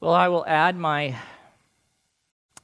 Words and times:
Well, 0.00 0.14
I 0.14 0.28
will 0.28 0.46
add 0.46 0.76
my 0.76 1.16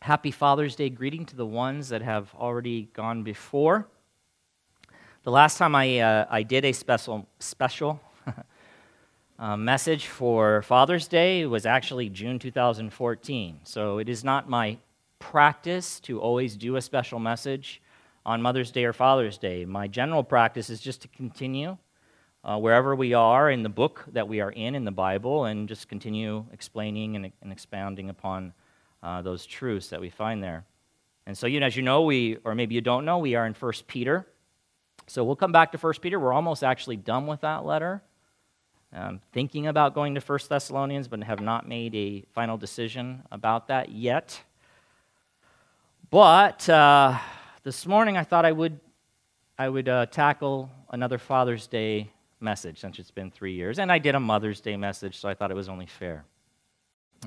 happy 0.01 0.31
Father's 0.31 0.77
Day 0.77 0.89
greeting 0.89 1.27
to 1.27 1.35
the 1.35 1.45
ones 1.45 1.89
that 1.89 2.01
have 2.01 2.33
already 2.37 2.89
gone 2.93 3.25
before. 3.25 3.89
The 5.25 5.33
last 5.33 5.59
time 5.59 5.75
I, 5.75 5.99
uh, 5.99 6.27
I 6.31 6.45
did 6.45 6.65
a 6.65 6.71
special, 6.71 7.27
special 7.41 8.01
uh, 9.41 9.57
message 9.57 10.07
for 10.07 10.63
Father's 10.63 11.09
Day 11.09 11.45
was 11.45 11.67
actually 11.67 12.09
June 12.09 12.39
2014. 12.39 13.59
So 13.65 13.99
it 13.99 14.09
is 14.09 14.23
not 14.23 14.49
my 14.49 14.79
practice 15.19 15.99
to 16.01 16.21
always 16.21 16.57
do 16.57 16.77
a 16.77 16.81
special 16.81 17.19
message 17.19 17.83
on 18.25 18.43
Mother's 18.43 18.71
Day 18.71 18.85
or 18.85 18.93
Father's 18.93 19.39
Day. 19.39 19.65
My 19.65 19.89
general 19.89 20.23
practice 20.23 20.71
is 20.71 20.81
just 20.81 21.03
to 21.03 21.09
continue 21.09 21.79
uh, 22.45 22.59
wherever 22.59 22.95
we 22.95 23.15
are 23.15 23.51
in 23.51 23.63
the 23.63 23.69
book 23.69 24.05
that 24.13 24.29
we 24.29 24.41
are 24.41 24.51
in 24.51 24.75
in 24.75 24.85
the 24.85 24.91
Bible 24.91 25.47
and 25.47 25.67
just 25.67 25.89
continue 25.89 26.45
explaining 26.53 27.17
and, 27.17 27.33
and 27.41 27.51
expounding 27.51 28.11
upon 28.11 28.53
uh, 29.03 29.23
those 29.23 29.47
truths 29.47 29.89
that 29.89 30.01
we 30.01 30.11
find 30.11 30.43
there. 30.43 30.65
And 31.27 31.37
so, 31.37 31.47
you 31.47 31.59
know, 31.59 31.67
as 31.67 31.75
you 31.75 31.83
know, 31.83 32.03
we, 32.03 32.37
or 32.45 32.55
maybe 32.55 32.75
you 32.75 32.83
don't 32.83 33.07
know, 33.07 33.19
we 33.19 33.35
are 33.35 33.47
in 33.47 33.55
1 33.55 33.73
Peter. 33.87 34.27
So 35.07 35.25
we'll 35.25 35.37
come 35.37 35.53
back 35.53 35.73
to 35.73 35.79
1 35.79 35.95
Peter. 36.03 36.21
We're 36.21 36.35
almost 36.35 36.63
actually 36.63 36.97
done 36.97 37.27
with 37.27 37.41
that 37.41 37.65
letter. 37.65 38.03
Um, 38.93 39.21
thinking 39.33 39.67
about 39.67 39.95
going 39.95 40.15
to 40.15 40.21
1 40.21 40.39
Thessalonians, 40.49 41.09
but 41.09 41.23
have 41.25 41.41
not 41.41 41.67
made 41.67 41.95
a 41.95 42.25
final 42.35 42.59
decision 42.59 43.23
about 43.33 43.69
that 43.69 43.89
yet. 43.89 44.41
But 46.11 46.69
uh, 46.69 47.19
this 47.63 47.87
morning 47.87 48.19
I 48.19 48.23
thought 48.23 48.45
I 48.45 48.53
would, 48.53 48.79
I 49.59 49.69
would 49.69 49.89
uh, 49.89 50.07
tackle 50.07 50.71
another 50.91 51.19
Father's 51.19 51.67
Day 51.67 52.11
message 52.41 52.81
since 52.81 52.99
it's 52.99 53.11
been 53.11 53.31
three 53.31 53.55
years. 53.55 53.79
And 53.79 53.91
I 53.91 53.99
did 53.99 54.15
a 54.15 54.21
Mother's 54.21 54.61
Day 54.61 54.77
message, 54.77 55.19
so 55.19 55.29
I 55.29 55.35
thought 55.35 55.51
it 55.51 55.55
was 55.55 55.69
only 55.69 55.87
fair. 55.87 56.25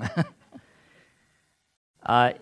uh, 2.06 2.32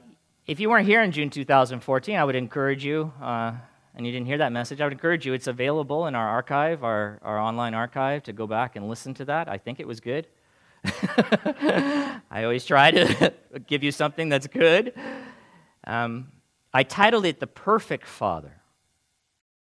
if 0.46 0.60
you 0.60 0.70
weren't 0.70 0.86
here 0.86 1.02
in 1.02 1.10
June 1.12 1.30
2014, 1.30 2.16
I 2.16 2.24
would 2.24 2.36
encourage 2.36 2.84
you, 2.84 3.12
uh, 3.20 3.52
and 3.94 4.06
you 4.06 4.12
didn't 4.12 4.26
hear 4.26 4.38
that 4.38 4.52
message, 4.52 4.80
I 4.80 4.84
would 4.84 4.92
encourage 4.92 5.26
you. 5.26 5.32
It's 5.32 5.46
available 5.46 6.06
in 6.06 6.14
our 6.14 6.28
archive, 6.28 6.84
our, 6.84 7.18
our 7.22 7.38
online 7.38 7.74
archive, 7.74 8.22
to 8.24 8.32
go 8.32 8.46
back 8.46 8.76
and 8.76 8.88
listen 8.88 9.14
to 9.14 9.24
that. 9.24 9.48
I 9.48 9.58
think 9.58 9.80
it 9.80 9.86
was 9.86 10.00
good. 10.00 10.28
I 10.84 12.20
always 12.44 12.64
try 12.64 12.90
to 12.90 13.32
give 13.66 13.82
you 13.82 13.90
something 13.90 14.28
that's 14.28 14.46
good. 14.46 14.92
Um, 15.84 16.32
I 16.72 16.82
titled 16.82 17.24
it 17.24 17.40
The 17.40 17.46
Perfect 17.46 18.06
Father 18.06 18.60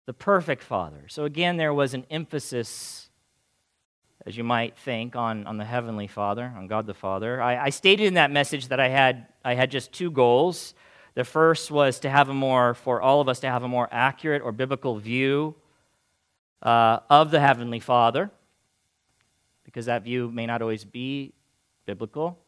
the 0.07 0.13
perfect 0.13 0.63
Father. 0.63 1.05
So 1.09 1.25
again, 1.25 1.57
there 1.57 1.73
was 1.73 1.95
an 1.95 2.05
emphasis, 2.11 3.09
as 4.27 4.37
you 4.37 4.45
might 4.45 4.77
think, 4.77 5.15
on, 5.17 5.47
on 5.47 5.59
the 5.59 5.65
Heavenly 5.65 6.09
Father, 6.09 6.53
on 6.57 6.67
God 6.67 6.87
the 6.87 6.95
Father. 6.95 7.41
I, 7.41 7.67
I 7.67 7.71
stated 7.71 8.07
in 8.07 8.15
that 8.15 8.31
message 8.31 8.69
that 8.69 8.81
I 8.81 8.89
had, 8.89 9.27
I 9.45 9.55
had 9.55 9.71
just 9.71 9.93
two 9.93 10.11
goals. 10.11 10.75
The 11.15 11.25
first 11.25 11.71
was 11.71 12.01
to 12.01 12.11
have 12.11 12.29
a 12.29 12.35
more, 12.35 12.75
for 12.75 13.01
all 13.01 13.21
of 13.21 13.29
us, 13.29 13.41
to 13.41 13.51
have 13.51 13.63
a 13.63 13.69
more 13.69 13.89
accurate 13.93 14.43
or 14.43 14.51
biblical 14.51 14.97
view 14.97 15.55
uh, 16.63 17.01
of 17.11 17.31
the 17.31 17.41
Heavenly 17.41 17.81
Father, 17.81 18.31
because 19.65 19.87
that 19.87 20.03
view 20.03 20.31
may 20.31 20.47
not 20.47 20.63
always 20.63 20.85
be 20.85 21.33
biblical. 21.87 22.39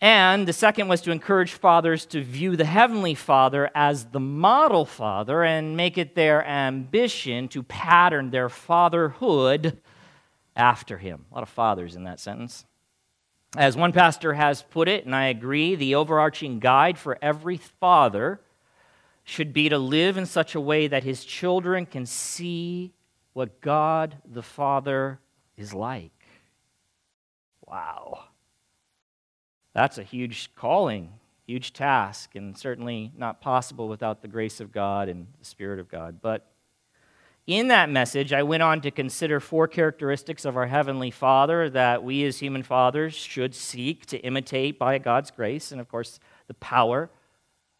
And 0.00 0.46
the 0.46 0.52
second 0.52 0.86
was 0.86 1.00
to 1.02 1.10
encourage 1.10 1.52
fathers 1.52 2.06
to 2.06 2.22
view 2.22 2.56
the 2.56 2.64
Heavenly 2.64 3.14
Father 3.14 3.68
as 3.74 4.06
the 4.06 4.20
model 4.20 4.84
father 4.84 5.42
and 5.42 5.76
make 5.76 5.98
it 5.98 6.14
their 6.14 6.46
ambition 6.46 7.48
to 7.48 7.64
pattern 7.64 8.30
their 8.30 8.48
fatherhood 8.48 9.80
after 10.54 10.98
him. 10.98 11.24
A 11.30 11.34
lot 11.34 11.42
of 11.42 11.48
fathers 11.48 11.96
in 11.96 12.04
that 12.04 12.20
sentence. 12.20 12.64
As 13.56 13.76
one 13.76 13.92
pastor 13.92 14.34
has 14.34 14.62
put 14.62 14.88
it, 14.88 15.04
and 15.04 15.16
I 15.16 15.26
agree, 15.26 15.74
the 15.74 15.96
overarching 15.96 16.60
guide 16.60 16.98
for 16.98 17.18
every 17.20 17.56
father 17.56 18.40
should 19.24 19.52
be 19.52 19.68
to 19.68 19.78
live 19.78 20.16
in 20.16 20.26
such 20.26 20.54
a 20.54 20.60
way 20.60 20.86
that 20.86 21.02
his 21.02 21.24
children 21.24 21.86
can 21.86 22.06
see 22.06 22.92
what 23.32 23.60
God 23.60 24.16
the 24.24 24.42
Father 24.42 25.18
is 25.56 25.74
like. 25.74 26.12
Wow. 27.66 28.27
That's 29.78 29.96
a 29.96 30.02
huge 30.02 30.50
calling, 30.56 31.12
huge 31.46 31.72
task, 31.72 32.34
and 32.34 32.58
certainly 32.58 33.12
not 33.16 33.40
possible 33.40 33.86
without 33.86 34.22
the 34.22 34.26
grace 34.26 34.58
of 34.58 34.72
God 34.72 35.08
and 35.08 35.28
the 35.38 35.44
Spirit 35.44 35.78
of 35.78 35.88
God. 35.88 36.18
But 36.20 36.50
in 37.46 37.68
that 37.68 37.88
message, 37.88 38.32
I 38.32 38.42
went 38.42 38.64
on 38.64 38.80
to 38.80 38.90
consider 38.90 39.38
four 39.38 39.68
characteristics 39.68 40.44
of 40.44 40.56
our 40.56 40.66
Heavenly 40.66 41.12
Father 41.12 41.70
that 41.70 42.02
we 42.02 42.24
as 42.24 42.40
human 42.40 42.64
fathers 42.64 43.14
should 43.14 43.54
seek 43.54 44.04
to 44.06 44.18
imitate 44.18 44.80
by 44.80 44.98
God's 44.98 45.30
grace, 45.30 45.70
and 45.70 45.80
of 45.80 45.88
course, 45.88 46.18
the 46.48 46.54
power 46.54 47.08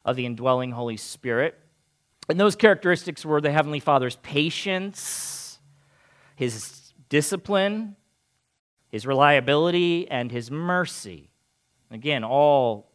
of 0.04 0.14
the 0.14 0.25
indwelling 0.25 0.70
Holy 0.70 0.97
Spirit. 0.97 1.58
And 2.28 2.38
those 2.38 2.54
characteristics 2.54 3.25
were 3.25 3.41
the 3.41 3.50
Heavenly 3.50 3.81
Father's 3.81 4.14
patience, 4.22 5.58
His 6.37 6.92
discipline, 7.08 7.97
His 8.88 9.04
reliability, 9.04 10.08
and 10.08 10.31
His 10.31 10.48
mercy. 10.48 11.28
Again, 11.91 12.25
all 12.25 12.93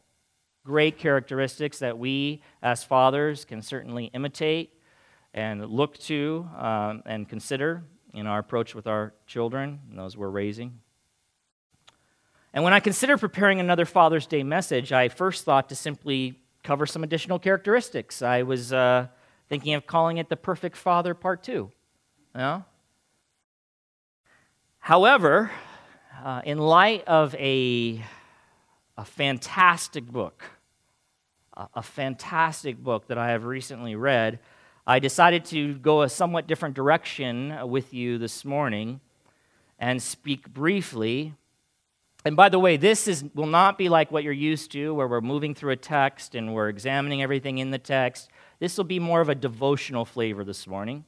great 0.63 0.97
characteristics 0.97 1.79
that 1.79 1.97
we 1.97 2.41
as 2.61 2.83
fathers 2.83 3.43
can 3.45 3.61
certainly 3.61 4.05
imitate 4.13 4.73
and 5.33 5.65
look 5.65 5.97
to 5.97 6.47
um, 6.57 7.03
and 7.05 7.27
consider 7.27 7.83
in 8.13 8.27
our 8.27 8.39
approach 8.39 8.75
with 8.75 8.87
our 8.87 9.13
children 9.25 9.79
and 9.89 9.97
those 9.97 10.15
we're 10.15 10.29
raising. 10.29 10.79
And 12.53 12.63
when 12.63 12.73
I 12.73 12.79
considered 12.79 13.19
preparing 13.19 13.59
another 13.59 13.85
Father's 13.85 14.27
Day 14.27 14.43
message, 14.43 14.91
I 14.91 15.09
first 15.09 15.43
thought 15.43 15.69
to 15.69 15.75
simply 15.75 16.39
cover 16.63 16.85
some 16.85 17.03
additional 17.03 17.39
characteristics. 17.39 18.21
I 18.21 18.43
was 18.43 18.71
uh, 18.71 19.07
thinking 19.49 19.73
of 19.73 19.87
calling 19.87 20.17
it 20.17 20.29
the 20.29 20.37
Perfect 20.37 20.77
Father 20.77 21.15
Part 21.15 21.43
2. 21.43 21.71
You? 22.37 22.63
However, 24.77 25.49
uh, 26.23 26.41
in 26.45 26.59
light 26.59 27.03
of 27.05 27.33
a 27.35 28.03
a 28.97 29.05
fantastic 29.05 30.05
book, 30.05 30.43
a 31.73 31.81
fantastic 31.81 32.77
book 32.77 33.07
that 33.07 33.17
I 33.17 33.31
have 33.31 33.45
recently 33.45 33.95
read. 33.95 34.39
I 34.85 34.99
decided 34.99 35.45
to 35.45 35.75
go 35.75 36.01
a 36.01 36.09
somewhat 36.09 36.47
different 36.47 36.75
direction 36.75 37.69
with 37.69 37.93
you 37.93 38.17
this 38.17 38.43
morning 38.45 38.99
and 39.79 40.01
speak 40.01 40.53
briefly. 40.53 41.33
And 42.25 42.35
by 42.35 42.49
the 42.49 42.59
way, 42.59 42.77
this 42.77 43.07
is, 43.07 43.23
will 43.33 43.47
not 43.47 43.77
be 43.77 43.89
like 43.89 44.11
what 44.11 44.23
you're 44.23 44.33
used 44.33 44.71
to, 44.73 44.93
where 44.93 45.07
we're 45.07 45.21
moving 45.21 45.55
through 45.55 45.71
a 45.71 45.77
text 45.77 46.35
and 46.35 46.53
we're 46.53 46.69
examining 46.69 47.21
everything 47.21 47.57
in 47.57 47.71
the 47.71 47.77
text. 47.77 48.29
This 48.59 48.77
will 48.77 48.85
be 48.85 48.99
more 48.99 49.21
of 49.21 49.29
a 49.29 49.35
devotional 49.35 50.05
flavor 50.05 50.43
this 50.43 50.67
morning. 50.67 51.05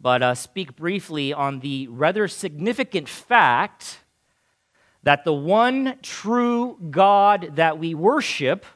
But 0.00 0.22
uh, 0.22 0.34
speak 0.34 0.76
briefly 0.76 1.32
on 1.32 1.60
the 1.60 1.86
rather 1.88 2.26
significant 2.26 3.08
fact 3.08 4.00
that 5.02 5.24
the 5.24 5.32
one 5.32 5.96
true 6.02 6.76
God 6.90 7.52
that 7.56 7.78
we 7.78 7.94
worship 7.94 8.66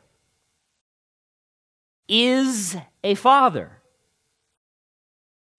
is 2.09 2.77
a 3.03 3.15
father 3.15 3.79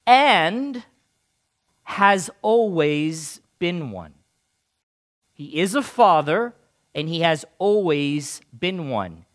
and 0.08 0.84
has 1.84 2.30
always 2.42 3.42
been 3.60 3.92
one. 3.92 4.14
He 5.34 5.60
is 5.60 5.76
a 5.76 5.82
father 5.82 6.56
and 6.94 7.10
he 7.10 7.20
has 7.22 7.46
always 7.58 8.42
been 8.58 8.90
one, 8.90 9.26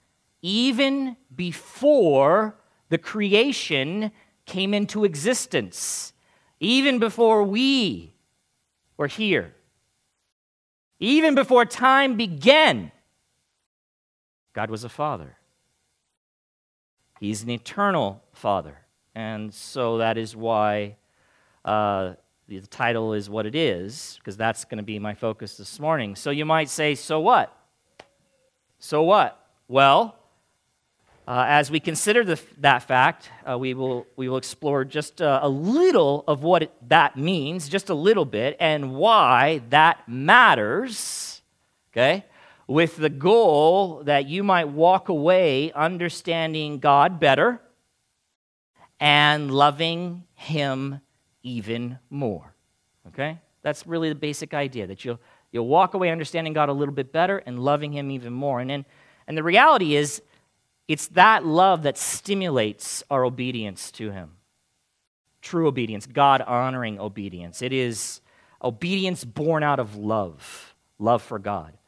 even 0.41 1.17
before 1.35 2.57
the 2.89 2.99
creation 2.99 4.11
came 4.47 4.73
into 4.73 5.05
existence, 5.05 6.13
even 6.59 6.99
before 6.99 7.45
we 7.45 8.15
were 8.97 9.07
here. 9.07 9.55
Even 11.00 11.34
before 11.34 11.65
time 11.65 12.16
began, 12.16 12.92
God 14.53 14.71
was 14.71 14.84
a 14.84 14.89
father. 14.89 15.36
He's 17.19 17.42
an 17.42 17.51
eternal 17.51 18.22
father. 18.33 18.77
And 19.15 19.53
so 19.53 19.98
that 19.98 20.19
is 20.19 20.36
why 20.36 20.97
uh, 21.65 22.13
the 22.48 22.60
title 22.60 23.15
is 23.15 23.30
what 23.30 23.47
it 23.47 23.54
is, 23.54 24.16
because 24.19 24.36
that's 24.36 24.65
going 24.65 24.78
to 24.78 24.84
be 24.84 24.98
my 24.98 25.15
focus 25.15 25.57
this 25.57 25.80
morning. 25.80 26.16
So 26.16 26.30
you 26.30 26.45
might 26.45 26.69
say, 26.69 26.95
so 26.95 27.21
what? 27.21 27.57
So 28.78 29.03
what? 29.03 29.42
Well, 29.69 30.16
uh, 31.30 31.44
as 31.47 31.71
we 31.71 31.78
consider 31.78 32.24
the, 32.24 32.41
that 32.59 32.82
fact, 32.82 33.30
uh, 33.48 33.56
we, 33.56 33.72
will, 33.72 34.04
we 34.16 34.28
will 34.28 34.36
explore 34.36 34.84
just 34.84 35.22
uh, 35.22 35.38
a 35.41 35.48
little 35.48 36.24
of 36.27 36.42
what 36.42 36.65
it, 36.65 36.72
that 36.88 37.16
means, 37.16 37.68
just 37.68 37.88
a 37.88 37.94
little 37.94 38.24
bit, 38.24 38.56
and 38.59 38.97
why 38.97 39.62
that 39.68 40.09
matters, 40.09 41.41
okay? 41.92 42.24
With 42.66 42.97
the 42.97 43.09
goal 43.09 44.03
that 44.06 44.27
you 44.27 44.42
might 44.42 44.71
walk 44.71 45.09
away 45.09 45.71
understanding 45.71 46.80
God 46.80 47.21
better 47.21 47.60
and 48.98 49.53
loving 49.53 50.24
Him 50.34 51.00
even 51.44 52.00
more, 52.10 52.53
okay? 53.06 53.38
That's 53.62 53.86
really 53.86 54.09
the 54.09 54.16
basic 54.16 54.53
idea, 54.53 54.88
that 54.88 55.04
you'll, 55.04 55.21
You'll 55.53 55.68
walk 55.68 55.94
away 55.94 56.10
understanding 56.10 56.54
God 56.54 56.68
a 56.68 56.72
little 56.72 56.94
bit 56.94 57.12
better 57.12 57.38
and 57.38 57.60
loving 57.60 57.92
Him 57.92 58.10
even 58.10 58.32
more. 58.32 58.60
And, 58.60 58.71
then, 58.71 58.84
and 59.27 59.36
the 59.36 59.42
reality 59.44 59.94
is, 59.94 60.22
it's 60.91 61.07
that 61.07 61.47
love 61.47 61.84
that 61.84 61.97
stimulates 61.97 63.04
our 63.13 63.25
obedience 63.25 63.92
to 63.92 64.10
Him. 64.10 64.33
True 65.41 65.69
obedience, 65.69 66.04
God 66.04 66.42
honoring 66.42 66.98
obedience. 66.98 67.63
It 67.63 67.72
is 67.72 68.21
obedience 68.60 69.22
born 69.22 69.63
out 69.63 69.78
of 69.78 69.95
love, 69.95 70.75
love 70.98 71.22
for 71.22 71.39
God. 71.39 71.78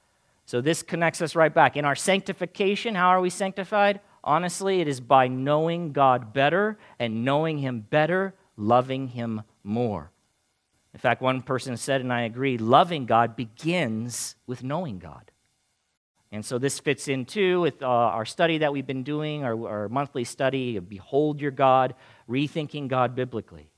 So 0.46 0.60
this 0.60 0.84
connects 0.84 1.20
us 1.20 1.34
right 1.34 1.52
back. 1.52 1.76
In 1.76 1.84
our 1.84 1.96
sanctification, 1.96 2.94
how 2.94 3.08
are 3.08 3.20
we 3.20 3.28
sanctified? 3.28 3.98
Honestly, 4.22 4.80
it 4.80 4.86
is 4.86 5.00
by 5.00 5.26
knowing 5.26 5.90
God 5.90 6.32
better 6.32 6.78
and 7.00 7.24
knowing 7.24 7.58
Him 7.58 7.80
better, 7.80 8.36
loving 8.56 9.08
Him 9.08 9.42
more. 9.64 10.12
In 10.94 11.00
fact, 11.00 11.22
one 11.22 11.42
person 11.42 11.76
said, 11.76 12.02
and 12.02 12.12
I 12.12 12.20
agree, 12.20 12.56
loving 12.56 13.06
God 13.06 13.34
begins 13.34 14.36
with 14.46 14.62
knowing 14.62 15.00
God. 15.00 15.31
And 16.32 16.44
so 16.44 16.58
this 16.58 16.80
fits 16.80 17.08
in 17.08 17.26
too 17.26 17.60
with 17.60 17.82
uh, 17.82 17.86
our 17.86 18.24
study 18.24 18.58
that 18.58 18.72
we've 18.72 18.86
been 18.86 19.02
doing, 19.02 19.44
our, 19.44 19.68
our 19.68 19.88
monthly 19.90 20.24
study 20.24 20.78
of 20.78 20.88
Behold 20.88 21.42
Your 21.42 21.50
God, 21.50 21.94
rethinking 22.28 22.88
God 22.88 23.14
biblically. 23.14 23.68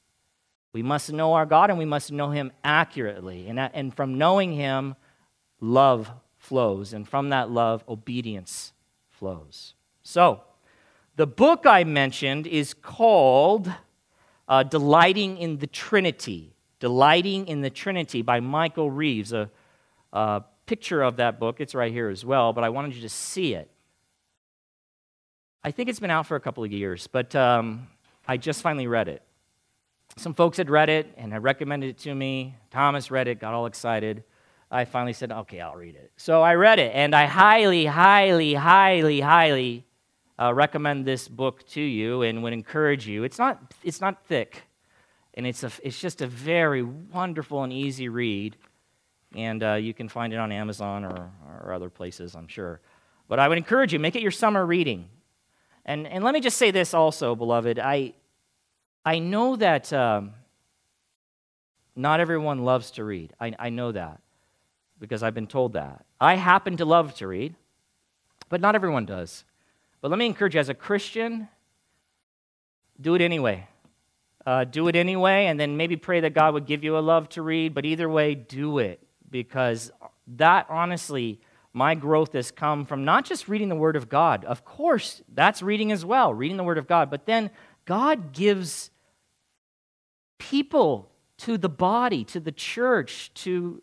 We 0.72 0.82
must 0.82 1.12
know 1.12 1.34
our 1.34 1.46
God 1.46 1.70
and 1.70 1.78
we 1.80 1.84
must 1.84 2.12
know 2.12 2.30
Him 2.30 2.52
accurately. 2.62 3.48
And, 3.48 3.58
that, 3.58 3.72
and 3.74 3.92
from 3.94 4.18
knowing 4.18 4.52
Him, 4.52 4.94
love 5.60 6.12
flows. 6.38 6.92
And 6.92 7.08
from 7.08 7.30
that 7.30 7.50
love, 7.50 7.82
obedience 7.88 8.72
flows. 9.10 9.74
So, 10.02 10.42
the 11.16 11.26
book 11.26 11.64
I 11.64 11.84
mentioned 11.84 12.46
is 12.46 12.74
called 12.74 13.72
uh, 14.48 14.62
Delighting 14.62 15.38
in 15.38 15.58
the 15.58 15.66
Trinity. 15.66 16.54
Delighting 16.80 17.46
in 17.48 17.62
the 17.62 17.70
Trinity 17.70 18.22
by 18.22 18.40
Michael 18.40 18.90
Reeves. 18.90 19.32
A, 19.32 19.50
a 20.12 20.42
picture 20.66 21.02
of 21.02 21.16
that 21.16 21.38
book, 21.38 21.60
it's 21.60 21.74
right 21.74 21.92
here 21.92 22.08
as 22.08 22.24
well, 22.24 22.52
but 22.52 22.64
I 22.64 22.68
wanted 22.68 22.94
you 22.94 23.02
to 23.02 23.08
see 23.08 23.54
it. 23.54 23.70
I 25.62 25.70
think 25.70 25.88
it's 25.88 26.00
been 26.00 26.10
out 26.10 26.26
for 26.26 26.36
a 26.36 26.40
couple 26.40 26.64
of 26.64 26.72
years, 26.72 27.06
but 27.06 27.34
um, 27.34 27.86
I 28.28 28.36
just 28.36 28.62
finally 28.62 28.86
read 28.86 29.08
it. 29.08 29.22
Some 30.16 30.34
folks 30.34 30.58
had 30.58 30.70
read 30.70 30.90
it 30.90 31.12
and 31.16 31.32
had 31.32 31.42
recommended 31.42 31.90
it 31.90 31.98
to 31.98 32.14
me. 32.14 32.54
Thomas 32.70 33.10
read 33.10 33.28
it, 33.28 33.40
got 33.40 33.54
all 33.54 33.66
excited. 33.66 34.24
I 34.70 34.84
finally 34.84 35.12
said, 35.12 35.32
okay, 35.32 35.60
I'll 35.60 35.74
read 35.74 35.94
it. 35.94 36.12
So 36.16 36.42
I 36.42 36.54
read 36.54 36.78
it, 36.78 36.92
and 36.94 37.14
I 37.14 37.26
highly, 37.26 37.86
highly, 37.86 38.54
highly, 38.54 39.20
highly 39.20 39.84
uh, 40.40 40.52
recommend 40.52 41.04
this 41.04 41.28
book 41.28 41.66
to 41.68 41.80
you 41.80 42.22
and 42.22 42.42
would 42.42 42.52
encourage 42.52 43.06
you. 43.06 43.24
It's 43.24 43.38
not, 43.38 43.74
it's 43.82 44.00
not 44.00 44.24
thick 44.26 44.62
and 45.34 45.46
it's, 45.46 45.62
a, 45.64 45.70
it's 45.82 46.00
just 46.00 46.22
a 46.22 46.26
very 46.26 46.82
wonderful 46.82 47.62
and 47.62 47.72
easy 47.72 48.08
read. 48.08 48.56
And 49.34 49.62
uh, 49.62 49.74
you 49.74 49.94
can 49.94 50.08
find 50.08 50.32
it 50.32 50.36
on 50.36 50.52
Amazon 50.52 51.04
or, 51.04 51.30
or 51.62 51.72
other 51.72 51.90
places, 51.90 52.34
I'm 52.34 52.46
sure. 52.46 52.80
But 53.28 53.38
I 53.38 53.48
would 53.48 53.58
encourage 53.58 53.92
you, 53.92 53.98
make 53.98 54.16
it 54.16 54.22
your 54.22 54.30
summer 54.30 54.64
reading. 54.64 55.08
And, 55.84 56.06
and 56.06 56.24
let 56.24 56.34
me 56.34 56.40
just 56.40 56.56
say 56.56 56.70
this 56.70 56.94
also, 56.94 57.34
beloved. 57.34 57.78
I, 57.78 58.14
I 59.04 59.18
know 59.18 59.56
that 59.56 59.92
um, 59.92 60.32
not 61.96 62.20
everyone 62.20 62.64
loves 62.64 62.92
to 62.92 63.04
read. 63.04 63.32
I, 63.40 63.54
I 63.58 63.70
know 63.70 63.92
that 63.92 64.20
because 65.00 65.22
I've 65.22 65.34
been 65.34 65.46
told 65.46 65.72
that. 65.72 66.04
I 66.20 66.36
happen 66.36 66.76
to 66.76 66.84
love 66.84 67.14
to 67.16 67.26
read, 67.26 67.54
but 68.48 68.60
not 68.60 68.74
everyone 68.74 69.04
does. 69.04 69.44
But 70.00 70.10
let 70.10 70.18
me 70.18 70.26
encourage 70.26 70.54
you 70.54 70.60
as 70.60 70.68
a 70.68 70.74
Christian, 70.74 71.48
do 73.00 73.14
it 73.14 73.20
anyway 73.20 73.66
uh, 74.46 74.64
do 74.64 74.88
it 74.88 74.96
anyway, 74.96 75.46
and 75.46 75.58
then 75.58 75.76
maybe 75.76 75.96
pray 75.96 76.20
that 76.20 76.34
God 76.34 76.54
would 76.54 76.66
give 76.66 76.84
you 76.84 76.98
a 76.98 77.00
love 77.00 77.28
to 77.30 77.42
read. 77.42 77.74
But 77.74 77.84
either 77.84 78.08
way, 78.08 78.34
do 78.34 78.78
it 78.78 79.00
because 79.34 79.90
that 80.28 80.64
honestly, 80.70 81.40
my 81.72 81.96
growth 81.96 82.34
has 82.34 82.52
come 82.52 82.86
from 82.86 83.04
not 83.04 83.24
just 83.24 83.48
reading 83.48 83.68
the 83.68 83.74
Word 83.74 83.96
of 83.96 84.08
God. 84.08 84.44
Of 84.44 84.64
course, 84.64 85.22
that's 85.34 85.60
reading 85.60 85.90
as 85.90 86.04
well, 86.04 86.32
reading 86.32 86.56
the 86.56 86.62
Word 86.62 86.78
of 86.78 86.86
God. 86.86 87.10
But 87.10 87.26
then 87.26 87.50
God 87.84 88.32
gives 88.32 88.92
people 90.38 91.10
to 91.38 91.58
the 91.58 91.68
body, 91.68 92.22
to 92.26 92.38
the 92.38 92.52
church, 92.52 93.34
to, 93.34 93.82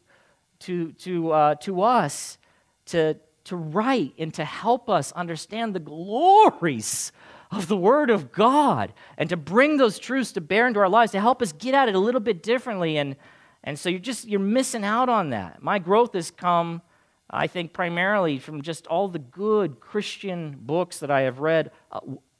to, 0.59 0.93
to, 0.93 1.31
uh, 1.31 1.55
to 1.55 1.81
us 1.81 2.37
to, 2.85 3.17
to 3.43 3.57
write 3.57 4.13
and 4.17 4.33
to 4.35 4.45
help 4.45 4.89
us 4.89 5.11
understand 5.11 5.75
the 5.75 5.81
glories 5.81 7.11
of 7.51 7.67
the 7.67 7.75
Word 7.75 8.09
of 8.09 8.31
God 8.31 8.93
and 9.17 9.27
to 9.27 9.35
bring 9.35 9.75
those 9.75 9.99
truths 9.99 10.31
to 10.31 10.39
bear 10.39 10.65
into 10.65 10.79
our 10.79 10.87
lives 10.87 11.11
to 11.11 11.19
help 11.19 11.41
us 11.41 11.51
get 11.51 11.73
at 11.73 11.89
it 11.89 11.95
a 11.95 11.99
little 11.99 12.21
bit 12.21 12.41
differently. 12.41 12.97
And, 12.97 13.17
and 13.63 13.77
so 13.77 13.89
you're 13.89 13.99
just 13.99 14.27
you're 14.27 14.39
missing 14.39 14.83
out 14.83 15.09
on 15.09 15.29
that. 15.31 15.61
My 15.61 15.79
growth 15.79 16.13
has 16.13 16.31
come, 16.31 16.81
I 17.29 17.47
think, 17.47 17.73
primarily 17.73 18.39
from 18.39 18.61
just 18.61 18.87
all 18.87 19.07
the 19.07 19.19
good 19.19 19.79
Christian 19.79 20.57
books 20.59 20.99
that 20.99 21.11
I 21.11 21.21
have 21.21 21.39
read. 21.39 21.71
Uh, 21.91 21.99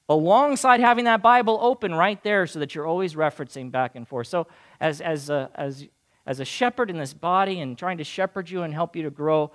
alongside 0.10 0.82
having 0.82 1.06
that 1.06 1.22
Bible 1.22 1.58
open 1.62 1.96
right 1.96 2.22
there 2.22 2.46
so 2.46 2.60
that 2.60 2.76
you're 2.76 2.86
always 2.86 3.16
referencing 3.16 3.72
back 3.72 3.96
and 3.96 4.06
forth. 4.08 4.28
So, 4.28 4.46
as, 4.82 5.00
as, 5.00 5.30
a, 5.30 5.50
as, 5.56 5.88
as 6.26 6.40
a 6.42 6.46
shepherd 6.46 6.90
in 6.90 6.98
this 6.98 7.14
body 7.14 7.62
and 7.62 7.78
trying 7.78 7.98
to 8.00 8.04
shepherd 8.04 8.50
you 8.50 8.64
and 8.64 8.74
help 8.74 8.96
you 8.96 9.04
to 9.04 9.10
grow, 9.10 9.52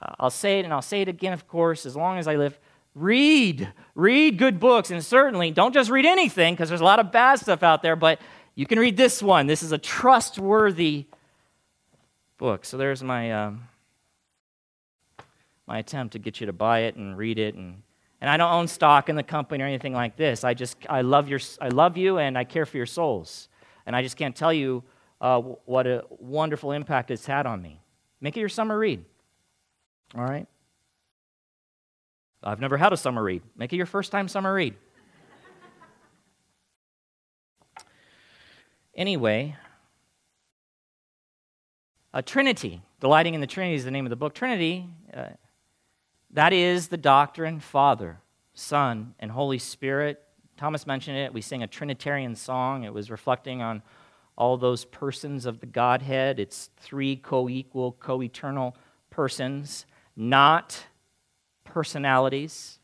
uh, 0.00 0.14
I'll 0.20 0.30
say 0.30 0.58
it 0.58 0.64
and 0.64 0.74
I'll 0.74 0.82
say 0.82 1.00
it 1.00 1.08
again, 1.08 1.32
of 1.32 1.48
course, 1.48 1.86
as 1.86 1.96
long 1.96 2.18
as 2.18 2.28
I 2.28 2.36
live. 2.36 2.58
Read, 2.94 3.72
read 3.94 4.38
good 4.38 4.58
books, 4.58 4.90
and 4.90 5.04
certainly 5.04 5.50
don't 5.50 5.74
just 5.74 5.90
read 5.90 6.06
anything 6.06 6.54
because 6.54 6.70
there's 6.70 6.80
a 6.80 6.84
lot 6.84 6.98
of 6.98 7.12
bad 7.12 7.38
stuff 7.38 7.62
out 7.62 7.82
there, 7.82 7.96
but 7.96 8.20
you 8.56 8.66
can 8.66 8.78
read 8.78 8.96
this 8.96 9.22
one. 9.22 9.46
This 9.46 9.62
is 9.62 9.70
a 9.70 9.78
trustworthy 9.78 11.04
book. 12.38 12.64
So 12.64 12.78
there's 12.78 13.02
my, 13.04 13.30
um, 13.30 13.68
my 15.66 15.78
attempt 15.78 16.12
to 16.12 16.18
get 16.18 16.40
you 16.40 16.46
to 16.46 16.52
buy 16.54 16.80
it 16.80 16.96
and 16.96 17.16
read 17.18 17.38
it. 17.38 17.54
And, 17.54 17.82
and 18.20 18.30
I 18.30 18.38
don't 18.38 18.50
own 18.50 18.66
stock 18.66 19.10
in 19.10 19.16
the 19.16 19.22
company 19.22 19.62
or 19.62 19.66
anything 19.66 19.92
like 19.92 20.16
this. 20.16 20.42
I 20.42 20.54
just, 20.54 20.78
I 20.88 21.02
love, 21.02 21.28
your, 21.28 21.38
I 21.60 21.68
love 21.68 21.98
you 21.98 22.18
and 22.18 22.36
I 22.36 22.44
care 22.44 22.64
for 22.64 22.78
your 22.78 22.86
souls. 22.86 23.48
And 23.84 23.94
I 23.94 24.02
just 24.02 24.16
can't 24.16 24.34
tell 24.34 24.54
you 24.54 24.82
uh, 25.20 25.40
what 25.40 25.86
a 25.86 26.04
wonderful 26.08 26.72
impact 26.72 27.10
it's 27.10 27.26
had 27.26 27.46
on 27.46 27.60
me. 27.60 27.80
Make 28.22 28.38
it 28.38 28.40
your 28.40 28.48
summer 28.48 28.78
read. 28.78 29.04
All 30.14 30.24
right? 30.24 30.46
I've 32.42 32.60
never 32.60 32.78
had 32.78 32.94
a 32.94 32.96
summer 32.96 33.22
read. 33.22 33.42
Make 33.54 33.72
it 33.74 33.76
your 33.76 33.86
first 33.86 34.12
time 34.12 34.28
summer 34.28 34.54
read. 34.54 34.74
Anyway, 38.96 39.54
a 42.12 42.22
Trinity, 42.22 42.82
delighting 42.98 43.34
in 43.34 43.40
the 43.40 43.46
Trinity 43.46 43.76
is 43.76 43.84
the 43.84 43.90
name 43.90 44.06
of 44.06 44.10
the 44.10 44.16
book. 44.16 44.34
Trinity, 44.34 44.88
uh, 45.14 45.26
that 46.30 46.52
is 46.52 46.88
the 46.88 46.96
doctrine 46.96 47.60
Father, 47.60 48.18
Son, 48.54 49.14
and 49.20 49.30
Holy 49.30 49.58
Spirit. 49.58 50.22
Thomas 50.56 50.86
mentioned 50.86 51.18
it. 51.18 51.32
We 51.34 51.42
sing 51.42 51.62
a 51.62 51.66
Trinitarian 51.66 52.34
song. 52.34 52.84
It 52.84 52.94
was 52.94 53.10
reflecting 53.10 53.60
on 53.60 53.82
all 54.36 54.56
those 54.56 54.84
persons 54.86 55.46
of 55.46 55.60
the 55.60 55.66
Godhead. 55.66 56.40
It's 56.40 56.70
three 56.78 57.16
co 57.16 57.48
equal, 57.48 57.92
co 57.92 58.22
eternal 58.22 58.76
persons, 59.10 59.86
not 60.16 60.86
personalities, 61.64 62.78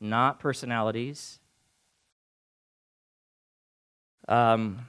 not 0.00 0.38
personalities. 0.38 1.40
Um, 4.28 4.80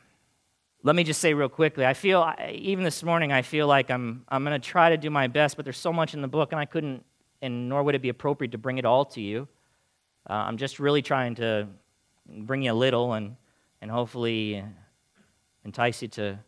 let 0.84 0.96
me 0.96 1.03
just 1.03 1.20
say 1.20 1.34
real 1.34 1.50
quickly 1.50 1.86
i 1.86 1.94
feel 1.94 2.34
even 2.50 2.84
this 2.84 3.03
morning 3.03 3.32
i 3.32 3.41
feel 3.41 3.67
like 3.67 3.91
i'm, 3.91 4.24
I'm 4.29 4.46
going 4.46 4.60
to 4.60 4.65
try 4.65 4.89
to 4.89 4.98
do 4.98 5.10
my 5.10 5.27
best 5.27 5.58
but 5.58 5.65
there's 5.65 5.77
so 5.77 5.91
much 5.91 6.13
in 6.13 6.22
the 6.22 6.27
book 6.27 6.53
and 6.53 6.60
i 6.60 6.65
couldn't 6.65 7.03
and 7.41 7.67
nor 7.67 7.84
would 7.84 7.94
it 7.94 8.01
be 8.01 8.10
appropriate 8.10 8.51
to 8.51 8.58
bring 8.58 8.77
it 8.77 8.86
all 8.86 9.03
to 9.06 9.22
you 9.22 9.48
uh, 10.29 10.34
i'm 10.34 10.56
just 10.56 10.79
really 10.79 11.01
trying 11.01 11.36
to 11.36 11.67
bring 12.27 12.62
you 12.62 12.72
a 12.72 12.74
little 12.74 13.13
and, 13.13 13.36
and 13.82 13.91
hopefully 13.91 14.63
entice 15.65 16.01
you 16.01 16.08
to, 16.08 16.39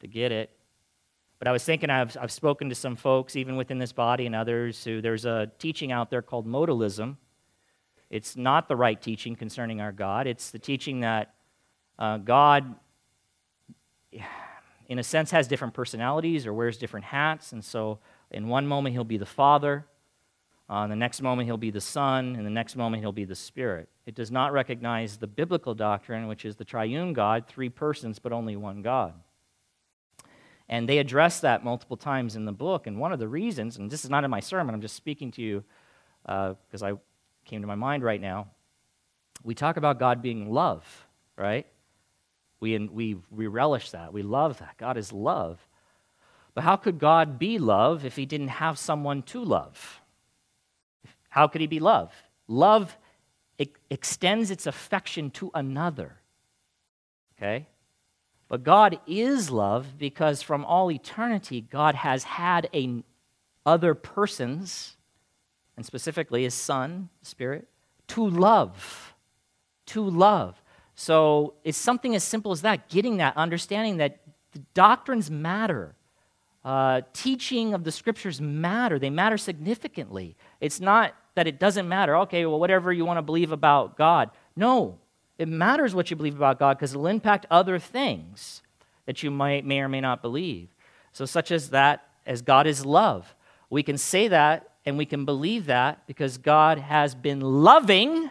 to 0.00 0.06
get 0.08 0.32
it 0.32 0.50
but 1.42 1.48
I 1.48 1.52
was 1.52 1.64
thinking, 1.64 1.90
I've, 1.90 2.16
I've 2.20 2.30
spoken 2.30 2.68
to 2.68 2.74
some 2.76 2.94
folks, 2.94 3.34
even 3.34 3.56
within 3.56 3.78
this 3.78 3.92
body 3.92 4.26
and 4.26 4.34
others, 4.36 4.84
who 4.84 5.00
there's 5.00 5.24
a 5.24 5.50
teaching 5.58 5.90
out 5.90 6.08
there 6.08 6.22
called 6.22 6.46
modalism. 6.46 7.16
It's 8.10 8.36
not 8.36 8.68
the 8.68 8.76
right 8.76 9.02
teaching 9.02 9.34
concerning 9.34 9.80
our 9.80 9.90
God. 9.90 10.28
It's 10.28 10.52
the 10.52 10.60
teaching 10.60 11.00
that 11.00 11.34
uh, 11.98 12.18
God, 12.18 12.74
in 14.88 14.98
a 14.98 15.02
sense, 15.02 15.30
has 15.30 15.48
different 15.48 15.74
personalities 15.74 16.46
or 16.46 16.52
wears 16.52 16.78
different 16.78 17.06
hats. 17.06 17.52
And 17.52 17.64
so, 17.64 17.98
in 18.30 18.48
one 18.48 18.66
moment, 18.66 18.94
he'll 18.94 19.04
be 19.04 19.18
the 19.18 19.26
Father. 19.26 19.86
Uh, 20.68 20.86
the 20.86 20.96
next 20.96 21.20
moment, 21.20 21.46
he'll 21.46 21.56
be 21.56 21.70
the 21.70 21.80
Son. 21.80 22.34
In 22.34 22.44
the 22.44 22.50
next 22.50 22.76
moment, 22.76 23.02
he'll 23.02 23.12
be 23.12 23.24
the 23.24 23.34
Spirit. 23.34 23.88
It 24.06 24.14
does 24.14 24.30
not 24.30 24.52
recognize 24.52 25.18
the 25.18 25.26
biblical 25.26 25.74
doctrine, 25.74 26.28
which 26.28 26.44
is 26.44 26.56
the 26.56 26.64
triune 26.64 27.12
God, 27.12 27.46
three 27.46 27.68
persons, 27.68 28.18
but 28.18 28.32
only 28.32 28.56
one 28.56 28.82
God. 28.82 29.14
And 30.68 30.88
they 30.88 30.98
address 30.98 31.40
that 31.40 31.62
multiple 31.62 31.96
times 31.96 32.34
in 32.34 32.46
the 32.46 32.52
book. 32.52 32.86
And 32.86 32.98
one 32.98 33.12
of 33.12 33.18
the 33.18 33.28
reasons, 33.28 33.76
and 33.76 33.90
this 33.90 34.04
is 34.04 34.10
not 34.10 34.24
in 34.24 34.30
my 34.30 34.40
sermon, 34.40 34.74
I'm 34.74 34.80
just 34.80 34.96
speaking 34.96 35.30
to 35.32 35.42
you 35.42 35.64
because 36.24 36.82
uh, 36.82 36.86
I 36.86 36.92
came 37.44 37.60
to 37.60 37.66
my 37.66 37.74
mind 37.74 38.02
right 38.02 38.20
now. 38.20 38.48
We 39.44 39.54
talk 39.54 39.76
about 39.76 39.98
God 39.98 40.22
being 40.22 40.50
love, 40.50 41.06
right? 41.36 41.66
We, 42.62 42.78
we, 42.78 43.16
we 43.32 43.48
relish 43.48 43.90
that. 43.90 44.12
We 44.12 44.22
love 44.22 44.60
that. 44.60 44.76
God 44.78 44.96
is 44.96 45.12
love. 45.12 45.58
But 46.54 46.62
how 46.62 46.76
could 46.76 47.00
God 47.00 47.36
be 47.36 47.58
love 47.58 48.04
if 48.04 48.14
he 48.14 48.24
didn't 48.24 48.48
have 48.48 48.78
someone 48.78 49.22
to 49.24 49.42
love? 49.42 50.00
How 51.28 51.48
could 51.48 51.60
he 51.60 51.66
be 51.66 51.80
love? 51.80 52.12
Love 52.46 52.96
extends 53.90 54.52
its 54.52 54.66
affection 54.68 55.30
to 55.32 55.50
another. 55.54 56.20
Okay? 57.36 57.66
But 58.46 58.62
God 58.62 59.00
is 59.08 59.50
love 59.50 59.98
because 59.98 60.40
from 60.40 60.64
all 60.64 60.88
eternity, 60.92 61.62
God 61.62 61.96
has 61.96 62.22
had 62.22 62.70
a, 62.72 63.02
other 63.66 63.96
persons, 63.96 64.96
and 65.76 65.84
specifically 65.84 66.44
his 66.44 66.54
Son, 66.54 67.08
Spirit, 67.22 67.66
to 68.06 68.24
love. 68.24 69.14
To 69.86 70.08
love. 70.08 70.61
So 71.02 71.54
it's 71.64 71.78
something 71.78 72.14
as 72.14 72.22
simple 72.22 72.52
as 72.52 72.62
that, 72.62 72.88
getting 72.88 73.16
that, 73.16 73.36
understanding 73.36 73.96
that 73.96 74.20
the 74.52 74.60
doctrines 74.72 75.32
matter. 75.32 75.96
Uh, 76.64 77.00
teaching 77.12 77.74
of 77.74 77.82
the 77.82 77.90
scriptures 77.90 78.40
matter. 78.40 79.00
They 79.00 79.10
matter 79.10 79.36
significantly. 79.36 80.36
It's 80.60 80.78
not 80.78 81.16
that 81.34 81.48
it 81.48 81.58
doesn't 81.58 81.88
matter. 81.88 82.14
Okay, 82.18 82.46
well, 82.46 82.60
whatever 82.60 82.92
you 82.92 83.04
want 83.04 83.18
to 83.18 83.22
believe 83.22 83.50
about 83.50 83.96
God. 83.96 84.30
No, 84.54 85.00
it 85.38 85.48
matters 85.48 85.92
what 85.92 86.08
you 86.08 86.16
believe 86.16 86.36
about 86.36 86.60
God 86.60 86.78
because 86.78 86.92
it'll 86.92 87.08
impact 87.08 87.46
other 87.50 87.80
things 87.80 88.62
that 89.06 89.24
you 89.24 89.30
might, 89.32 89.64
may 89.64 89.80
or 89.80 89.88
may 89.88 90.00
not 90.00 90.22
believe. 90.22 90.68
So, 91.12 91.24
such 91.24 91.50
as 91.50 91.70
that, 91.70 92.06
as 92.26 92.42
God 92.42 92.68
is 92.68 92.86
love. 92.86 93.34
We 93.70 93.82
can 93.82 93.98
say 93.98 94.28
that 94.28 94.68
and 94.86 94.96
we 94.96 95.06
can 95.06 95.24
believe 95.24 95.66
that 95.66 96.06
because 96.06 96.38
God 96.38 96.78
has 96.78 97.16
been 97.16 97.40
loving 97.40 98.30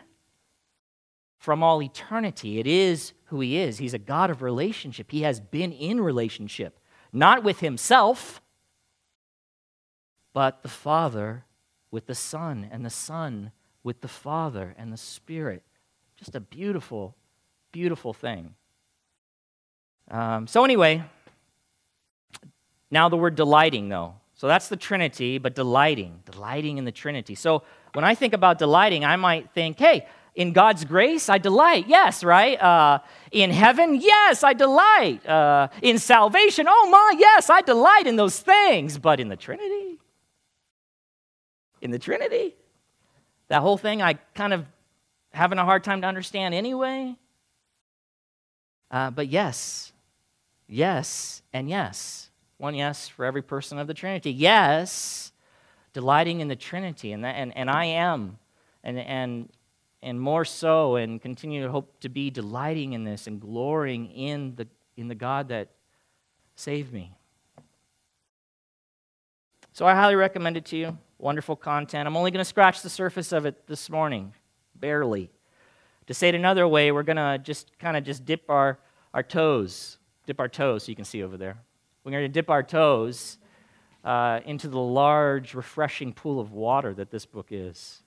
from 1.41 1.63
all 1.63 1.81
eternity. 1.81 2.59
It 2.59 2.67
is 2.67 3.13
who 3.25 3.39
He 3.39 3.57
is. 3.57 3.79
He's 3.79 3.95
a 3.95 3.99
God 3.99 4.29
of 4.29 4.43
relationship. 4.43 5.09
He 5.09 5.23
has 5.23 5.39
been 5.39 5.71
in 5.71 5.99
relationship, 5.99 6.79
not 7.11 7.43
with 7.43 7.61
Himself, 7.61 8.43
but 10.33 10.61
the 10.61 10.69
Father 10.69 11.43
with 11.89 12.05
the 12.05 12.13
Son, 12.13 12.69
and 12.71 12.85
the 12.85 12.91
Son 12.91 13.51
with 13.83 14.01
the 14.01 14.07
Father 14.07 14.75
and 14.77 14.93
the 14.93 14.97
Spirit. 14.97 15.63
Just 16.15 16.35
a 16.35 16.39
beautiful, 16.39 17.15
beautiful 17.71 18.13
thing. 18.13 18.53
Um, 20.11 20.45
so, 20.45 20.63
anyway, 20.63 21.03
now 22.91 23.09
the 23.09 23.17
word 23.17 23.33
delighting, 23.33 23.89
though. 23.89 24.13
So 24.35 24.47
that's 24.47 24.69
the 24.69 24.77
Trinity, 24.77 25.39
but 25.39 25.55
delighting, 25.55 26.19
delighting 26.31 26.77
in 26.77 26.85
the 26.85 26.91
Trinity. 26.91 27.33
So 27.33 27.63
when 27.93 28.05
I 28.05 28.15
think 28.15 28.33
about 28.33 28.57
delighting, 28.57 29.05
I 29.05 29.15
might 29.15 29.51
think, 29.51 29.77
hey, 29.77 30.07
in 30.33 30.53
God's 30.53 30.85
grace, 30.85 31.29
I 31.29 31.37
delight. 31.37 31.87
Yes, 31.87 32.23
right? 32.23 32.61
Uh, 32.61 32.99
in 33.31 33.51
heaven, 33.51 33.95
yes, 33.95 34.43
I 34.43 34.53
delight. 34.53 35.25
Uh, 35.27 35.67
in 35.81 35.99
salvation, 35.99 36.67
oh 36.69 36.89
my, 36.89 37.13
yes, 37.17 37.49
I 37.49 37.61
delight 37.61 38.07
in 38.07 38.15
those 38.15 38.39
things. 38.39 38.97
But 38.97 39.19
in 39.19 39.27
the 39.27 39.35
Trinity, 39.35 39.99
in 41.81 41.91
the 41.91 41.99
Trinity, 41.99 42.55
that 43.49 43.61
whole 43.61 43.77
thing 43.77 44.01
I 44.01 44.13
kind 44.35 44.53
of 44.53 44.65
having 45.33 45.57
a 45.57 45.65
hard 45.65 45.83
time 45.83 46.01
to 46.01 46.07
understand 46.07 46.53
anyway. 46.53 47.15
Uh, 48.89 49.09
but 49.09 49.27
yes, 49.27 49.91
yes, 50.67 51.41
and 51.53 51.69
yes. 51.69 52.29
One 52.57 52.75
yes 52.75 53.07
for 53.07 53.25
every 53.25 53.41
person 53.41 53.79
of 53.79 53.87
the 53.87 53.93
Trinity. 53.93 54.31
Yes, 54.31 55.31
delighting 55.93 56.41
in 56.41 56.47
the 56.47 56.55
Trinity, 56.55 57.11
and, 57.11 57.23
that, 57.23 57.35
and, 57.35 57.55
and 57.57 57.69
I 57.69 57.85
am, 57.85 58.37
and, 58.83 58.99
and 58.99 59.49
and 60.03 60.19
more 60.19 60.45
so, 60.45 60.95
and 60.95 61.21
continue 61.21 61.63
to 61.63 61.71
hope 61.71 61.99
to 61.99 62.09
be 62.09 62.29
delighting 62.29 62.93
in 62.93 63.03
this 63.03 63.27
and 63.27 63.39
glorying 63.39 64.11
in 64.11 64.55
the, 64.55 64.67
in 64.97 65.07
the 65.07 65.15
God 65.15 65.49
that 65.49 65.69
saved 66.55 66.91
me. 66.91 67.13
So 69.73 69.85
I 69.85 69.93
highly 69.95 70.15
recommend 70.15 70.57
it 70.57 70.65
to 70.65 70.77
you. 70.77 70.97
Wonderful 71.17 71.55
content. 71.55 72.07
I'm 72.07 72.17
only 72.17 72.31
going 72.31 72.43
to 72.43 72.45
scratch 72.45 72.81
the 72.81 72.89
surface 72.89 73.31
of 73.31 73.45
it 73.45 73.67
this 73.67 73.89
morning, 73.89 74.33
barely. 74.75 75.29
To 76.07 76.13
say 76.13 76.29
it 76.29 76.35
another 76.35 76.67
way, 76.67 76.91
we're 76.91 77.03
going 77.03 77.17
to 77.17 77.39
just 77.41 77.77
kind 77.79 77.95
of 77.95 78.03
just 78.03 78.25
dip 78.25 78.49
our, 78.49 78.79
our 79.13 79.23
toes, 79.23 79.97
dip 80.25 80.39
our 80.39 80.49
toes 80.49 80.83
so 80.83 80.89
you 80.89 80.95
can 80.95 81.05
see 81.05 81.23
over 81.23 81.37
there. 81.37 81.57
We're 82.03 82.11
going 82.11 82.23
to 82.23 82.27
dip 82.27 82.49
our 82.49 82.63
toes 82.63 83.37
uh, 84.03 84.39
into 84.45 84.67
the 84.67 84.79
large, 84.79 85.53
refreshing 85.53 86.11
pool 86.11 86.39
of 86.39 86.51
water 86.51 86.93
that 86.95 87.11
this 87.11 87.25
book 87.25 87.47
is. 87.51 88.01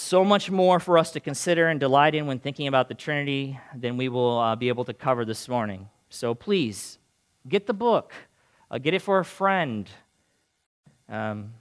So 0.00 0.24
much 0.24 0.48
more 0.48 0.78
for 0.78 0.96
us 0.96 1.10
to 1.10 1.20
consider 1.20 1.66
and 1.66 1.80
delight 1.80 2.14
in 2.14 2.28
when 2.28 2.38
thinking 2.38 2.68
about 2.68 2.86
the 2.86 2.94
Trinity 2.94 3.58
than 3.74 3.96
we 3.96 4.08
will 4.08 4.38
uh, 4.38 4.54
be 4.54 4.68
able 4.68 4.84
to 4.84 4.94
cover 4.94 5.24
this 5.24 5.48
morning. 5.48 5.88
So 6.08 6.36
please, 6.36 6.98
get 7.48 7.66
the 7.66 7.74
book, 7.74 8.12
uh, 8.70 8.78
get 8.78 8.94
it 8.94 9.02
for 9.02 9.18
a 9.18 9.24
friend, 9.24 9.90
um, 11.08 11.52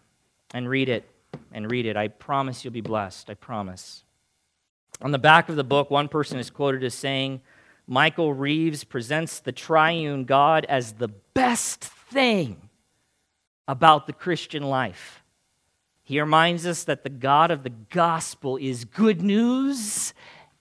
and 0.54 0.70
read 0.70 0.88
it. 0.88 1.10
And 1.52 1.72
read 1.72 1.88
it. 1.88 1.98
I 1.98 2.10
promise 2.10 2.64
you'll 2.64 2.74
be 2.74 2.80
blessed. 2.80 3.32
I 3.32 3.34
promise. 3.34 4.04
On 5.02 5.12
the 5.12 5.18
back 5.18 5.50
of 5.50 5.56
the 5.56 5.64
book, 5.64 5.90
one 5.90 6.08
person 6.08 6.38
is 6.38 6.52
quoted 6.52 6.84
as 6.84 6.94
saying, 6.94 7.42
Michael 7.88 8.36
Reeves 8.36 8.84
presents 8.84 9.40
the 9.40 9.52
triune 9.52 10.26
God 10.26 10.64
as 10.70 10.94
the 10.94 11.08
best 11.08 11.84
thing 11.84 12.70
about 13.68 14.06
the 14.06 14.14
Christian 14.14 14.62
life. 14.62 15.24
He 16.08 16.22
reminds 16.22 16.66
us 16.66 16.86
that 16.86 17.04
the 17.04 17.10
God 17.10 17.52
of 17.52 17.64
the 17.64 17.70
gospel 17.70 18.56
is 18.56 18.86
good 18.86 19.22
news 19.22 20.14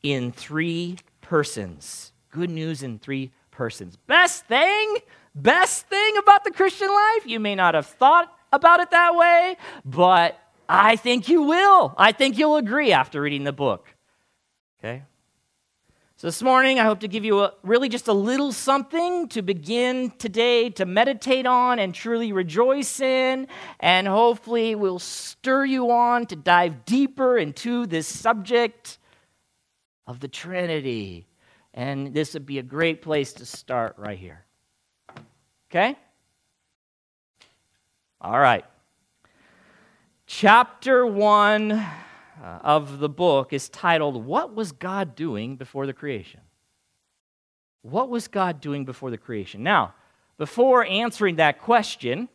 in 0.03 0.33
three 0.33 0.99
persons. 1.21 2.11
Good 2.31 2.51
news 2.51 2.83
in 2.83 2.99
three 2.99 3.31
persons. 3.53 3.95
Best 4.09 4.47
thing, 4.47 4.97
best 5.37 5.87
thing 5.87 6.17
about 6.17 6.43
the 6.43 6.51
Christian 6.51 6.89
life. 6.89 7.27
You 7.27 7.39
may 7.39 7.55
not 7.55 7.75
have 7.75 7.87
thought 7.87 8.37
about 8.53 8.81
it 8.81 8.91
that 8.91 9.15
way, 9.15 9.57
but 9.85 10.37
I 10.69 10.97
think 10.97 11.29
you 11.29 11.43
will. 11.43 11.95
I 11.97 12.11
think 12.11 12.39
you'll 12.39 12.57
agree 12.57 12.91
after 12.91 13.21
reading 13.21 13.45
the 13.45 13.53
book. 13.53 13.95
Okay? 14.81 15.05
So, 16.19 16.29
this 16.29 16.43
morning, 16.43 16.81
I 16.81 16.85
hope 16.85 17.01
to 17.01 17.09
give 17.09 17.27
you 17.27 17.41
a, 17.41 17.53
really 17.63 17.91
just 17.91 18.09
a 18.09 18.13
little 18.15 18.51
something 18.51 19.29
to 19.29 19.43
begin 19.43 20.11
today 20.17 20.71
to 20.71 20.87
meditate 20.87 21.45
on 21.45 21.79
and 21.79 21.95
truly 21.95 22.33
rejoice 22.33 23.01
in. 23.01 23.49
And 23.81 24.09
hopefully, 24.09 24.75
will 24.77 24.99
stir 24.99 25.67
you 25.67 25.91
on 25.91 26.25
to 26.29 26.37
dive 26.37 26.87
deeper 26.87 27.37
into 27.37 27.85
this 27.85 28.07
subject 28.07 28.97
of 30.07 30.21
the 30.21 30.29
Trinity. 30.29 31.27
And 31.75 32.15
this 32.15 32.33
would 32.33 32.47
be 32.47 32.61
a 32.61 32.63
great 32.63 33.03
place 33.03 33.35
to 33.35 33.45
start 33.45 33.97
right 33.99 34.19
here. 34.19 34.47
Okay? 35.69 35.99
All 38.23 38.39
right. 38.39 38.65
Chapter 40.25 41.07
1 41.07 41.73
uh, 41.73 41.91
Uh, 42.43 42.59
of 42.63 42.99
the 42.99 43.09
book 43.09 43.53
is 43.53 43.69
titled, 43.69 44.25
What 44.25 44.55
Was 44.55 44.73
God 44.73 45.15
Doing 45.15 45.57
Before 45.57 45.87
the 45.87 45.95
Creation? 45.95 46.41
What 47.91 48.09
was 48.09 48.27
God 48.27 48.61
doing 48.61 48.85
before 48.85 49.11
the 49.13 49.19
creation? 49.19 49.63
Now, 49.63 49.95
before 50.39 50.85
answering 50.85 51.37
that 51.37 51.61
question, 51.61 52.29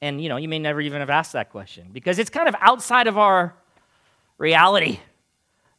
and 0.00 0.22
you 0.22 0.30
know, 0.30 0.38
you 0.38 0.48
may 0.48 0.58
never 0.58 0.80
even 0.80 1.00
have 1.00 1.10
asked 1.10 1.34
that 1.34 1.50
question 1.50 1.88
because 1.92 2.18
it's 2.18 2.30
kind 2.30 2.48
of 2.48 2.54
outside 2.60 3.08
of 3.08 3.18
our 3.18 3.54
reality. 4.38 5.00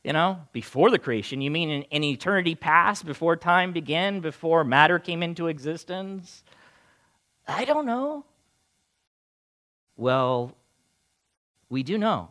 You 0.03 0.13
know, 0.13 0.39
before 0.51 0.89
the 0.89 0.99
creation, 0.99 1.41
you 1.41 1.51
mean 1.51 1.69
in, 1.69 1.81
in 1.83 2.03
eternity 2.03 2.55
past, 2.55 3.05
before 3.05 3.35
time 3.35 3.71
began, 3.71 4.19
before 4.19 4.63
matter 4.63 4.97
came 4.99 5.21
into 5.23 5.47
existence? 5.47 6.43
I 7.47 7.65
don't 7.65 7.85
know. 7.85 8.25
Well, 9.97 10.55
we 11.69 11.83
do 11.83 11.97
know. 11.97 12.29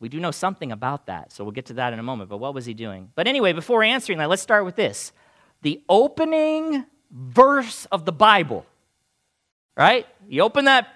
We 0.00 0.08
do 0.08 0.20
know 0.20 0.30
something 0.30 0.70
about 0.70 1.06
that, 1.06 1.32
so 1.32 1.42
we'll 1.42 1.52
get 1.52 1.66
to 1.66 1.74
that 1.74 1.92
in 1.92 1.98
a 1.98 2.02
moment. 2.02 2.30
But 2.30 2.38
what 2.38 2.54
was 2.54 2.66
he 2.66 2.74
doing? 2.74 3.10
But 3.14 3.26
anyway, 3.26 3.52
before 3.52 3.82
answering 3.82 4.18
that, 4.18 4.28
let's 4.28 4.42
start 4.42 4.64
with 4.64 4.76
this 4.76 5.12
the 5.62 5.82
opening 5.88 6.84
verse 7.10 7.86
of 7.86 8.04
the 8.04 8.12
Bible. 8.12 8.64
Right? 9.76 10.06
You 10.28 10.42
open 10.42 10.66
that, 10.66 10.88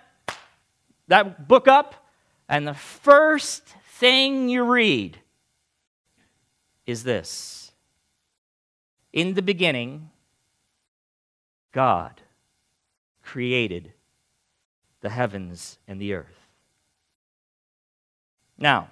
that 1.08 1.48
book 1.48 1.68
up, 1.68 1.94
and 2.48 2.66
the 2.66 2.74
first 2.74 3.64
thing 3.94 4.48
you 4.48 4.64
read 4.64 5.18
is 6.86 7.04
this 7.04 7.72
In 9.12 9.34
the 9.34 9.42
beginning, 9.42 10.10
God 11.72 12.20
created 13.22 13.92
the 15.00 15.10
heavens 15.10 15.78
and 15.88 16.00
the 16.00 16.14
earth. 16.14 16.41
Now, 18.62 18.90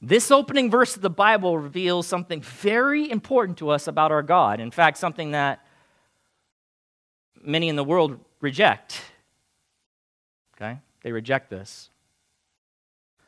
this 0.00 0.30
opening 0.30 0.70
verse 0.70 0.96
of 0.96 1.02
the 1.02 1.10
Bible 1.10 1.58
reveals 1.58 2.06
something 2.06 2.40
very 2.40 3.10
important 3.10 3.58
to 3.58 3.68
us 3.68 3.86
about 3.86 4.10
our 4.10 4.22
God. 4.22 4.58
In 4.58 4.70
fact, 4.70 4.96
something 4.96 5.32
that 5.32 5.66
many 7.42 7.68
in 7.68 7.76
the 7.76 7.84
world 7.84 8.18
reject. 8.40 9.02
Okay? 10.56 10.78
They 11.02 11.12
reject 11.12 11.50
this. 11.50 11.90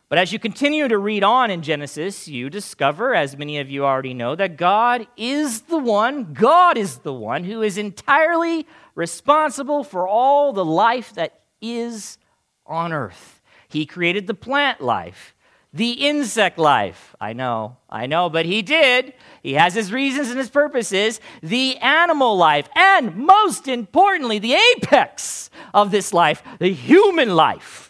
But 0.09 0.17
as 0.17 0.33
you 0.33 0.39
continue 0.39 0.89
to 0.89 0.97
read 0.97 1.23
on 1.23 1.51
in 1.51 1.61
Genesis, 1.61 2.27
you 2.27 2.49
discover, 2.49 3.15
as 3.15 3.37
many 3.37 3.59
of 3.59 3.69
you 3.69 3.85
already 3.85 4.15
know, 4.15 4.35
that 4.37 4.57
God 4.57 5.07
is 5.19 5.61
the 5.63 5.77
one, 5.77 6.33
God 6.33 6.79
is 6.79 6.99
the 6.99 7.13
one 7.13 7.45
who 7.45 7.61
is 7.61 7.77
entirely 7.77 8.67
responsible 8.95 9.85
for 9.85 10.09
all 10.09 10.55
the 10.55 10.65
life 10.65 11.13
that 11.13 11.43
is 11.61 12.17
on 12.65 12.95
earth. 12.95 13.38
He 13.69 13.87
created 13.87 14.27
the 14.27 14.35
plant 14.35 14.81
life, 14.81 15.35
the 15.73 15.93
insect 15.93 16.59
life. 16.59 17.15
I 17.21 17.33
know, 17.33 17.77
I 17.91 18.07
know, 18.07 18.31
but 18.31 18.47
He 18.47 18.63
did. 18.63 19.15
He 19.43 19.55
has 19.55 19.75
His 19.75 19.93
reasons 19.93 20.29
and 20.29 20.39
His 20.39 20.51
purposes. 20.51 21.21
The 21.43 21.77
animal 21.79 22.37
life, 22.37 22.69
and 22.75 23.15
most 23.17 23.69
importantly, 23.69 24.39
the 24.39 24.55
apex 24.55 25.51
of 25.75 25.91
this 25.91 26.13
life, 26.13 26.43
the 26.59 26.73
human 26.73 27.37
life 27.37 27.89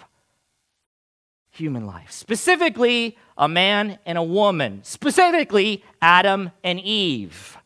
human 1.59 1.87
life. 1.87 2.13
Specifically, 2.13 3.19
a 3.37 3.49
man 3.49 3.99
and 4.07 4.17
a 4.17 4.23
woman. 4.23 4.81
Specifically, 4.85 5.85
Adam 6.01 6.53
and 6.63 6.79
Eve. 6.81 7.59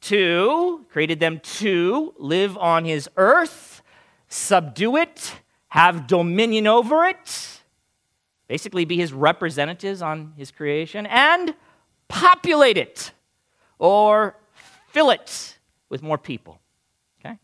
Two, 0.00 0.84
created 0.90 1.20
them 1.20 1.38
to 1.38 2.12
live 2.18 2.58
on 2.58 2.84
his 2.84 3.08
earth, 3.16 3.82
subdue 4.28 4.96
it, 4.96 5.36
have 5.72 6.06
dominion 6.06 6.66
over 6.66 7.06
it, 7.06 7.62
basically 8.46 8.84
be 8.84 8.98
his 8.98 9.10
representatives 9.10 10.02
on 10.02 10.34
his 10.36 10.50
creation, 10.50 11.06
and 11.06 11.54
populate 12.08 12.76
it 12.76 13.10
or 13.78 14.36
fill 14.88 15.08
it 15.08 15.58
with 15.88 16.02
more 16.02 16.18
people. 16.18 16.60
Okay? 17.18 17.38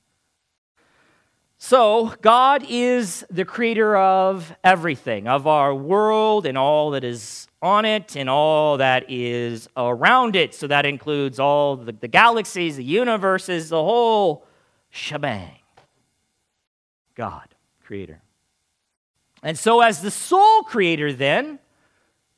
So, 1.57 2.13
God 2.21 2.67
is 2.69 3.25
the 3.31 3.47
creator 3.47 3.97
of 3.97 4.55
everything, 4.63 5.27
of 5.27 5.47
our 5.47 5.75
world 5.75 6.45
and 6.45 6.59
all 6.59 6.91
that 6.91 7.05
is 7.05 7.49
on 7.63 7.87
it 7.87 8.15
and 8.15 8.29
all 8.29 8.77
that 8.77 9.07
is 9.09 9.71
around 9.75 10.37
it. 10.37 10.55
So, 10.55 10.67
that 10.67 10.85
includes 10.85 11.41
all 11.41 11.77
the, 11.77 11.93
the 11.93 12.09
galaxies, 12.09 12.77
the 12.77 12.85
universes, 12.85 13.71
the 13.71 13.83
whole 13.83 14.45
shebang. 14.91 15.61
God, 17.15 17.55
creator. 17.89 18.21
And 19.43 19.59
so, 19.59 19.81
as 19.81 20.03
the 20.03 20.11
sole 20.11 20.63
creator, 20.63 21.11
then, 21.11 21.59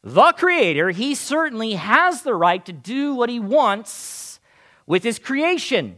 the 0.04 0.32
creator, 0.32 0.90
he 0.90 1.16
certainly 1.16 1.72
has 1.72 2.22
the 2.22 2.36
right 2.36 2.64
to 2.66 2.72
do 2.72 3.16
what 3.16 3.28
he 3.28 3.40
wants 3.40 4.38
with 4.86 5.02
his 5.02 5.18
creation 5.18 5.96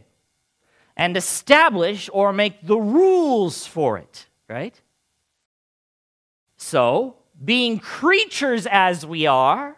and 0.97 1.15
establish 1.15 2.09
or 2.11 2.33
make 2.33 2.65
the 2.65 2.77
rules 2.77 3.67
for 3.67 3.99
it, 3.99 4.25
right? 4.49 4.81
So, 6.57 7.17
being 7.43 7.77
creatures 7.77 8.65
as 8.65 9.05
we 9.05 9.27
are, 9.27 9.77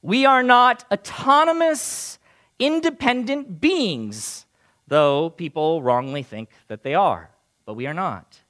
we 0.00 0.24
are 0.24 0.42
not 0.42 0.84
autonomous, 0.90 2.18
independent 2.58 3.60
beings, 3.60 4.46
though 4.88 5.28
people 5.28 5.82
wrongly 5.82 6.22
think 6.22 6.48
that 6.68 6.82
they 6.82 6.94
are, 6.94 7.33
but 7.66 7.74
we 7.74 7.86
are 7.86 7.94
not. 7.94 8.40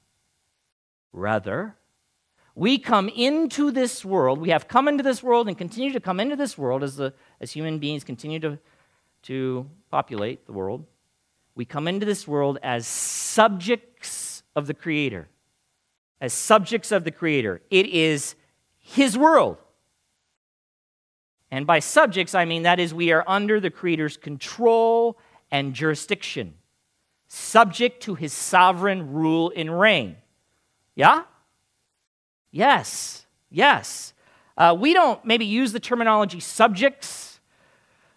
Rather, 1.11 1.75
we 2.53 2.77
come 2.77 3.09
into 3.09 3.71
this 3.71 4.03
world, 4.03 4.39
we 4.39 4.49
have 4.49 4.67
come 4.67 4.87
into 4.87 5.03
this 5.03 5.21
world 5.21 5.47
and 5.47 5.57
continue 5.57 5.91
to 5.93 5.99
come 5.99 6.19
into 6.19 6.35
this 6.35 6.57
world 6.57 6.83
as, 6.83 6.95
the, 6.95 7.13
as 7.39 7.51
human 7.51 7.79
beings 7.79 8.03
continue 8.03 8.39
to, 8.39 8.57
to 9.23 9.67
populate 9.89 10.45
the 10.45 10.53
world 10.53 10.85
we 11.55 11.63
come 11.63 11.87
into 11.87 12.05
this 12.05 12.27
world 12.27 12.59
as 12.61 12.85
subjects 12.85 14.43
of 14.55 14.67
the 14.67 14.73
Creator. 14.73 15.29
As 16.19 16.33
subjects 16.33 16.91
of 16.91 17.05
the 17.05 17.11
Creator. 17.11 17.61
It 17.69 17.87
is 17.87 18.35
His 18.77 19.17
world. 19.17 19.57
And 21.49 21.65
by 21.65 21.79
subjects, 21.79 22.35
I 22.35 22.43
mean 22.43 22.63
that 22.63 22.79
is 22.79 22.93
we 22.93 23.11
are 23.13 23.23
under 23.25 23.59
the 23.61 23.69
Creator's 23.69 24.17
control 24.17 25.17
and 25.49 25.73
jurisdiction, 25.73 26.55
subject 27.35 28.03
to 28.03 28.15
His 28.15 28.31
sovereign 28.31 29.11
rule 29.13 29.51
and 29.55 29.77
reign. 29.79 30.15
Yeah? 30.95 31.23
Yes. 32.51 33.25
Yes. 33.49 34.13
Uh, 34.57 34.75
we 34.79 34.93
don't 34.93 35.23
maybe 35.25 35.45
use 35.45 35.73
the 35.73 35.79
terminology 35.79 36.39
subjects 36.39 37.39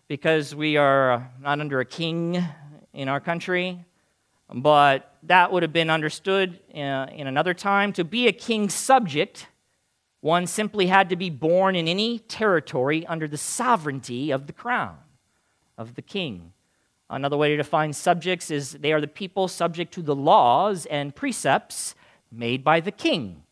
because 0.07 0.54
we 0.54 0.76
are 0.76 1.31
not 1.40 1.61
under 1.61 1.81
a 1.81 1.85
king 1.85 2.42
in 2.92 3.09
our 3.09 3.20
country, 3.20 3.85
but 4.54 5.16
that 5.24 5.52
would 5.52 5.64
have 5.64 5.72
been 5.72 5.90
understood 5.90 6.61
in, 6.70 6.87
uh, 6.87 7.11
in 7.12 7.26
another 7.26 7.54
time. 7.54 7.92
To 7.94 8.04
be 8.04 8.28
a 8.28 8.33
king's 8.33 8.74
subject, 8.74 9.48
one 10.20 10.46
simply 10.46 10.87
had 10.87 11.09
to 11.11 11.16
be 11.16 11.28
born 11.28 11.74
in 11.74 11.88
any 11.88 12.20
territory 12.20 13.04
under 13.07 13.26
the 13.26 13.37
sovereignty 13.37 14.31
of 14.31 14.46
the 14.46 14.52
crown, 14.52 14.96
of 15.76 15.96
the 15.96 16.02
king. 16.02 16.52
Another 17.11 17.37
way 17.37 17.49
to 17.49 17.57
define 17.57 17.92
subjects 17.92 18.51
is 18.51 18.73
they 18.73 18.92
are 18.92 19.01
the 19.01 19.09
people 19.09 19.49
subject 19.49 19.92
to 19.94 20.03
the 20.03 20.14
laws 20.14 20.87
and 20.87 21.14
precepts 21.14 21.94
made 22.31 22.62
by 22.62 22.81
the 22.81 22.92
king. 22.92 23.42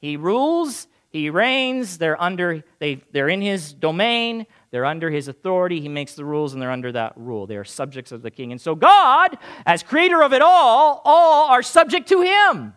He 0.00 0.16
rules, 0.16 0.88
he 1.10 1.30
reigns, 1.30 1.98
they're 1.98 2.20
under 2.20 2.64
they, 2.80 3.02
they're 3.12 3.28
in 3.28 3.40
his 3.40 3.72
domain, 3.72 4.46
they're 4.72 4.84
under 4.84 5.10
his 5.10 5.28
authority. 5.28 5.80
He 5.80 5.88
makes 5.88 6.14
the 6.14 6.24
rules, 6.24 6.54
and 6.54 6.62
they're 6.62 6.72
under 6.72 6.90
that 6.92 7.12
rule. 7.16 7.46
They 7.46 7.56
are 7.56 7.64
subjects 7.64 8.10
of 8.10 8.22
the 8.22 8.30
king. 8.30 8.50
And 8.50 8.60
so, 8.60 8.74
God, 8.74 9.38
as 9.64 9.82
creator 9.82 10.22
of 10.22 10.32
it 10.32 10.42
all, 10.42 11.02
all 11.04 11.50
are 11.50 11.62
subject 11.62 12.08
to 12.08 12.22
him 12.22 12.74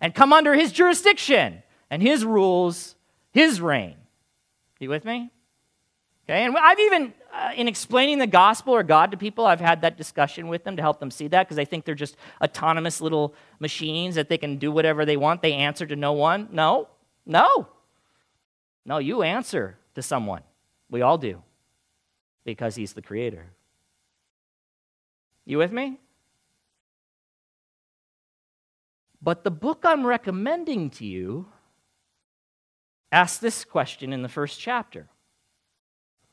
and 0.00 0.14
come 0.14 0.32
under 0.32 0.54
his 0.54 0.72
jurisdiction 0.72 1.62
and 1.88 2.02
his 2.02 2.24
rules, 2.24 2.96
his 3.32 3.60
reign. 3.60 3.96
You 4.80 4.90
with 4.90 5.04
me? 5.04 5.30
Okay, 6.28 6.44
and 6.44 6.56
I've 6.56 6.80
even, 6.80 7.14
uh, 7.36 7.50
in 7.54 7.68
explaining 7.68 8.18
the 8.18 8.26
gospel 8.26 8.74
or 8.74 8.82
God 8.82 9.10
to 9.10 9.16
people, 9.16 9.44
I've 9.44 9.60
had 9.60 9.82
that 9.82 9.98
discussion 9.98 10.48
with 10.48 10.64
them 10.64 10.76
to 10.76 10.82
help 10.82 11.00
them 11.00 11.10
see 11.10 11.28
that 11.28 11.46
because 11.46 11.56
they 11.56 11.66
think 11.66 11.84
they're 11.84 11.94
just 11.94 12.16
autonomous 12.42 13.00
little 13.00 13.34
machines 13.58 14.14
that 14.14 14.28
they 14.28 14.38
can 14.38 14.56
do 14.56 14.72
whatever 14.72 15.04
they 15.04 15.16
want. 15.16 15.42
They 15.42 15.52
answer 15.52 15.86
to 15.86 15.96
no 15.96 16.12
one. 16.12 16.48
No, 16.50 16.88
no. 17.26 17.68
No, 18.86 18.98
you 18.98 19.22
answer 19.22 19.76
to 19.94 20.02
someone. 20.02 20.42
We 20.88 21.02
all 21.02 21.18
do, 21.18 21.42
because 22.44 22.74
He's 22.74 22.94
the 22.94 23.02
Creator. 23.02 23.46
You 25.44 25.58
with 25.58 25.72
me? 25.72 25.98
But 29.20 29.44
the 29.44 29.50
book 29.50 29.82
I'm 29.84 30.06
recommending 30.06 30.88
to 30.90 31.04
you 31.04 31.48
asks 33.12 33.38
this 33.38 33.64
question 33.64 34.12
in 34.12 34.22
the 34.22 34.28
first 34.28 34.58
chapter 34.60 35.08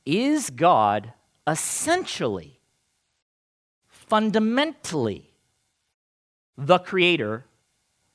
Is 0.06 0.50
God 0.50 1.14
essentially, 1.48 2.60
fundamentally, 3.88 5.32
the 6.58 6.80
Creator, 6.80 7.46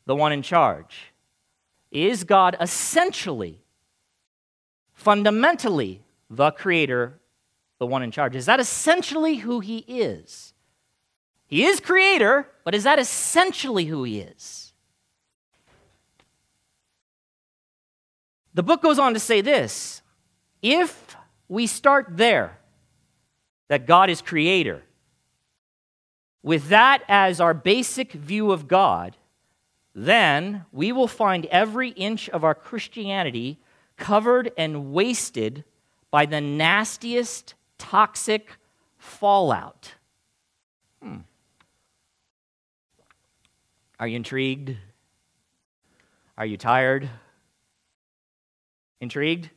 the 0.07 0.15
one 0.15 0.33
in 0.33 0.43
charge? 0.43 1.13
Is 1.91 2.25
God 2.25 2.57
essentially, 2.61 3.61
fundamentally, 4.93 6.03
the 6.31 6.51
creator, 6.51 7.19
the 7.79 7.87
one 7.87 8.03
in 8.03 8.11
charge. 8.11 8.37
Is 8.37 8.47
that 8.47 8.61
essentially 8.61 9.37
who 9.37 9.61
he 9.61 9.79
is? 9.79 10.53
He 11.47 11.65
is 11.65 11.81
creator, 11.81 12.47
but 12.65 12.75
is 12.75 12.85
that 12.85 12.99
essentially 12.99 13.87
who 13.87 14.05
he 14.05 14.21
is? 14.21 14.73
The 18.53 18.63
book 18.63 18.83
goes 18.83 18.99
on 18.99 19.15
to 19.15 19.21
say 19.21 19.41
this 19.41 20.03
if 20.61 21.08
we 21.49 21.67
start 21.67 22.07
there, 22.11 22.59
that 23.69 23.87
God 23.87 24.11
is 24.11 24.23
creator, 24.23 24.83
with 26.43 26.69
that 26.69 27.03
as 27.09 27.41
our 27.41 27.55
basic 27.55 28.13
view 28.13 28.53
of 28.53 28.69
God, 28.69 29.17
then 29.95 30.65
we 30.73 30.93
will 30.93 31.09
find 31.09 31.47
every 31.47 31.91
inch 31.91 32.29
of 32.29 32.45
our 32.45 32.55
Christianity 32.55 33.59
covered 33.97 34.53
and 34.57 34.93
wasted 34.93 35.65
by 36.11 36.25
the 36.25 36.41
nastiest 36.41 37.55
toxic 37.77 38.57
fallout. 38.97 39.95
Hmm. 41.03 41.19
Are 43.99 44.07
you 44.07 44.17
intrigued? 44.17 44.77
Are 46.37 46.47
you 46.47 46.57
tired? 46.57 47.11
Intrigued? 49.01 49.51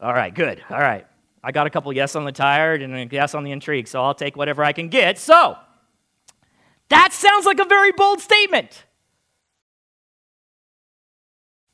All 0.00 0.12
right, 0.12 0.32
good. 0.32 0.62
All 0.70 0.78
right. 0.78 1.06
I 1.44 1.52
got 1.52 1.66
a 1.66 1.70
couple 1.70 1.92
yes 1.92 2.16
on 2.16 2.24
the 2.24 2.32
tired 2.32 2.80
and 2.80 2.94
a 2.94 3.06
yes 3.14 3.34
on 3.34 3.44
the 3.44 3.52
intrigue, 3.52 3.86
so 3.86 4.02
I'll 4.02 4.14
take 4.14 4.34
whatever 4.34 4.64
I 4.64 4.72
can 4.72 4.88
get. 4.88 5.18
So, 5.18 5.56
that 6.88 7.12
sounds 7.12 7.44
like 7.44 7.60
a 7.60 7.66
very 7.66 7.92
bold 7.92 8.20
statement. 8.20 8.84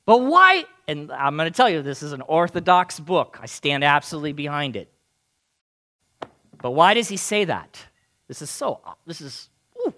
But 0.07 0.19
why? 0.19 0.65
And 0.89 1.13
I'm 1.13 1.37
going 1.37 1.49
to 1.49 1.57
tell 1.57 1.71
you, 1.71 1.83
this 1.83 2.03
is 2.03 2.13
an 2.13 2.23
orthodox 2.23 2.99
book. 2.99 3.39
I 3.41 3.47
stand 3.47 3.85
absolutely 3.85 4.33
behind 4.33 4.75
it. 4.75 4.91
But 6.61 6.73
why 6.73 6.95
does 6.95 7.09
he 7.09 7.17
say 7.17 7.45
that? 7.45 7.79
This 8.27 8.43
is 8.43 8.51
so, 8.51 8.81
this 9.07 9.21
is, 9.21 9.49
ooh. 9.87 9.95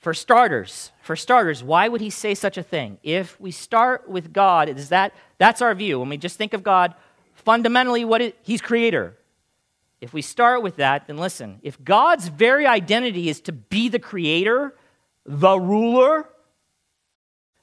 For 0.00 0.14
starters, 0.14 0.92
for 1.02 1.14
starters, 1.14 1.62
why 1.62 1.86
would 1.86 2.00
he 2.00 2.08
say 2.08 2.34
such 2.34 2.56
a 2.56 2.62
thing? 2.62 2.98
If 3.02 3.38
we 3.38 3.50
start 3.50 4.08
with 4.08 4.32
God, 4.32 4.70
is 4.70 4.88
that 4.88 5.12
that's 5.36 5.60
our 5.60 5.74
view. 5.74 6.00
When 6.00 6.08
we 6.08 6.16
just 6.16 6.38
think 6.38 6.54
of 6.54 6.62
God, 6.62 6.94
fundamentally 7.34 8.06
what 8.06 8.34
he's 8.42 8.62
creator. 8.62 9.18
If 10.00 10.14
we 10.14 10.22
start 10.22 10.62
with 10.62 10.76
that, 10.76 11.06
then 11.06 11.18
listen, 11.18 11.58
if 11.62 11.82
God's 11.84 12.28
very 12.28 12.66
identity 12.66 13.28
is 13.28 13.42
to 13.42 13.52
be 13.52 13.90
the 13.90 13.98
creator, 13.98 14.74
the 15.26 15.60
ruler, 15.60 16.30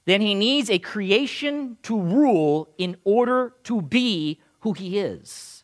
then 0.06 0.22
he 0.22 0.36
needs 0.36 0.70
a 0.70 0.78
creation 0.78 1.78
to 1.82 2.00
rule 2.00 2.70
in 2.78 2.98
order 3.04 3.56
to 3.64 3.82
be 3.82 4.40
who 4.60 4.74
he 4.74 5.00
is. 5.00 5.64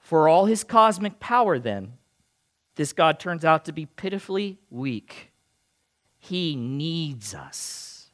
For 0.00 0.28
all 0.28 0.46
his 0.46 0.64
cosmic 0.64 1.20
power, 1.20 1.60
then, 1.60 1.92
this 2.74 2.92
God 2.92 3.20
turns 3.20 3.44
out 3.44 3.64
to 3.66 3.72
be 3.72 3.86
pitifully 3.86 4.58
weak. 4.68 5.30
He 6.28 6.56
needs 6.56 7.34
us. 7.34 8.06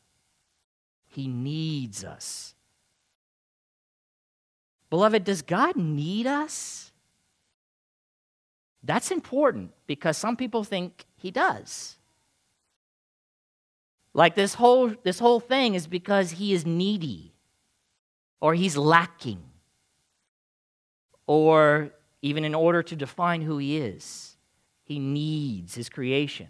He 1.07 1.29
needs 1.29 2.05
us. 2.05 2.57
Beloved, 4.89 5.23
does 5.23 5.43
God 5.43 5.77
need 5.77 6.27
us? 6.27 6.91
That's 8.83 9.13
important 9.13 9.71
because 9.87 10.17
some 10.17 10.37
people 10.37 10.65
think 10.65 11.05
he 11.19 11.31
does. 11.31 11.99
Like 14.13 14.35
this 14.35 14.55
whole, 14.55 14.93
this 15.05 15.21
whole 15.21 15.39
thing 15.39 15.77
is 15.77 15.87
because 15.87 16.33
he 16.33 16.53
is 16.53 16.67
needy 16.67 17.33
or 18.41 18.55
he's 18.55 18.77
lacking 18.77 19.43
or 21.29 21.93
even 22.23 22.45
in 22.45 22.57
order 22.57 22.83
to 22.83 22.97
define 22.97 23.43
who 23.43 23.59
he 23.59 23.77
is, 23.77 24.37
he 24.83 24.99
needs 24.99 25.77
his 25.77 25.89
creation. 25.89 26.49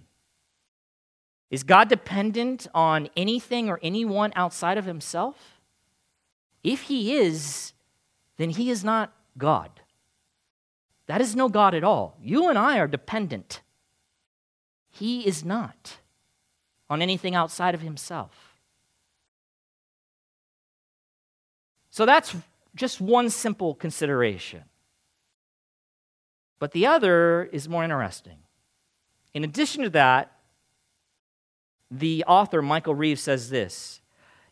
Is 1.50 1.64
God 1.64 1.88
dependent 1.88 2.68
on 2.74 3.08
anything 3.16 3.68
or 3.68 3.80
anyone 3.82 4.32
outside 4.36 4.78
of 4.78 4.84
himself? 4.84 5.60
If 6.62 6.82
he 6.82 7.16
is, 7.16 7.72
then 8.36 8.50
he 8.50 8.70
is 8.70 8.84
not 8.84 9.12
God. 9.36 9.70
That 11.06 11.20
is 11.20 11.34
no 11.34 11.48
God 11.48 11.74
at 11.74 11.82
all. 11.82 12.16
You 12.22 12.48
and 12.48 12.56
I 12.58 12.78
are 12.78 12.86
dependent. 12.86 13.62
He 14.90 15.26
is 15.26 15.44
not 15.44 15.96
on 16.88 17.02
anything 17.02 17.34
outside 17.34 17.74
of 17.74 17.80
himself. 17.80 18.58
So 21.90 22.06
that's 22.06 22.36
just 22.76 23.00
one 23.00 23.28
simple 23.30 23.74
consideration. 23.74 24.62
But 26.60 26.72
the 26.72 26.86
other 26.86 27.48
is 27.52 27.68
more 27.68 27.82
interesting. 27.82 28.38
In 29.34 29.42
addition 29.42 29.82
to 29.82 29.90
that, 29.90 30.32
the 31.90 32.24
author, 32.26 32.62
Michael 32.62 32.94
Reeves, 32.94 33.22
says 33.22 33.50
this 33.50 34.00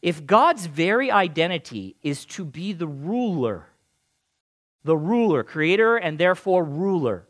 If 0.03 0.27
God's 0.27 0.67
very 0.67 1.11
identity 1.11 1.97
is 2.03 2.25
to 2.27 2.45
be 2.45 2.73
the 2.73 2.89
ruler, 2.89 3.67
the 4.85 4.97
ruler, 4.97 5.43
creator, 5.45 5.97
and 5.97 6.19
therefore 6.19 6.65
ruler, 6.65 7.27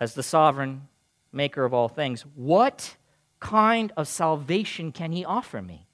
as 0.00 0.14
the 0.14 0.22
sovereign 0.22 0.88
maker 1.32 1.64
of 1.64 1.74
all 1.74 1.88
things, 1.88 2.22
what 2.34 2.96
kind 3.40 3.92
of 3.96 4.08
salvation 4.08 4.92
can 4.92 5.12
he 5.12 5.24
offer 5.24 5.60
me? 5.60 5.86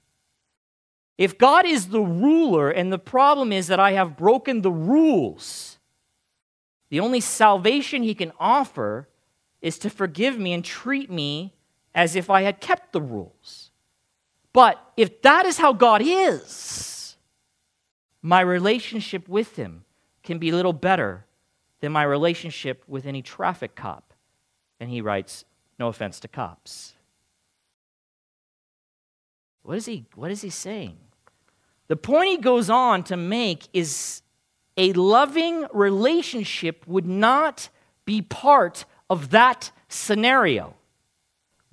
If 1.17 1.37
God 1.37 1.65
is 1.65 1.87
the 1.87 2.01
ruler 2.01 2.69
and 2.69 2.91
the 2.91 2.99
problem 2.99 3.51
is 3.51 3.67
that 3.67 3.79
I 3.79 3.93
have 3.93 4.17
broken 4.17 4.61
the 4.61 4.71
rules, 4.71 5.79
the 6.89 6.99
only 6.99 7.21
salvation 7.21 8.03
he 8.03 8.13
can 8.13 8.31
offer 8.39 9.07
is 9.61 9.79
to 9.79 9.89
forgive 9.89 10.37
me 10.37 10.53
and 10.53 10.63
treat 10.63 11.09
me 11.09 11.54
as 11.95 12.15
if 12.15 12.29
I 12.29 12.43
had 12.43 12.59
kept 12.59 12.91
the 12.91 13.01
rules. 13.01 13.71
But 14.53 14.79
if 14.95 15.21
that 15.23 15.47
is 15.47 15.57
how 15.57 15.73
God 15.73 16.01
is, 16.03 17.15
my 18.21 18.41
relationship 18.41 19.27
with 19.27 19.55
Him 19.55 19.85
can 20.21 20.37
be 20.37 20.51
little 20.51 20.73
better 20.73 21.25
than 21.79 21.91
my 21.91 22.03
relationship 22.03 22.83
with 22.87 23.05
any 23.05 23.21
traffic 23.21 23.75
cop. 23.75 24.13
And 24.79 24.89
he 24.89 25.01
writes, 25.01 25.45
no 25.79 25.87
offense 25.87 26.19
to 26.21 26.27
cops. 26.27 26.93
What 29.63 29.77
is 29.77 29.85
he, 29.85 30.05
what 30.15 30.31
is 30.31 30.41
he 30.41 30.49
saying? 30.49 30.97
The 31.87 31.95
point 31.95 32.29
he 32.29 32.37
goes 32.37 32.69
on 32.69 33.03
to 33.03 33.17
make 33.17 33.67
is 33.73 34.21
a 34.77 34.93
loving 34.93 35.65
relationship 35.73 36.85
would 36.87 37.05
not 37.05 37.69
be 38.05 38.21
part 38.21 38.85
of 39.09 39.29
that 39.29 39.71
scenario. 39.87 40.75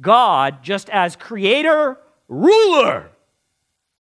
God 0.03 0.63
just 0.63 0.91
as 0.91 1.17
creator, 1.17 1.97
ruler. 2.29 3.11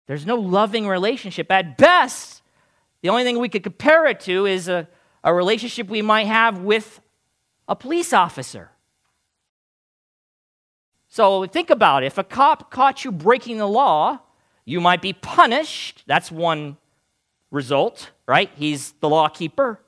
There's 0.07 0.27
no 0.27 0.37
loving 0.37 0.89
relationship. 0.89 1.51
At 1.53 1.79
best, 1.79 2.43
the 3.03 3.11
only 3.11 3.23
thing 3.23 3.39
we 3.39 3.49
could 3.49 3.63
compare 3.63 4.07
it 4.07 4.21
to 4.21 4.47
is 4.47 4.69
a, 4.69 4.89
a 5.23 5.33
relationship 5.33 5.89
we 5.89 6.03
might 6.03 6.27
have 6.27 6.59
with 6.59 7.01
a 7.69 7.77
police 7.77 8.13
officer. 8.13 8.71
So 11.09 11.47
think 11.47 11.71
about 11.71 12.03
it. 12.03 12.07
If 12.07 12.19
a 12.19 12.25
cop 12.25 12.71
caught 12.71 13.05
you 13.05 13.13
breaking 13.13 13.59
the 13.59 13.69
law, 13.69 14.21
you 14.65 14.81
might 14.81 15.03
be 15.03 15.13
punished. 15.13 16.05
That's 16.07 16.33
one 16.33 16.79
result, 17.51 18.11
right? 18.27 18.51
He's 18.57 18.93
the 19.01 19.09
law 19.09 19.29
keeper. 19.29 19.79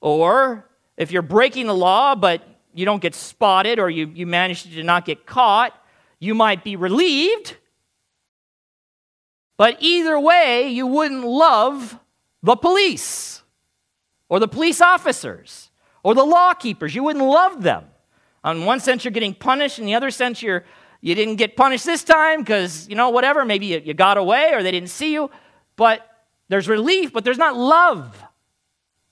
Or 0.00 0.68
if 0.96 1.10
you're 1.10 1.22
breaking 1.22 1.66
the 1.66 1.74
law, 1.74 2.14
but 2.14 2.42
you 2.76 2.84
don't 2.84 3.00
get 3.00 3.14
spotted 3.14 3.78
or 3.78 3.88
you, 3.88 4.06
you 4.14 4.26
manage 4.26 4.64
to 4.64 4.82
not 4.82 5.04
get 5.04 5.26
caught, 5.26 5.72
you 6.18 6.34
might 6.34 6.62
be 6.62 6.76
relieved. 6.76 7.56
But 9.56 9.78
either 9.80 10.20
way, 10.20 10.68
you 10.68 10.86
wouldn't 10.86 11.24
love 11.24 11.98
the 12.42 12.56
police 12.56 13.42
or 14.28 14.38
the 14.38 14.48
police 14.48 14.80
officers 14.80 15.70
or 16.02 16.14
the 16.14 16.24
law 16.24 16.52
keepers. 16.52 16.94
You 16.94 17.02
wouldn't 17.02 17.24
love 17.24 17.62
them. 17.62 17.86
On 18.44 18.64
one 18.64 18.80
sense, 18.80 19.04
you're 19.04 19.12
getting 19.12 19.34
punished, 19.34 19.78
in 19.78 19.86
the 19.86 19.94
other 19.94 20.10
sense, 20.10 20.42
you're, 20.42 20.64
you 21.00 21.14
didn't 21.14 21.36
get 21.36 21.56
punished 21.56 21.84
this 21.84 22.04
time 22.04 22.40
because, 22.40 22.88
you 22.88 22.94
know, 22.94 23.08
whatever, 23.10 23.44
maybe 23.44 23.66
you, 23.66 23.82
you 23.84 23.94
got 23.94 24.18
away 24.18 24.50
or 24.52 24.62
they 24.62 24.70
didn't 24.70 24.90
see 24.90 25.12
you. 25.12 25.30
But 25.76 26.06
there's 26.48 26.68
relief, 26.68 27.12
but 27.12 27.24
there's 27.24 27.38
not 27.38 27.56
love. 27.56 28.22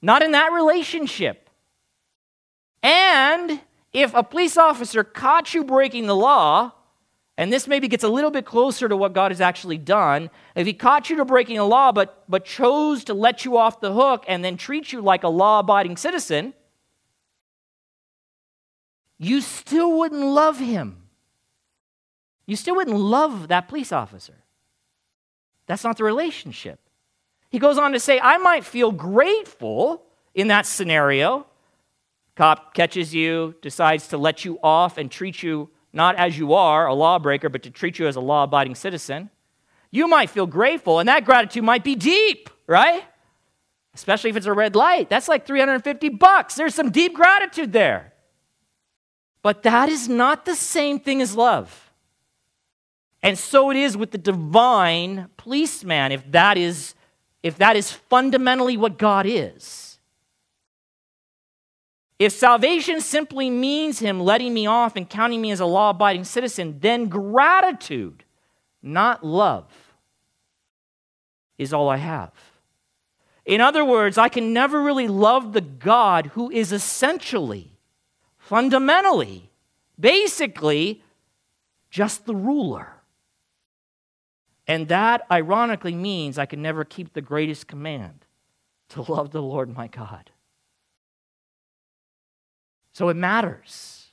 Not 0.02 0.22
in 0.22 0.32
that 0.32 0.52
relationship. 0.52 1.43
And 2.84 3.62
if 3.94 4.14
a 4.14 4.22
police 4.22 4.58
officer 4.58 5.02
caught 5.02 5.54
you 5.54 5.64
breaking 5.64 6.06
the 6.06 6.14
law, 6.14 6.72
and 7.38 7.50
this 7.52 7.66
maybe 7.66 7.88
gets 7.88 8.04
a 8.04 8.08
little 8.08 8.30
bit 8.30 8.44
closer 8.44 8.88
to 8.88 8.96
what 8.96 9.14
God 9.14 9.30
has 9.32 9.40
actually 9.40 9.78
done. 9.78 10.30
If 10.54 10.66
he 10.66 10.72
caught 10.72 11.10
you 11.10 11.16
to 11.16 11.24
breaking 11.24 11.56
the 11.56 11.64
law, 11.64 11.90
but, 11.90 12.22
but 12.28 12.44
chose 12.44 13.02
to 13.04 13.14
let 13.14 13.44
you 13.44 13.56
off 13.56 13.80
the 13.80 13.92
hook 13.92 14.24
and 14.28 14.44
then 14.44 14.56
treat 14.56 14.92
you 14.92 15.00
like 15.00 15.24
a 15.24 15.28
law 15.28 15.60
abiding 15.60 15.96
citizen, 15.96 16.54
you 19.18 19.40
still 19.40 19.98
wouldn't 19.98 20.22
love 20.22 20.60
him. 20.60 20.98
You 22.46 22.54
still 22.54 22.76
wouldn't 22.76 22.98
love 22.98 23.48
that 23.48 23.68
police 23.68 23.90
officer. 23.90 24.44
That's 25.66 25.82
not 25.82 25.96
the 25.96 26.04
relationship. 26.04 26.78
He 27.48 27.58
goes 27.58 27.78
on 27.78 27.92
to 27.92 28.00
say, 28.00 28.20
I 28.20 28.36
might 28.36 28.64
feel 28.64 28.92
grateful 28.92 30.02
in 30.34 30.48
that 30.48 30.66
scenario 30.66 31.46
Cop 32.36 32.74
catches 32.74 33.14
you, 33.14 33.54
decides 33.62 34.08
to 34.08 34.18
let 34.18 34.44
you 34.44 34.58
off 34.62 34.98
and 34.98 35.10
treat 35.10 35.42
you 35.42 35.70
not 35.92 36.16
as 36.16 36.36
you 36.36 36.54
are, 36.54 36.86
a 36.86 36.94
lawbreaker, 36.94 37.48
but 37.48 37.62
to 37.62 37.70
treat 37.70 37.98
you 37.98 38.08
as 38.08 38.16
a 38.16 38.20
law 38.20 38.42
abiding 38.42 38.74
citizen. 38.74 39.30
You 39.92 40.08
might 40.08 40.28
feel 40.28 40.46
grateful, 40.46 40.98
and 40.98 41.08
that 41.08 41.24
gratitude 41.24 41.62
might 41.62 41.84
be 41.84 41.94
deep, 41.94 42.50
right? 42.66 43.04
Especially 43.94 44.30
if 44.30 44.36
it's 44.36 44.46
a 44.46 44.52
red 44.52 44.74
light. 44.74 45.08
That's 45.08 45.28
like 45.28 45.46
350 45.46 46.08
bucks. 46.08 46.56
There's 46.56 46.74
some 46.74 46.90
deep 46.90 47.14
gratitude 47.14 47.72
there. 47.72 48.12
But 49.40 49.62
that 49.62 49.88
is 49.88 50.08
not 50.08 50.46
the 50.46 50.56
same 50.56 50.98
thing 50.98 51.22
as 51.22 51.36
love. 51.36 51.92
And 53.22 53.38
so 53.38 53.70
it 53.70 53.76
is 53.76 53.96
with 53.96 54.10
the 54.10 54.18
divine 54.18 55.28
policeman 55.36 56.12
if 56.12 56.30
that 56.32 56.58
is 56.58 56.94
if 57.42 57.58
that 57.58 57.76
is 57.76 57.92
fundamentally 57.92 58.76
what 58.76 58.98
God 58.98 59.26
is. 59.26 59.83
If 62.18 62.32
salvation 62.32 63.00
simply 63.00 63.50
means 63.50 63.98
him 63.98 64.20
letting 64.20 64.54
me 64.54 64.66
off 64.66 64.94
and 64.96 65.08
counting 65.08 65.40
me 65.40 65.50
as 65.50 65.60
a 65.60 65.66
law 65.66 65.90
abiding 65.90 66.24
citizen, 66.24 66.78
then 66.80 67.08
gratitude, 67.08 68.24
not 68.82 69.24
love, 69.24 69.66
is 71.58 71.72
all 71.72 71.88
I 71.88 71.96
have. 71.96 72.32
In 73.44 73.60
other 73.60 73.84
words, 73.84 74.16
I 74.16 74.28
can 74.28 74.52
never 74.52 74.80
really 74.80 75.08
love 75.08 75.52
the 75.52 75.60
God 75.60 76.26
who 76.28 76.50
is 76.50 76.72
essentially, 76.72 77.78
fundamentally, 78.38 79.50
basically, 79.98 81.02
just 81.90 82.26
the 82.26 82.34
ruler. 82.34 82.88
And 84.66 84.88
that 84.88 85.26
ironically 85.30 85.94
means 85.94 86.38
I 86.38 86.46
can 86.46 86.62
never 86.62 86.84
keep 86.84 87.12
the 87.12 87.20
greatest 87.20 87.66
command 87.66 88.24
to 88.90 89.02
love 89.02 89.30
the 89.30 89.42
Lord 89.42 89.74
my 89.74 89.88
God. 89.88 90.30
So 92.94 93.08
it 93.08 93.16
matters. 93.16 94.06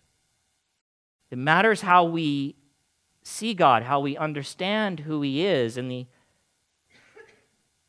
It 1.30 1.38
matters 1.38 1.82
how 1.82 2.04
we 2.04 2.56
see 3.22 3.54
God, 3.54 3.84
how 3.84 4.00
we 4.00 4.18
understand 4.18 5.02
who 5.02 5.22
He 5.22 5.46
is. 5.46 5.78
And 5.78 5.90
the, 5.90 6.08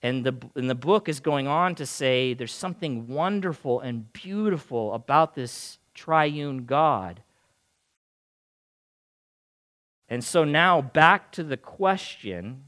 and, 0.02 0.22
the, 0.22 0.34
and 0.54 0.68
the 0.68 0.74
book 0.74 1.08
is 1.08 1.18
going 1.18 1.48
on 1.48 1.74
to 1.76 1.86
say 1.86 2.34
there's 2.34 2.52
something 2.52 3.08
wonderful 3.08 3.80
and 3.80 4.12
beautiful 4.12 4.92
about 4.92 5.34
this 5.34 5.78
triune 5.94 6.66
God. 6.66 7.22
And 10.10 10.22
so 10.22 10.44
now 10.44 10.82
back 10.82 11.32
to 11.32 11.42
the 11.42 11.56
question, 11.56 12.64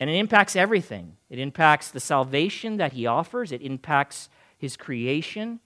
and 0.00 0.10
it 0.10 0.14
impacts 0.14 0.56
everything. 0.56 1.16
It 1.30 1.38
impacts 1.38 1.92
the 1.92 2.00
salvation 2.00 2.76
that 2.78 2.94
He 2.94 3.06
offers, 3.06 3.52
it 3.52 3.62
impacts 3.62 4.28
His 4.58 4.76
creation, 4.76 5.60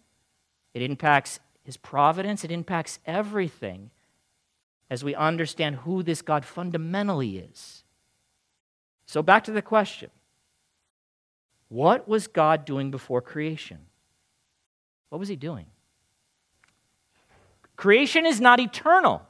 it 0.75 0.83
impacts 0.83 1.41
His 1.65 1.77
providence, 1.77 2.45
it 2.45 2.51
impacts 2.51 2.99
everything 3.07 3.91
as 4.91 5.05
we 5.05 5.15
understand 5.15 5.77
who 5.77 6.03
this 6.03 6.21
God 6.21 6.45
fundamentally 6.45 7.39
is. 7.39 7.85
So, 9.07 9.23
back 9.23 9.45
to 9.45 9.53
the 9.53 9.63
question 9.63 10.11
What 11.69 12.09
was 12.09 12.27
God 12.27 12.65
doing 12.65 12.91
before 12.91 13.21
creation? 13.21 13.79
What 15.09 15.19
was 15.19 15.29
He 15.29 15.37
doing? 15.37 15.67
Creation 17.77 18.27
is 18.27 18.41
not 18.41 18.61
eternal. 18.61 19.23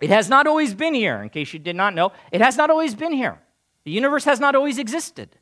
It 0.00 0.10
has 0.10 0.28
not 0.28 0.46
always 0.46 0.74
been 0.74 0.94
here, 0.94 1.22
in 1.22 1.28
case 1.28 1.52
you 1.52 1.58
did 1.58 1.76
not 1.76 1.94
know. 1.94 2.12
It 2.32 2.40
has 2.40 2.56
not 2.56 2.70
always 2.70 2.94
been 2.94 3.12
here. 3.12 3.38
The 3.84 3.90
universe 3.90 4.24
has 4.24 4.40
not 4.40 4.54
always 4.54 4.78
existed. 4.78 5.36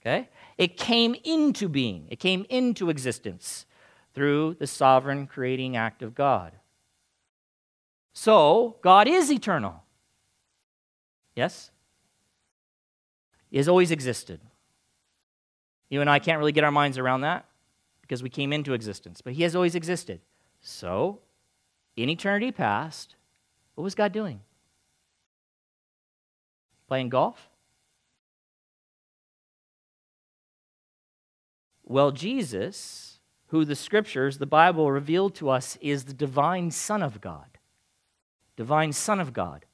Okay? 0.00 0.28
It 0.56 0.76
came 0.76 1.16
into 1.24 1.68
being, 1.68 2.06
it 2.10 2.20
came 2.20 2.46
into 2.48 2.90
existence 2.90 3.66
through 4.14 4.54
the 4.58 4.66
sovereign 4.66 5.26
creating 5.26 5.76
act 5.76 6.02
of 6.02 6.14
God. 6.14 6.52
So, 8.12 8.76
God 8.80 9.08
is 9.08 9.30
eternal. 9.30 9.82
Yes? 11.34 11.70
He 13.50 13.56
has 13.56 13.68
always 13.68 13.90
existed. 13.90 14.40
You 15.90 16.00
and 16.00 16.08
I 16.08 16.18
can't 16.18 16.38
really 16.38 16.52
get 16.52 16.64
our 16.64 16.72
minds 16.72 16.98
around 16.98 17.22
that 17.22 17.44
because 18.00 18.22
we 18.22 18.30
came 18.30 18.52
into 18.52 18.72
existence, 18.72 19.20
but 19.20 19.32
He 19.32 19.42
has 19.42 19.56
always 19.56 19.74
existed. 19.74 20.20
So, 20.60 21.20
in 21.96 22.08
eternity 22.08 22.52
past, 22.52 23.16
what 23.74 23.84
was 23.84 23.94
God 23.94 24.12
doing? 24.12 24.40
Playing 26.88 27.08
golf? 27.08 27.48
Well, 31.84 32.12
Jesus, 32.12 33.13
who 33.54 33.64
the 33.64 33.76
scriptures, 33.76 34.38
the 34.38 34.46
Bible 34.46 34.90
revealed 34.90 35.32
to 35.36 35.48
us, 35.48 35.78
is 35.80 36.06
the 36.06 36.12
divine 36.12 36.72
Son 36.72 37.04
of 37.04 37.20
God 37.20 37.46
divine 38.56 38.92
Son 38.92 39.20
of 39.20 39.32
God, 39.32 39.64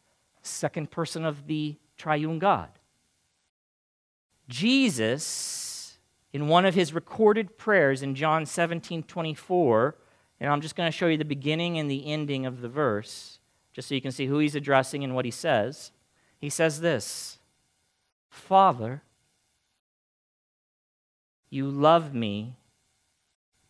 second 0.43 0.91
person 0.91 1.25
of 1.25 1.47
the 1.47 1.77
triune 1.97 2.39
God. 2.39 2.69
Jesus, 4.49 5.99
in 6.31 6.49
one 6.49 6.67
of 6.67 6.75
his 6.75 6.93
recorded 6.93 7.57
prayers 7.57 8.03
in 8.03 8.15
John 8.15 8.45
17 8.45 9.03
24, 9.03 9.97
and 10.41 10.53
I'm 10.53 10.61
just 10.61 10.77
going 10.77 10.91
to 10.91 10.97
show 10.97 11.07
you 11.07 11.17
the 11.17 11.25
beginning 11.25 11.79
and 11.79 11.91
the 11.91 12.07
ending 12.07 12.45
of 12.45 12.61
the 12.61 12.69
verse, 12.69 13.39
just 13.73 13.89
so 13.89 13.95
you 13.95 14.03
can 14.03 14.13
see 14.13 14.27
who 14.27 14.41
he's 14.41 14.55
addressing 14.55 15.03
and 15.05 15.15
what 15.15 15.25
he 15.25 15.31
says. 15.31 15.91
He 16.39 16.51
says 16.51 16.83
this 16.83 17.39
Father, 18.29 19.03
you 21.49 21.71
love 21.71 22.13
me 22.13 22.57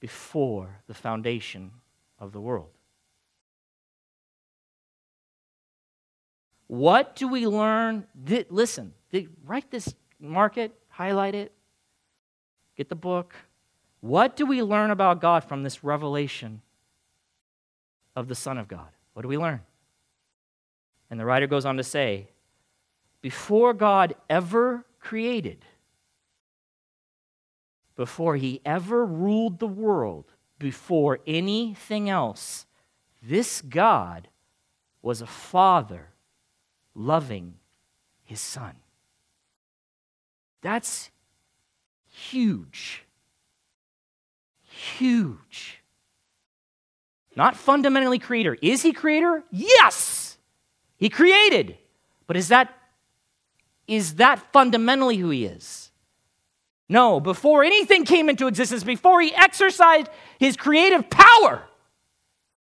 before 0.01 0.81
the 0.87 0.95
foundation 0.95 1.71
of 2.19 2.33
the 2.33 2.41
world. 2.41 2.71
What 6.67 7.17
do 7.17 7.29
we 7.29 7.47
learn? 7.47 8.07
listen, 8.49 8.95
write 9.45 9.71
this, 9.71 9.95
mark 10.19 10.57
it, 10.57 10.73
highlight 10.89 11.35
it, 11.35 11.53
get 12.77 12.89
the 12.89 12.95
book. 12.95 13.35
What 14.01 14.37
do 14.37 14.47
we 14.47 14.63
learn 14.63 14.91
about 14.91 15.21
God 15.21 15.45
from 15.45 15.63
this 15.63 15.85
revelation 15.85 16.63
of 18.17 18.29
the 18.29 18.35
Son 18.35 18.57
of 18.57 18.69
God? 18.69 18.89
What 19.13 19.23
do 19.23 19.29
we 19.29 19.37
learn? 19.37 19.61
And 21.11 21.19
the 21.19 21.25
writer 21.25 21.47
goes 21.47 21.67
on 21.67 21.77
to 21.77 21.83
say, 21.83 22.29
before 23.21 23.75
God 23.75 24.15
ever 24.31 24.87
created, 25.01 25.65
before 28.01 28.35
he 28.37 28.63
ever 28.65 29.05
ruled 29.05 29.59
the 29.59 29.67
world, 29.67 30.25
before 30.59 31.19
anything 31.27 32.09
else, 32.09 32.65
this 33.23 33.61
God 33.61 34.27
was 35.03 35.21
a 35.21 35.27
father 35.27 36.09
loving 36.95 37.57
his 38.25 38.41
son. 38.41 38.73
That's 40.63 41.11
huge. 42.11 43.05
Huge. 44.63 45.83
Not 47.37 47.55
fundamentally 47.55 48.19
creator. 48.19 48.57
Is 48.63 48.81
he 48.81 48.95
creator? 48.95 49.45
Yes. 49.51 50.39
He 50.97 51.11
created. 51.11 51.77
But 52.27 52.39
is 52.39 52.49
that 52.49 52.75
is 53.87 54.15
that 54.15 54.39
fundamentally 54.55 55.19
who 55.19 55.29
he 55.29 55.45
is? 55.45 55.90
No, 56.91 57.21
before 57.21 57.63
anything 57.63 58.05
came 58.05 58.29
into 58.29 58.49
existence, 58.49 58.83
before 58.83 59.21
he 59.21 59.33
exercised 59.33 60.09
his 60.41 60.57
creative 60.57 61.09
power, 61.09 61.63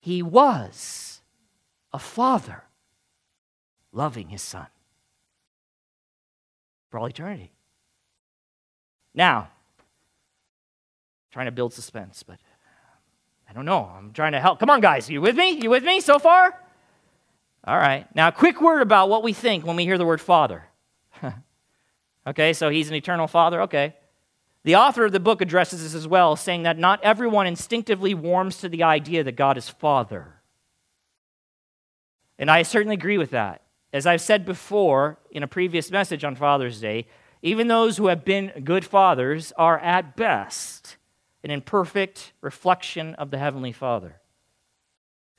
he 0.00 0.24
was 0.24 1.20
a 1.92 2.00
father 2.00 2.64
loving 3.92 4.28
his 4.28 4.42
son 4.42 4.66
for 6.90 6.98
all 6.98 7.06
eternity. 7.06 7.52
Now, 9.14 9.50
trying 11.30 11.46
to 11.46 11.52
build 11.52 11.72
suspense, 11.72 12.24
but 12.24 12.40
I 13.48 13.52
don't 13.52 13.66
know. 13.66 13.88
I'm 13.96 14.12
trying 14.12 14.32
to 14.32 14.40
help. 14.40 14.58
Come 14.58 14.68
on, 14.68 14.80
guys. 14.80 15.08
You 15.08 15.20
with 15.20 15.36
me? 15.36 15.50
You 15.50 15.70
with 15.70 15.84
me 15.84 16.00
so 16.00 16.18
far? 16.18 16.60
All 17.62 17.78
right. 17.78 18.04
Now, 18.16 18.28
a 18.28 18.32
quick 18.32 18.60
word 18.60 18.82
about 18.82 19.08
what 19.10 19.22
we 19.22 19.32
think 19.32 19.64
when 19.64 19.76
we 19.76 19.84
hear 19.84 19.96
the 19.96 20.04
word 20.04 20.20
Father. 20.20 20.64
okay, 22.26 22.52
so 22.52 22.68
he's 22.68 22.88
an 22.88 22.96
eternal 22.96 23.28
Father. 23.28 23.62
Okay. 23.62 23.94
The 24.68 24.76
author 24.76 25.06
of 25.06 25.12
the 25.12 25.18
book 25.18 25.40
addresses 25.40 25.82
this 25.82 25.94
as 25.94 26.06
well, 26.06 26.36
saying 26.36 26.64
that 26.64 26.76
not 26.76 27.02
everyone 27.02 27.46
instinctively 27.46 28.12
warms 28.12 28.58
to 28.58 28.68
the 28.68 28.82
idea 28.82 29.24
that 29.24 29.32
God 29.32 29.56
is 29.56 29.70
Father. 29.70 30.42
And 32.38 32.50
I 32.50 32.60
certainly 32.64 32.92
agree 32.92 33.16
with 33.16 33.30
that. 33.30 33.62
As 33.94 34.06
I've 34.06 34.20
said 34.20 34.44
before 34.44 35.16
in 35.30 35.42
a 35.42 35.46
previous 35.46 35.90
message 35.90 36.22
on 36.22 36.34
Father's 36.34 36.82
Day, 36.82 37.06
even 37.40 37.68
those 37.68 37.96
who 37.96 38.08
have 38.08 38.26
been 38.26 38.52
good 38.62 38.84
fathers 38.84 39.54
are 39.56 39.78
at 39.78 40.16
best 40.16 40.98
an 41.42 41.50
imperfect 41.50 42.34
reflection 42.42 43.14
of 43.14 43.30
the 43.30 43.38
Heavenly 43.38 43.72
Father. 43.72 44.20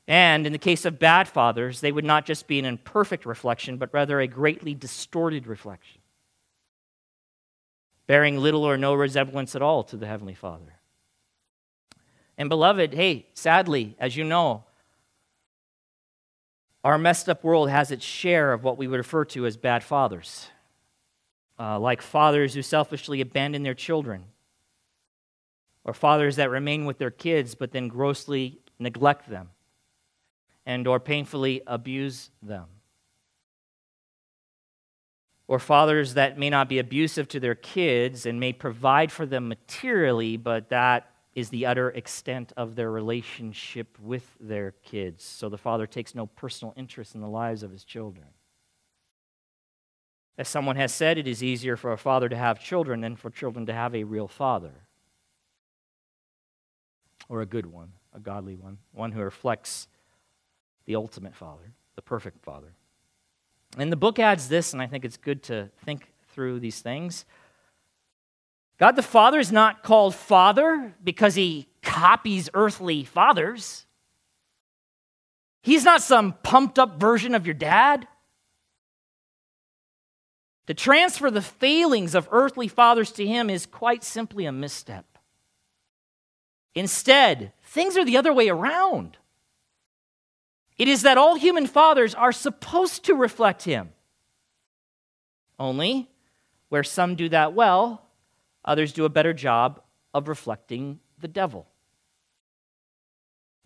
And 0.07 0.47
in 0.47 0.53
the 0.53 0.57
case 0.57 0.85
of 0.85 0.97
bad 0.97 1.27
fathers, 1.27 1.81
they 1.81 1.91
would 1.91 2.03
not 2.03 2.25
just 2.25 2.47
be 2.47 2.57
an 2.57 2.65
imperfect 2.65 3.27
reflection, 3.27 3.77
but 3.77 3.93
rather 3.93 4.19
a 4.19 4.25
greatly 4.25 4.73
distorted 4.73 5.45
reflection, 5.45 5.98
bearing 8.09 8.39
little 8.39 8.63
or 8.63 8.75
no 8.75 8.95
resemblance 8.95 9.55
at 9.55 9.61
all 9.61 9.83
to 9.83 9.95
the 9.95 10.07
Heavenly 10.07 10.33
Father. 10.33 10.79
And 12.39 12.49
beloved, 12.49 12.95
hey, 12.95 13.27
sadly, 13.35 13.95
as 13.99 14.17
you 14.17 14.23
know, 14.23 14.63
our 16.83 16.97
messed 16.97 17.29
up 17.29 17.43
world 17.43 17.69
has 17.69 17.91
its 17.91 18.03
share 18.03 18.51
of 18.51 18.63
what 18.63 18.79
we 18.79 18.87
would 18.87 18.97
refer 18.97 19.25
to 19.25 19.45
as 19.45 19.57
bad 19.57 19.83
fathers, 19.83 20.47
uh, 21.59 21.79
like 21.79 22.01
fathers 22.01 22.55
who 22.55 22.63
selfishly 22.63 23.21
abandon 23.21 23.61
their 23.61 23.75
children, 23.75 24.23
or 25.83 25.93
fathers 25.93 26.37
that 26.37 26.49
remain 26.49 26.85
with 26.85 26.97
their 26.97 27.11
kids 27.11 27.53
but 27.53 27.73
then 27.73 27.87
grossly 27.89 28.57
neglect 28.79 29.29
them 29.29 29.49
and 30.65 30.87
or 30.87 30.99
painfully 30.99 31.61
abuse 31.67 32.31
them 32.41 32.65
or 35.49 35.57
fathers 35.57 36.13
that 36.13 36.37
may 36.37 36.49
not 36.49 36.69
be 36.69 36.77
abusive 36.77 37.27
to 37.27 37.39
their 37.39 37.55
kids 37.55 38.27
and 38.27 38.39
may 38.39 38.53
provide 38.53 39.11
for 39.11 39.25
them 39.25 39.47
materially 39.47 40.37
but 40.37 40.69
that 40.69 41.09
is 41.33 41.49
the 41.49 41.65
utter 41.65 41.89
extent 41.89 42.53
of 42.55 42.75
their 42.75 42.91
relationship 42.91 43.97
with 43.99 44.35
their 44.39 44.71
kids. 44.83 45.23
So 45.23 45.49
the 45.49 45.57
father 45.57 45.87
takes 45.87 46.13
no 46.13 46.27
personal 46.27 46.73
interest 46.75 47.15
in 47.15 47.21
the 47.21 47.27
lives 47.27 47.63
of 47.63 47.71
his 47.71 47.83
children. 47.83 48.27
As 50.37 50.47
someone 50.47 50.75
has 50.75 50.93
said, 50.93 51.17
it 51.17 51.27
is 51.27 51.43
easier 51.43 51.75
for 51.75 51.91
a 51.91 51.97
father 51.97 52.29
to 52.29 52.35
have 52.35 52.59
children 52.59 53.01
than 53.01 53.15
for 53.15 53.29
children 53.29 53.65
to 53.65 53.73
have 53.73 53.95
a 53.95 54.03
real 54.03 54.27
father. 54.27 54.73
Or 57.27 57.41
a 57.41 57.45
good 57.45 57.65
one, 57.65 57.93
a 58.13 58.19
godly 58.19 58.55
one, 58.55 58.77
one 58.91 59.11
who 59.11 59.21
reflects 59.21 59.87
the 60.85 60.95
ultimate 60.95 61.35
father, 61.35 61.73
the 61.95 62.01
perfect 62.01 62.43
father. 62.43 62.73
And 63.77 63.91
the 63.91 63.97
book 63.97 64.19
adds 64.19 64.49
this, 64.49 64.73
and 64.73 64.81
I 64.81 64.87
think 64.87 65.05
it's 65.05 65.17
good 65.17 65.43
to 65.43 65.69
think 65.85 66.11
through 66.29 66.59
these 66.59 66.79
things. 66.79 67.25
God 68.79 68.95
the 68.95 69.03
Father 69.03 69.39
is 69.39 69.51
not 69.51 69.83
called 69.83 70.15
Father 70.15 70.95
because 71.03 71.35
he 71.35 71.67
copies 71.81 72.49
earthly 72.53 73.03
fathers. 73.03 73.85
He's 75.61 75.83
not 75.83 76.01
some 76.01 76.33
pumped 76.43 76.79
up 76.79 76.99
version 76.99 77.35
of 77.35 77.45
your 77.45 77.53
dad. 77.53 78.07
To 80.67 80.73
transfer 80.73 81.29
the 81.29 81.41
failings 81.41 82.15
of 82.15 82.29
earthly 82.31 82.67
fathers 82.67 83.11
to 83.13 83.25
him 83.25 83.49
is 83.49 83.65
quite 83.65 84.03
simply 84.03 84.45
a 84.45 84.51
misstep. 84.51 85.05
Instead, 86.75 87.53
things 87.63 87.97
are 87.97 88.05
the 88.05 88.17
other 88.17 88.31
way 88.31 88.49
around. 88.49 89.17
It 90.79 90.87
is 90.87 91.01
that 91.01 91.17
all 91.17 91.35
human 91.35 91.67
fathers 91.67 92.15
are 92.15 92.31
supposed 92.31 93.03
to 93.05 93.13
reflect 93.13 93.63
him. 93.63 93.89
Only, 95.59 96.09
where 96.69 96.85
some 96.85 97.15
do 97.15 97.27
that 97.29 97.53
well, 97.53 98.01
others 98.63 98.93
do 98.93 99.03
a 99.03 99.09
better 99.09 99.33
job 99.33 99.81
of 100.13 100.29
reflecting 100.29 101.01
the 101.19 101.27
devil. 101.27 101.67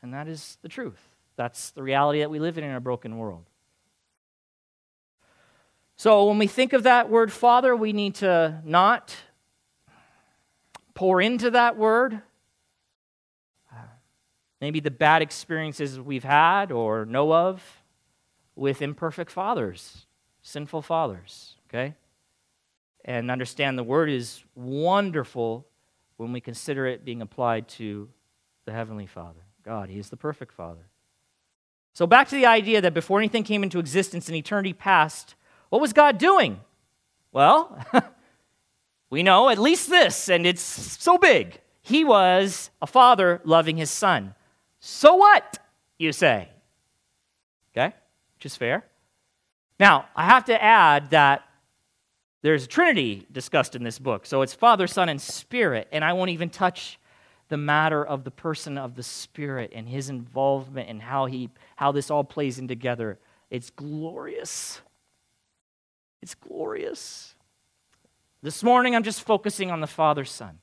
And 0.02 0.12
that 0.13 0.28
is 0.28 0.58
the 0.63 0.69
truth. 0.69 0.99
That's 1.36 1.69
the 1.71 1.84
reality 1.84 2.19
that 2.19 2.32
we 2.32 2.39
live 2.39 2.58
in 2.58 2.63
in 2.63 2.73
a 2.73 2.82
broken 2.82 3.17
world. 3.17 3.45
So 5.95 6.26
when 6.28 6.39
we 6.39 6.47
think 6.47 6.73
of 6.73 6.84
that 6.84 7.12
word 7.12 7.32
father, 7.32 7.76
we 7.76 7.93
need 7.93 8.15
to 8.15 8.60
not 8.65 9.15
pour 10.95 11.21
into 11.21 11.52
that 11.52 11.78
word 11.78 12.23
maybe 14.63 14.80
the 14.80 14.89
bad 14.89 15.21
experiences 15.21 15.99
we've 15.99 16.23
had 16.23 16.71
or 16.71 17.06
know 17.06 17.34
of 17.34 17.84
with 18.56 18.82
imperfect 18.82 19.30
fathers, 19.30 20.06
sinful 20.41 20.82
fathers, 20.82 21.58
okay? 21.67 21.95
And 23.04 23.30
understand 23.30 23.78
the 23.78 23.84
word 23.84 24.10
is 24.10 24.41
wonderful 24.56 25.67
when 26.15 26.32
we 26.32 26.39
consider 26.39 26.88
it 26.88 27.04
being 27.04 27.21
applied 27.21 27.67
to 27.67 28.08
the 28.63 28.71
Heavenly 28.71 29.06
Father, 29.06 29.41
God. 29.65 29.89
He 29.89 29.99
is 29.99 30.10
the 30.10 30.15
perfect 30.15 30.54
Father. 30.54 30.88
So, 31.91 32.08
back 32.08 32.30
to 32.30 32.36
the 32.36 32.45
idea 32.45 32.80
that 32.80 32.93
before 32.93 33.19
anything 33.19 33.43
came 33.43 33.63
into 33.63 33.80
existence 33.80 34.30
in 34.30 34.36
eternity 34.36 34.71
past, 34.71 35.36
what 35.71 35.82
was 35.82 35.91
God 35.91 36.17
doing? 36.17 36.62
Well, 37.34 37.78
we 39.10 39.23
know 39.23 39.49
at 39.49 39.58
least 39.58 39.89
this, 39.89 40.30
and 40.30 40.47
it's 40.47 40.62
so 40.62 41.17
big. 41.17 41.60
He 41.82 42.06
was 42.06 42.69
a 42.82 42.88
father 42.88 43.41
loving 43.43 43.76
his 43.76 43.91
son. 43.91 44.36
So 44.86 45.15
what, 45.15 45.60
you 45.98 46.12
say? 46.12 46.50
Okay, 47.72 47.96
which 48.36 48.46
is 48.46 48.58
fair. 48.58 48.84
Now, 49.80 50.08
I 50.13 50.26
have 50.26 50.43
to 50.46 50.62
add 50.62 51.12
that 51.12 51.43
there's 52.41 52.65
a 52.65 52.67
Trinity 52.67 53.26
discussed 53.32 53.78
in 53.78 53.84
this 53.84 53.98
book. 53.98 54.26
So 54.26 54.41
it's 54.41 54.54
Father, 54.54 54.86
Son, 54.88 55.08
and 55.08 55.22
Spirit. 55.22 55.88
And 55.93 56.04
I 56.04 56.12
won't 56.12 56.32
even 56.32 56.50
touch 56.50 57.00
the 57.48 57.56
matter 57.56 58.06
of 58.06 58.26
the 58.26 58.32
person 58.32 58.78
of 58.78 58.96
the 58.96 59.04
Spirit 59.04 59.72
and 59.74 59.88
his 59.88 60.10
involvement 60.10 60.89
and 60.89 61.02
how, 61.02 61.28
he, 61.28 61.50
how 61.78 61.93
this 61.93 62.12
all 62.12 62.26
plays 62.26 62.60
in 62.60 62.67
together. 62.67 63.17
It's 63.50 63.69
glorious. 63.69 64.82
It's 66.22 66.36
glorious. 66.36 67.36
This 68.41 68.62
morning, 68.62 68.98
I'm 68.98 69.04
just 69.04 69.22
focusing 69.22 69.72
on 69.72 69.80
the 69.80 69.88
Father, 69.88 70.26
Son. 70.26 70.60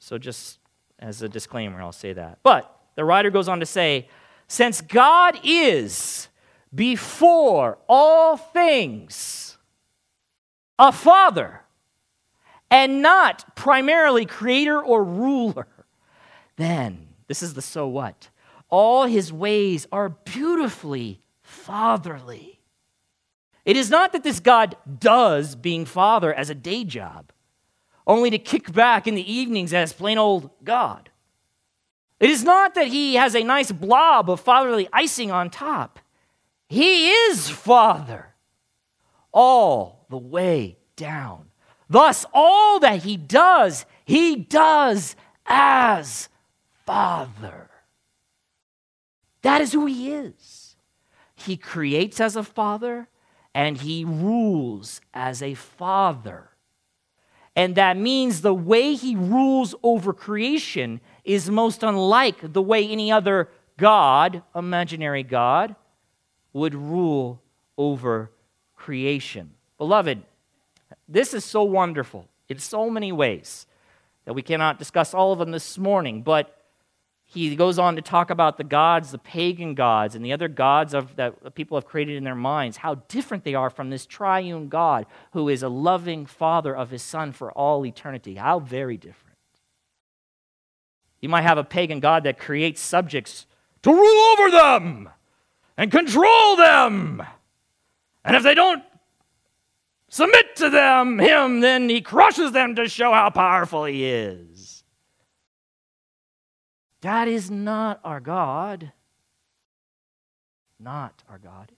So, 0.00 0.18
just 0.18 0.58
as 0.98 1.22
a 1.22 1.28
disclaimer, 1.28 1.80
I'll 1.80 1.92
say 1.92 2.12
that. 2.12 2.40
But 2.42 2.76
the 2.94 3.04
writer 3.04 3.30
goes 3.30 3.48
on 3.48 3.60
to 3.60 3.66
say, 3.66 4.08
since 4.48 4.80
God 4.80 5.38
is 5.44 6.28
before 6.74 7.78
all 7.88 8.36
things 8.36 9.58
a 10.78 10.92
father 10.92 11.62
and 12.70 13.02
not 13.02 13.56
primarily 13.56 14.26
creator 14.26 14.80
or 14.80 15.04
ruler, 15.04 15.66
then, 16.56 17.08
this 17.26 17.42
is 17.42 17.54
the 17.54 17.62
so 17.62 17.86
what, 17.86 18.28
all 18.68 19.06
his 19.06 19.32
ways 19.32 19.86
are 19.90 20.08
beautifully 20.08 21.20
fatherly. 21.42 22.60
It 23.64 23.76
is 23.76 23.90
not 23.90 24.12
that 24.12 24.24
this 24.24 24.40
God 24.40 24.76
does 24.98 25.54
being 25.54 25.84
father 25.84 26.32
as 26.32 26.50
a 26.50 26.54
day 26.54 26.84
job, 26.84 27.32
only 28.06 28.30
to 28.30 28.38
kick 28.38 28.72
back 28.72 29.06
in 29.06 29.14
the 29.14 29.32
evenings 29.32 29.72
as 29.72 29.92
plain 29.92 30.18
old 30.18 30.50
God. 30.64 31.09
It 32.20 32.28
is 32.28 32.44
not 32.44 32.74
that 32.74 32.88
he 32.88 33.14
has 33.14 33.34
a 33.34 33.42
nice 33.42 33.72
blob 33.72 34.30
of 34.30 34.40
fatherly 34.40 34.88
icing 34.92 35.30
on 35.30 35.48
top. 35.48 35.98
He 36.68 37.10
is 37.10 37.48
Father 37.48 38.34
all 39.32 40.06
the 40.10 40.18
way 40.18 40.76
down. 40.96 41.46
Thus, 41.88 42.26
all 42.32 42.78
that 42.80 43.02
he 43.02 43.16
does, 43.16 43.86
he 44.04 44.36
does 44.36 45.16
as 45.46 46.28
Father. 46.86 47.70
That 49.42 49.60
is 49.60 49.72
who 49.72 49.86
he 49.86 50.12
is. 50.12 50.76
He 51.34 51.56
creates 51.56 52.20
as 52.20 52.36
a 52.36 52.42
father 52.42 53.08
and 53.54 53.78
he 53.78 54.04
rules 54.04 55.00
as 55.14 55.42
a 55.42 55.54
father. 55.54 56.50
And 57.56 57.74
that 57.74 57.96
means 57.96 58.42
the 58.42 58.54
way 58.54 58.94
he 58.94 59.16
rules 59.16 59.74
over 59.82 60.12
creation 60.12 61.00
is 61.24 61.50
most 61.50 61.82
unlike 61.82 62.52
the 62.52 62.62
way 62.62 62.86
any 62.86 63.10
other 63.12 63.48
God, 63.76 64.42
imaginary 64.54 65.22
God, 65.22 65.74
would 66.52 66.74
rule 66.74 67.40
over 67.78 68.30
creation. 68.76 69.52
Beloved, 69.78 70.22
this 71.08 71.34
is 71.34 71.44
so 71.44 71.62
wonderful 71.62 72.26
in 72.48 72.58
so 72.58 72.90
many 72.90 73.12
ways 73.12 73.66
that 74.24 74.34
we 74.34 74.42
cannot 74.42 74.78
discuss 74.78 75.14
all 75.14 75.32
of 75.32 75.38
them 75.38 75.50
this 75.50 75.78
morning, 75.78 76.22
but 76.22 76.56
he 77.24 77.54
goes 77.54 77.78
on 77.78 77.94
to 77.94 78.02
talk 78.02 78.30
about 78.30 78.56
the 78.58 78.64
gods, 78.64 79.12
the 79.12 79.18
pagan 79.18 79.74
gods, 79.74 80.16
and 80.16 80.24
the 80.24 80.32
other 80.32 80.48
gods 80.48 80.94
of, 80.94 81.14
that 81.14 81.54
people 81.54 81.76
have 81.76 81.86
created 81.86 82.16
in 82.16 82.24
their 82.24 82.34
minds, 82.34 82.78
how 82.78 82.96
different 83.06 83.44
they 83.44 83.54
are 83.54 83.70
from 83.70 83.88
this 83.88 84.04
triune 84.04 84.68
God 84.68 85.06
who 85.32 85.48
is 85.48 85.62
a 85.62 85.68
loving 85.68 86.26
father 86.26 86.76
of 86.76 86.90
his 86.90 87.02
son 87.02 87.30
for 87.30 87.52
all 87.52 87.86
eternity. 87.86 88.34
How 88.34 88.58
very 88.58 88.96
different. 88.96 89.29
You 91.20 91.28
might 91.28 91.42
have 91.42 91.58
a 91.58 91.64
pagan 91.64 92.00
god 92.00 92.24
that 92.24 92.38
creates 92.38 92.80
subjects 92.80 93.46
to 93.82 93.92
rule 93.92 94.24
over 94.32 94.50
them 94.50 95.10
and 95.76 95.90
control 95.90 96.56
them. 96.56 97.22
And 98.24 98.36
if 98.36 98.42
they 98.42 98.54
don't 98.54 98.82
submit 100.08 100.56
to 100.56 100.70
them, 100.70 101.18
him, 101.18 101.60
then 101.60 101.88
he 101.88 102.00
crushes 102.00 102.52
them 102.52 102.74
to 102.76 102.88
show 102.88 103.12
how 103.12 103.30
powerful 103.30 103.84
he 103.84 104.04
is. 104.04 104.84
That 107.00 107.28
is 107.28 107.50
not 107.50 108.00
our 108.04 108.20
God. 108.20 108.92
Not 110.78 111.22
our 111.28 111.38
God. 111.38 111.72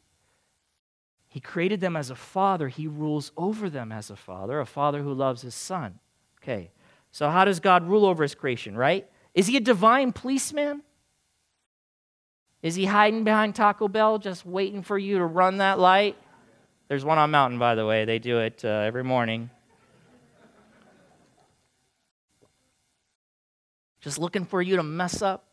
He 1.28 1.40
created 1.40 1.80
them 1.80 1.96
as 1.96 2.10
a 2.10 2.14
father. 2.14 2.68
He 2.68 2.86
rules 2.86 3.32
over 3.36 3.70
them 3.70 3.90
as 3.90 4.10
a 4.10 4.16
father, 4.16 4.60
a 4.60 4.66
father 4.66 5.02
who 5.02 5.14
loves 5.14 5.42
his 5.42 5.54
son. 5.54 5.98
Okay, 6.42 6.72
so 7.10 7.30
how 7.30 7.44
does 7.44 7.60
God 7.60 7.88
rule 7.88 8.04
over 8.04 8.22
his 8.22 8.34
creation, 8.34 8.76
right? 8.76 9.08
Is 9.34 9.46
he 9.46 9.56
a 9.56 9.60
divine 9.60 10.12
policeman? 10.12 10.82
Is 12.62 12.74
he 12.74 12.84
hiding 12.84 13.24
behind 13.24 13.54
Taco 13.54 13.88
Bell 13.88 14.18
just 14.18 14.46
waiting 14.46 14.82
for 14.82 14.96
you 14.96 15.18
to 15.18 15.24
run 15.24 15.58
that 15.58 15.78
light? 15.78 16.16
There's 16.88 17.04
one 17.04 17.18
on 17.18 17.30
Mountain, 17.30 17.58
by 17.58 17.74
the 17.74 17.86
way. 17.86 18.04
They 18.04 18.18
do 18.18 18.38
it 18.38 18.64
uh, 18.64 18.68
every 18.68 19.02
morning. 19.02 19.50
Just 24.00 24.18
looking 24.18 24.44
for 24.44 24.60
you 24.60 24.76
to 24.76 24.82
mess 24.82 25.22
up. 25.22 25.44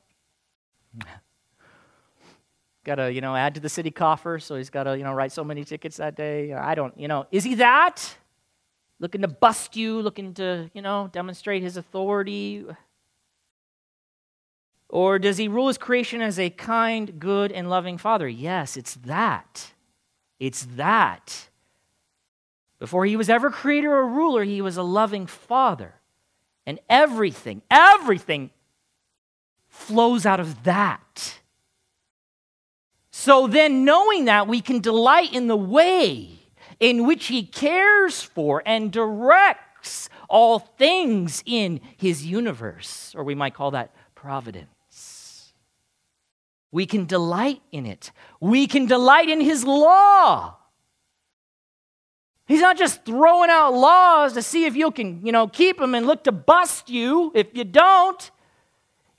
got 2.84 2.96
to, 2.96 3.14
you 3.14 3.22
know, 3.22 3.36
add 3.36 3.56
to 3.56 3.62
the 3.62 3.70
city 3.70 3.92
coffer, 3.92 4.40
so 4.40 4.56
he's 4.56 4.70
got 4.70 4.84
to, 4.84 4.98
you 4.98 5.04
know, 5.04 5.14
write 5.14 5.32
so 5.32 5.44
many 5.44 5.64
tickets 5.64 5.98
that 5.98 6.16
day. 6.16 6.54
I 6.54 6.76
don't, 6.76 6.98
you 7.00 7.08
know, 7.08 7.28
is 7.32 7.44
he 7.44 7.56
that? 7.56 8.16
Looking 9.00 9.22
to 9.22 9.28
bust 9.28 9.76
you, 9.76 10.02
looking 10.02 10.34
to, 10.36 10.70
you 10.74 10.82
know, 10.82 11.10
demonstrate 11.12 11.64
his 11.64 11.78
authority. 11.78 12.66
Or 14.90 15.20
does 15.20 15.38
he 15.38 15.48
rule 15.48 15.68
his 15.68 15.78
creation 15.78 16.22
as 16.22 16.40
a 16.40 16.50
kind, 16.50 17.20
good, 17.20 17.52
and 17.52 17.70
loving 17.70 18.00
father? 18.00 18.28
Yes, 18.28 18.76
it's 18.76 18.96
that. 18.96 19.72
It's 20.40 20.66
that. 20.76 21.50
Before 22.80 23.06
he 23.06 23.16
was 23.16 23.30
ever 23.30 23.52
creator 23.52 23.94
or 23.94 24.08
ruler, 24.08 24.44
he 24.44 24.62
was 24.62 24.78
a 24.78 24.84
loving 24.84 25.28
father. 25.28 25.94
And 26.66 26.80
everything, 26.90 27.62
everything 27.70 28.50
flows 29.68 30.26
out 30.26 30.40
of 30.40 30.64
that. 30.64 31.40
So 33.12 33.48
then, 33.48 33.86
knowing 33.86 34.26
that, 34.26 34.48
we 34.48 34.62
can 34.62 34.80
delight 34.80 35.34
in 35.34 35.48
the 35.48 35.58
way 35.58 36.40
in 36.80 37.06
which 37.06 37.28
he 37.28 37.44
cares 37.44 38.24
for 38.24 38.64
and 38.66 38.92
directs 38.92 40.10
all 40.30 40.60
things 40.60 41.44
in 41.46 41.82
his 41.98 42.26
universe, 42.26 43.14
or 43.16 43.24
we 43.24 43.36
might 43.36 43.54
call 43.54 43.72
that 43.72 43.94
providence. 44.16 44.70
We 46.72 46.86
can 46.86 47.06
delight 47.06 47.62
in 47.72 47.86
it. 47.86 48.12
We 48.40 48.68
can 48.68 48.86
delight 48.86 49.30
in 49.30 49.42
His 49.42 49.64
law. 49.64 50.56
He's 52.50 52.62
not 52.62 52.78
just 52.78 53.06
throwing 53.06 53.52
out 53.52 53.74
laws 53.74 54.34
to 54.34 54.42
see 54.42 54.66
if 54.66 54.76
you 54.76 54.90
can, 54.90 55.24
you 55.24 55.32
know, 55.32 55.48
keep 55.48 55.78
them 55.78 55.94
and 55.94 56.08
look 56.08 56.24
to 56.24 56.32
bust 56.32 56.90
you 56.90 57.32
if 57.36 57.48
you 57.54 57.64
don't. 57.64 58.32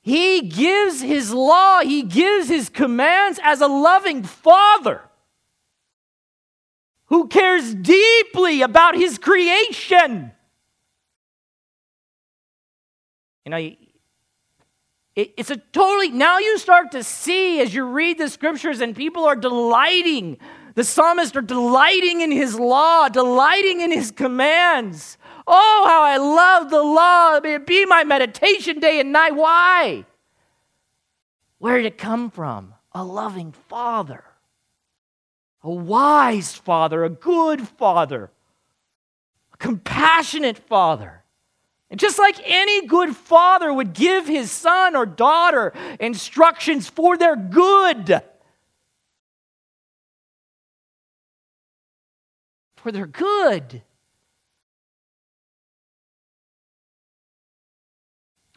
He 0.03 0.41
gives 0.49 1.01
his 1.01 1.33
law, 1.33 1.81
he 1.81 2.03
gives 2.03 2.49
his 2.49 2.69
commands 2.69 3.39
as 3.43 3.61
a 3.61 3.69
loving 3.69 4.25
father 4.25 5.03
who 7.07 7.29
cares 7.29 7.73
deeply 7.73 8.63
about 8.63 8.97
his 8.97 9.19
creation. 9.19 10.33
You 13.45 13.51
know, 13.51 13.71
it, 15.17 15.35
it's 15.37 15.51
a 15.51 15.57
totally, 15.57 16.11
now 16.11 16.39
you 16.39 16.59
start 16.59 16.93
to 16.93 17.03
see 17.03 17.61
as 17.61 17.75
you 17.75 17.85
read 17.85 18.19
the 18.19 18.29
scriptures 18.29 18.81
and 18.81 18.95
people 18.95 19.25
are 19.25 19.37
delighting. 19.37 20.39
The 20.75 20.85
psalmists 20.85 21.37
are 21.37 21.43
delighting 21.43 22.21
in 22.21 22.31
his 22.31 22.59
law, 22.59 23.09
delighting 23.09 23.81
in 23.81 23.91
his 23.91 24.11
commands. 24.11 25.19
Oh, 25.47 25.85
how 25.87 26.03
I 26.03 26.17
love 26.17 26.71
the 26.71 26.83
law. 26.83 27.41
May 27.41 27.55
it 27.55 27.67
be 27.67 27.85
my 27.87 28.05
meditation 28.05 28.79
day 28.79 29.01
and 29.01 29.13
night. 29.13 29.35
Why? 29.35 30.05
Where 31.59 31.77
did 31.77 31.87
it 31.87 31.99
come 31.99 32.31
from? 32.31 32.75
A 32.93 33.05
loving 33.05 33.53
father, 33.53 34.25
a 35.63 35.71
wise 35.71 36.55
father, 36.55 37.05
a 37.05 37.11
good 37.11 37.69
father, 37.69 38.31
a 39.53 39.57
compassionate 39.59 40.59
father. 40.59 41.20
And 41.91 41.99
just 41.99 42.19
like 42.19 42.37
any 42.45 42.87
good 42.87 43.17
father 43.17 43.73
would 43.73 43.93
give 43.93 44.29
his 44.29 44.51
son 44.51 44.95
or 44.95 45.05
daughter 45.05 45.73
instructions 45.99 46.89
for 46.89 47.19
their 47.19 47.35
good, 47.35 48.23
for 52.77 52.93
their 52.93 53.09
good. 53.09 53.83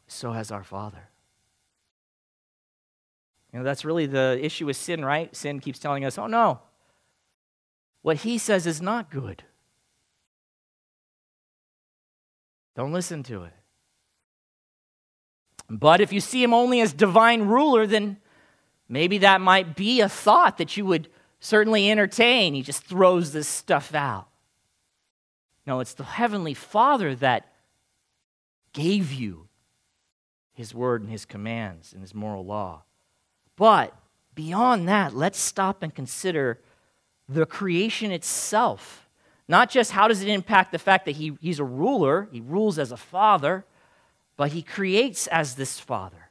So 0.08 0.32
has 0.32 0.52
our 0.52 0.64
Father. 0.64 1.10
You 3.52 3.60
know, 3.60 3.66
that's 3.66 3.84
really 3.84 4.06
the 4.06 4.40
issue 4.42 4.68
with 4.68 4.78
sin, 4.78 5.04
right? 5.04 5.36
Sin 5.36 5.60
keeps 5.60 5.80
telling 5.80 6.06
us, 6.06 6.20
oh 6.20 6.28
no, 6.28 6.60
what 8.04 8.18
he 8.18 8.38
says 8.38 8.68
is 8.68 8.80
not 8.80 9.10
good. 9.10 9.44
Don't 12.76 12.92
listen 12.92 13.24
to 13.24 13.44
it. 13.44 13.54
But 15.70 16.02
if 16.02 16.12
you 16.12 16.20
see 16.20 16.44
him 16.44 16.54
only 16.54 16.82
as 16.82 16.94
divine 16.94 17.44
ruler, 17.44 17.88
then 17.88 18.18
maybe 18.90 19.20
that 19.20 19.42
might 19.42 19.76
be 19.76 20.02
a 20.02 20.10
thought 20.10 20.58
that 20.58 20.76
you 20.76 20.86
would 20.86 21.10
certainly 21.40 21.90
entertain. 21.90 22.54
He 22.54 22.62
just 22.62 22.84
throws 22.84 23.32
this 23.32 23.48
stuff 23.48 23.94
out. 23.94 24.28
No, 25.66 25.80
it's 25.80 25.94
the 25.94 26.04
Heavenly 26.04 26.54
Father 26.54 27.16
that 27.16 27.54
gave 28.74 29.14
you 29.14 29.48
His 30.54 30.74
word 30.74 31.02
and 31.02 31.10
His 31.10 31.26
commands 31.26 31.94
and 31.94 32.02
His 32.02 32.14
moral 32.14 32.46
law. 32.46 32.84
But 33.56 33.96
beyond 34.36 34.88
that, 34.90 35.14
let's 35.14 35.40
stop 35.40 35.84
and 35.84 35.94
consider 35.94 36.60
the 37.30 37.46
creation 37.46 38.12
itself 38.12 39.03
not 39.48 39.70
just 39.70 39.92
how 39.92 40.08
does 40.08 40.22
it 40.22 40.30
impact 40.30 40.72
the 40.72 40.80
fact 40.80 41.06
that 41.06 41.18
he, 41.18 41.38
he's 41.42 41.60
a 41.60 41.66
ruler, 41.66 42.30
he 42.32 42.42
rules 42.42 42.80
as 42.80 42.92
a 42.92 42.98
father, 42.98 43.66
but 44.38 44.52
he 44.52 44.62
creates 44.62 45.28
as 45.28 45.56
this 45.56 45.80
father. 45.80 46.30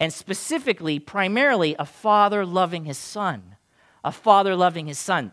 And 0.00 0.12
specifically, 0.12 0.98
primarily, 0.98 1.74
a 1.78 1.84
father 1.84 2.44
loving 2.44 2.84
his 2.84 2.98
son. 2.98 3.56
A 4.04 4.12
father 4.12 4.54
loving 4.54 4.86
his 4.86 4.98
son. 4.98 5.32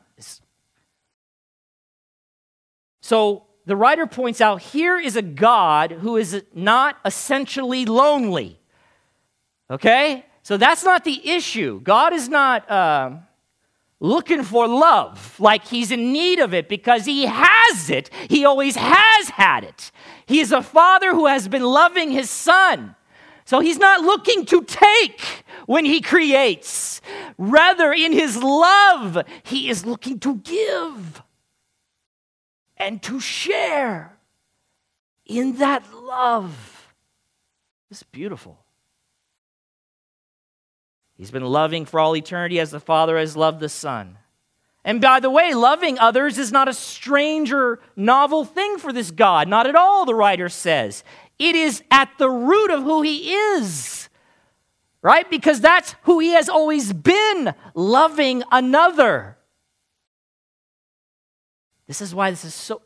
So 3.02 3.44
the 3.66 3.76
writer 3.76 4.08
points 4.08 4.42
out 4.42 4.62
here 4.62 5.00
is 5.00 5.16
a 5.16 5.22
God 5.22 5.92
who 5.92 6.18
is 6.18 6.44
not 6.54 6.98
essentially 7.06 7.86
lonely. 7.86 8.60
Okay? 9.70 10.26
So 10.42 10.58
that's 10.58 10.84
not 10.84 11.04
the 11.04 11.30
issue. 11.30 11.80
God 11.82 12.14
is 12.14 12.30
not. 12.30 12.70
Uh, 12.70 13.12
looking 14.00 14.44
for 14.44 14.68
love, 14.68 15.40
like 15.40 15.66
he's 15.66 15.92
in 15.92 16.12
need 16.12 16.40
of 16.40 16.54
it 16.54 16.68
because 16.68 17.06
he 17.06 17.26
has 17.26 17.90
it. 17.90 18.10
He 18.30 18.46
always 18.46 18.76
has 18.76 19.30
had 19.30 19.64
it. 19.64 19.92
He 20.26 20.40
is 20.40 20.52
a 20.52 20.62
father 20.62 21.14
who 21.14 21.28
has 21.28 21.48
been 21.48 21.64
loving 21.64 22.12
his 22.12 22.30
son. 22.30 22.96
So 23.46 23.60
he's 23.60 23.78
not 23.78 24.02
looking 24.02 24.46
to 24.46 24.64
take 24.64 25.22
when 25.68 25.86
he 25.86 26.02
creates. 26.02 27.00
Rather, 27.38 27.94
in 27.94 28.12
his 28.12 28.42
love, 28.42 29.24
he 29.44 29.70
is 29.70 29.86
looking 29.86 30.20
to 30.22 30.38
give 30.38 31.22
and 32.78 33.02
to 33.04 33.20
share 33.20 34.18
in 35.26 35.58
that 35.58 35.94
love. 35.94 36.94
It's 37.92 38.04
beautiful. 38.04 38.65
He's 41.18 41.32
been 41.32 41.46
loving 41.46 41.86
for 41.86 42.00
all 42.00 42.16
eternity 42.16 42.60
as 42.60 42.72
the 42.72 42.80
Father 42.80 43.18
has 43.18 43.38
loved 43.38 43.60
the 43.60 43.70
Son. 43.70 44.18
And 44.84 45.02
by 45.02 45.20
the 45.20 45.32
way, 45.32 45.54
loving 45.54 45.98
others 45.98 46.38
is 46.38 46.52
not 46.52 46.68
a 46.68 46.74
strange 46.74 47.52
or 47.52 47.80
novel 47.96 48.46
thing 48.46 48.78
for 48.78 48.94
this 48.94 49.12
God. 49.12 49.48
Not 49.48 49.66
at 49.66 49.76
all, 49.76 50.06
the 50.06 50.14
writer 50.14 50.50
says. 50.50 51.04
It 51.40 51.56
is 51.56 51.84
at 51.90 52.10
the 52.20 52.30
root 52.30 52.70
of 52.70 52.84
who 52.84 53.02
he 53.02 53.34
is, 53.34 54.10
right? 55.02 55.30
Because 55.30 55.60
that's 55.60 55.96
who 56.04 56.20
he 56.20 56.32
has 56.32 56.50
always 56.50 56.94
been 56.94 57.56
loving 57.74 58.44
another. 58.52 59.38
This 61.88 62.02
is 62.02 62.14
why 62.14 62.30
this 62.30 62.46
is 62.46 62.54
so. 62.54 62.82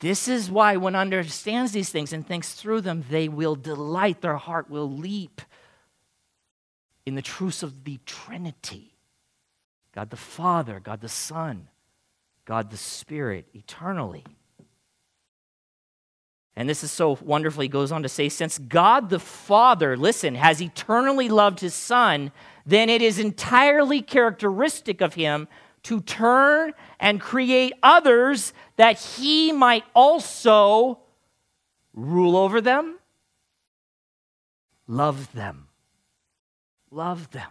This 0.00 0.28
is 0.28 0.50
why 0.50 0.76
one 0.76 0.96
understands 0.96 1.72
these 1.72 1.88
things 1.88 2.12
and 2.12 2.26
thinks 2.26 2.52
through 2.52 2.82
them, 2.82 3.04
they 3.08 3.26
will 3.26 3.54
delight, 3.54 4.20
their 4.20 4.36
heart 4.36 4.68
will 4.68 4.90
leap 4.90 5.40
in 7.06 7.14
the 7.14 7.22
truths 7.22 7.62
of 7.62 7.84
the 7.84 7.98
Trinity. 8.06 8.94
God 9.94 10.10
the 10.10 10.16
Father, 10.16 10.80
God 10.80 11.00
the 11.00 11.08
Son, 11.08 11.68
God 12.44 12.70
the 12.70 12.76
Spirit, 12.76 13.46
eternally. 13.54 14.24
And 16.56 16.68
this 16.68 16.84
is 16.84 16.92
so 16.92 17.18
wonderfully 17.20 17.66
He 17.66 17.70
goes 17.70 17.92
on 17.92 18.02
to 18.02 18.08
say, 18.08 18.28
since 18.28 18.58
God 18.58 19.10
the 19.10 19.18
Father, 19.18 19.96
listen, 19.96 20.34
has 20.34 20.62
eternally 20.62 21.28
loved 21.28 21.60
his 21.60 21.74
Son, 21.74 22.32
then 22.64 22.88
it 22.88 23.02
is 23.02 23.18
entirely 23.18 24.00
characteristic 24.02 25.00
of 25.00 25.14
him 25.14 25.48
to 25.84 26.00
turn 26.00 26.72
and 26.98 27.20
create 27.20 27.74
others 27.82 28.52
that 28.76 28.98
he 28.98 29.52
might 29.52 29.84
also 29.94 30.98
rule 31.92 32.36
over 32.36 32.60
them, 32.60 32.98
love 34.86 35.32
them, 35.32 35.68
love 36.94 37.30
them. 37.32 37.50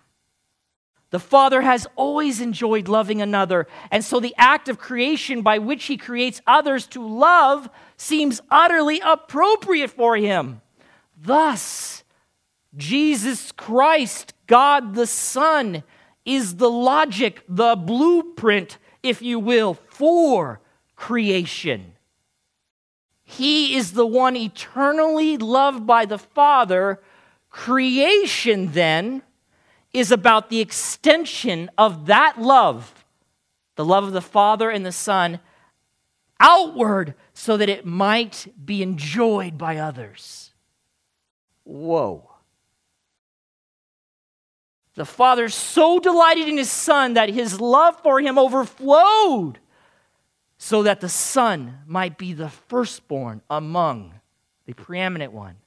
The 1.10 1.20
Father 1.20 1.62
has 1.62 1.86
always 1.96 2.40
enjoyed 2.40 2.88
loving 2.88 3.22
another, 3.22 3.68
and 3.92 4.04
so 4.04 4.20
the 4.20 4.34
act 4.38 4.70
of 4.70 4.80
creation 4.80 5.42
by 5.42 5.60
which 5.60 5.86
He 5.86 5.98
creates 5.98 6.42
others 6.48 6.88
to 6.88 7.06
love 7.06 7.70
seems 7.98 8.42
utterly 8.50 9.00
appropriate 9.04 9.92
for 9.92 10.16
Him. 10.16 10.62
Thus, 11.22 12.04
Jesus 12.76 13.52
Christ, 13.52 14.34
God 14.48 14.96
the 14.96 15.06
Son, 15.06 15.84
is 16.26 16.56
the 16.56 16.70
logic, 16.70 17.44
the 17.48 17.76
blueprint, 17.76 18.78
if 19.04 19.22
you 19.22 19.40
will, 19.40 19.74
for 19.74 20.62
creation. 20.96 21.94
He 23.24 23.76
is 23.76 23.92
the 23.92 24.08
one 24.08 24.36
eternally 24.36 25.38
loved 25.38 25.86
by 25.86 26.06
the 26.06 26.18
Father. 26.18 27.02
Creation, 27.50 28.72
then, 28.72 29.22
is 29.94 30.12
about 30.12 30.50
the 30.50 30.60
extension 30.60 31.70
of 31.78 32.08
that 32.08 32.42
love, 32.42 33.06
the 33.76 33.86
love 33.86 34.04
of 34.04 34.14
the 34.14 34.22
Father 34.22 34.70
and 34.70 34.86
the 34.86 34.92
Son, 34.92 35.40
outward 36.40 37.14
so 37.34 37.58
that 37.58 37.70
it 37.70 37.86
might 37.86 38.48
be 38.64 38.82
enjoyed 38.82 39.58
by 39.58 39.78
others. 39.78 40.52
Whoa. 41.64 42.30
The 44.96 45.06
Father 45.06 45.50
so 45.50 46.00
delighted 46.00 46.48
in 46.48 46.58
His 46.58 46.72
Son 46.72 47.14
that 47.14 47.30
His 47.30 47.62
love 47.62 48.00
for 48.02 48.20
Him 48.20 48.38
overflowed 48.38 49.60
so 50.58 50.84
that 50.84 51.02
the 51.02 51.10
Son 51.10 51.80
might 51.86 52.18
be 52.18 52.34
the 52.34 52.50
firstborn 52.50 53.42
among, 53.50 54.14
the 54.66 54.74
preeminent 54.74 55.34
one, 55.34 55.58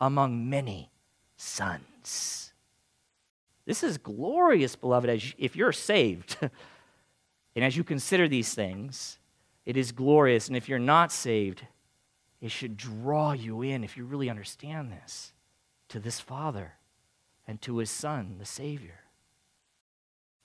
among 0.00 0.48
many 0.48 0.90
sons. 1.36 2.43
This 3.66 3.82
is 3.82 3.98
glorious, 3.98 4.76
beloved, 4.76 5.08
as 5.08 5.34
if 5.38 5.56
you're 5.56 5.72
saved. 5.72 6.36
and 7.54 7.64
as 7.64 7.76
you 7.76 7.84
consider 7.84 8.28
these 8.28 8.54
things, 8.54 9.18
it 9.64 9.76
is 9.76 9.92
glorious. 9.92 10.48
And 10.48 10.56
if 10.56 10.68
you're 10.68 10.78
not 10.78 11.12
saved, 11.12 11.66
it 12.40 12.50
should 12.50 12.76
draw 12.76 13.32
you 13.32 13.62
in, 13.62 13.84
if 13.84 13.96
you 13.96 14.04
really 14.04 14.28
understand 14.28 14.92
this, 14.92 15.32
to 15.88 15.98
this 15.98 16.20
Father 16.20 16.74
and 17.46 17.60
to 17.62 17.78
his 17.78 17.90
Son, 17.90 18.36
the 18.38 18.44
Savior. 18.44 19.00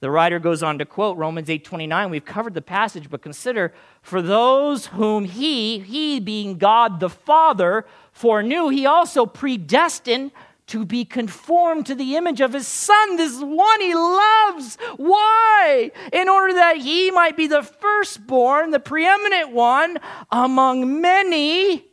The 0.02 0.10
writer 0.10 0.40
goes 0.40 0.64
on 0.64 0.78
to 0.78 0.86
quote 0.86 1.18
Romans 1.18 1.50
8:29. 1.50 2.10
We've 2.10 2.24
covered 2.24 2.54
the 2.54 2.62
passage, 2.62 3.10
but 3.10 3.22
consider 3.22 3.74
for 4.02 4.22
those 4.22 4.88
whom 4.88 5.26
he, 5.26 5.80
he 5.80 6.22
being 6.22 6.58
God 6.58 7.02
the 7.02 7.10
Father, 7.10 7.86
foreknew, 8.14 8.70
he 8.70 8.86
also 8.86 9.26
predestined 9.26 10.32
to 10.70 10.86
be 10.86 11.04
conformed 11.04 11.86
to 11.88 11.96
the 11.96 12.16
image 12.16 12.42
of 12.42 12.54
his 12.54 12.68
son, 12.68 13.18
this 13.18 13.42
one 13.42 13.82
he 13.82 13.94
loves. 13.94 14.78
Why? 14.98 15.92
In 16.14 16.30
order 16.30 16.54
that 16.54 16.78
he 16.78 17.10
might 17.12 17.36
be 17.36 17.48
the 17.48 17.64
firstborn, 17.64 18.72
the 18.72 18.80
preeminent 18.80 19.52
one 19.52 19.98
among 20.32 21.02
many 21.02 21.86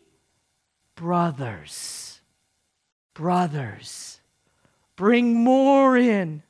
brothers. 0.94 2.20
Brothers. 3.14 4.20
Bring 4.94 5.34
more 5.34 5.96
in 5.96 6.42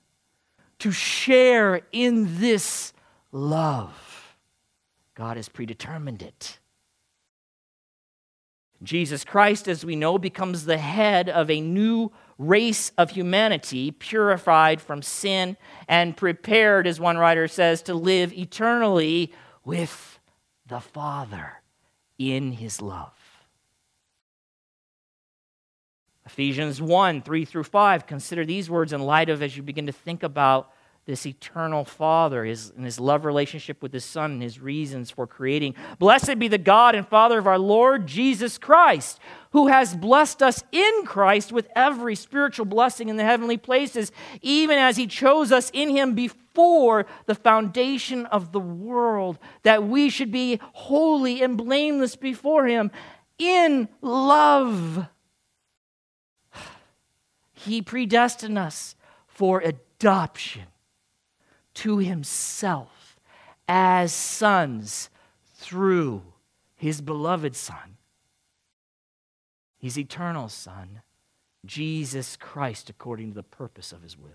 to 0.81 0.91
share 0.91 1.83
in 1.93 2.41
this 2.41 2.93
love. 3.31 4.35
God 5.15 5.37
has 5.37 5.49
predetermined 5.49 6.23
it. 6.23 6.59
Jesus 8.87 9.25
Christ, 9.25 9.67
as 9.69 9.85
we 9.85 9.97
know, 9.97 10.17
becomes 10.17 10.65
the 10.65 10.79
head 10.79 11.29
of 11.29 11.51
a 11.51 11.61
new 11.61 12.13
race 12.39 12.93
of 12.97 13.11
humanity, 13.11 13.91
purified 13.91 14.81
from 14.81 15.03
sin 15.03 15.57
and 15.89 16.17
prepared, 16.17 16.87
as 16.87 17.01
one 17.01 17.19
writer 17.19 17.49
says, 17.49 17.83
to 17.83 17.95
live 17.95 18.33
eternally 18.33 19.33
with 19.65 20.21
the 20.67 20.81
Father 20.81 21.55
in 22.17 22.53
his 22.53 22.81
love. 22.81 23.13
Ephesians 26.25 26.81
1 26.81 27.23
3 27.23 27.45
through 27.45 27.65
5. 27.65 28.07
Consider 28.07 28.45
these 28.45 28.71
words 28.71 28.93
in 28.93 29.01
light 29.01 29.29
of 29.29 29.43
as 29.43 29.57
you 29.57 29.63
begin 29.63 29.87
to 29.87 29.93
think 29.93 30.23
about 30.23 30.71
this 31.07 31.25
eternal 31.25 31.85
Father 31.85 32.45
his, 32.45 32.73
and 32.77 32.85
his 32.85 32.99
love 32.99 33.25
relationship 33.25 33.81
with 33.81 33.93
his 33.93 34.05
Son 34.05 34.33
and 34.33 34.43
his 34.43 34.61
reasons 34.61 35.09
for 35.09 35.25
creating. 35.27 35.75
Blessed 36.01 36.39
be 36.39 36.49
the 36.49 36.59
God 36.59 36.97
and 36.97 37.07
Father 37.07 37.39
of 37.39 37.47
our 37.47 37.61
Lord 37.61 38.09
Jesus 38.09 38.59
Christ, 38.59 39.21
who 39.53 39.69
has 39.69 39.95
blessed 39.95 40.43
us 40.43 40.65
in 40.73 41.05
Christ 41.05 41.53
with 41.53 41.69
every 41.77 42.17
spiritual 42.17 42.67
blessing 42.67 43.09
in 43.09 43.17
the 43.17 43.25
heavenly 43.25 43.57
places, 43.57 44.11
even 44.43 44.79
as 44.79 44.97
he 44.97 45.07
chose 45.07 45.53
us 45.53 45.71
in 45.73 45.91
him 45.91 46.15
before 46.15 47.07
the 47.27 47.37
foundation 47.37 48.27
of 48.27 48.51
the 48.51 48.61
world, 48.61 49.39
that 49.63 49.85
we 49.85 50.11
should 50.11 50.33
be 50.33 50.59
holy 50.73 51.41
and 51.41 51.57
blameless 51.57 52.17
before 52.17 52.67
him 52.67 52.91
in 53.39 53.89
love. 54.03 55.07
He 57.53 57.81
predestined 57.81 58.59
us 58.59 58.97
for 59.29 59.61
adoption 59.61 60.65
to 61.77 61.99
himself 61.99 63.19
as 63.69 64.13
sons 64.13 65.11
through 65.55 66.23
his 66.75 67.01
beloved 67.01 67.57
Son, 67.57 67.97
his 69.79 69.99
eternal 69.99 70.49
Son, 70.49 71.03
Jesus 71.65 72.37
Christ, 72.37 72.91
according 72.91 73.31
to 73.31 73.35
the 73.35 73.43
purpose 73.43 73.93
of 73.93 74.03
his 74.03 74.17
will. 74.19 74.31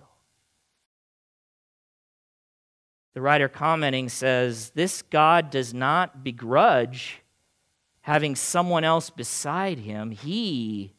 The 3.14 3.22
writer 3.22 3.50
commenting 3.50 4.10
says, 4.10 4.72
This 4.72 5.02
God 5.02 5.50
does 5.50 5.74
not 5.74 6.24
begrudge 6.24 7.22
having 8.02 8.36
someone 8.36 8.84
else 8.84 9.10
beside 9.10 9.80
him, 9.80 10.12
he 10.12 10.94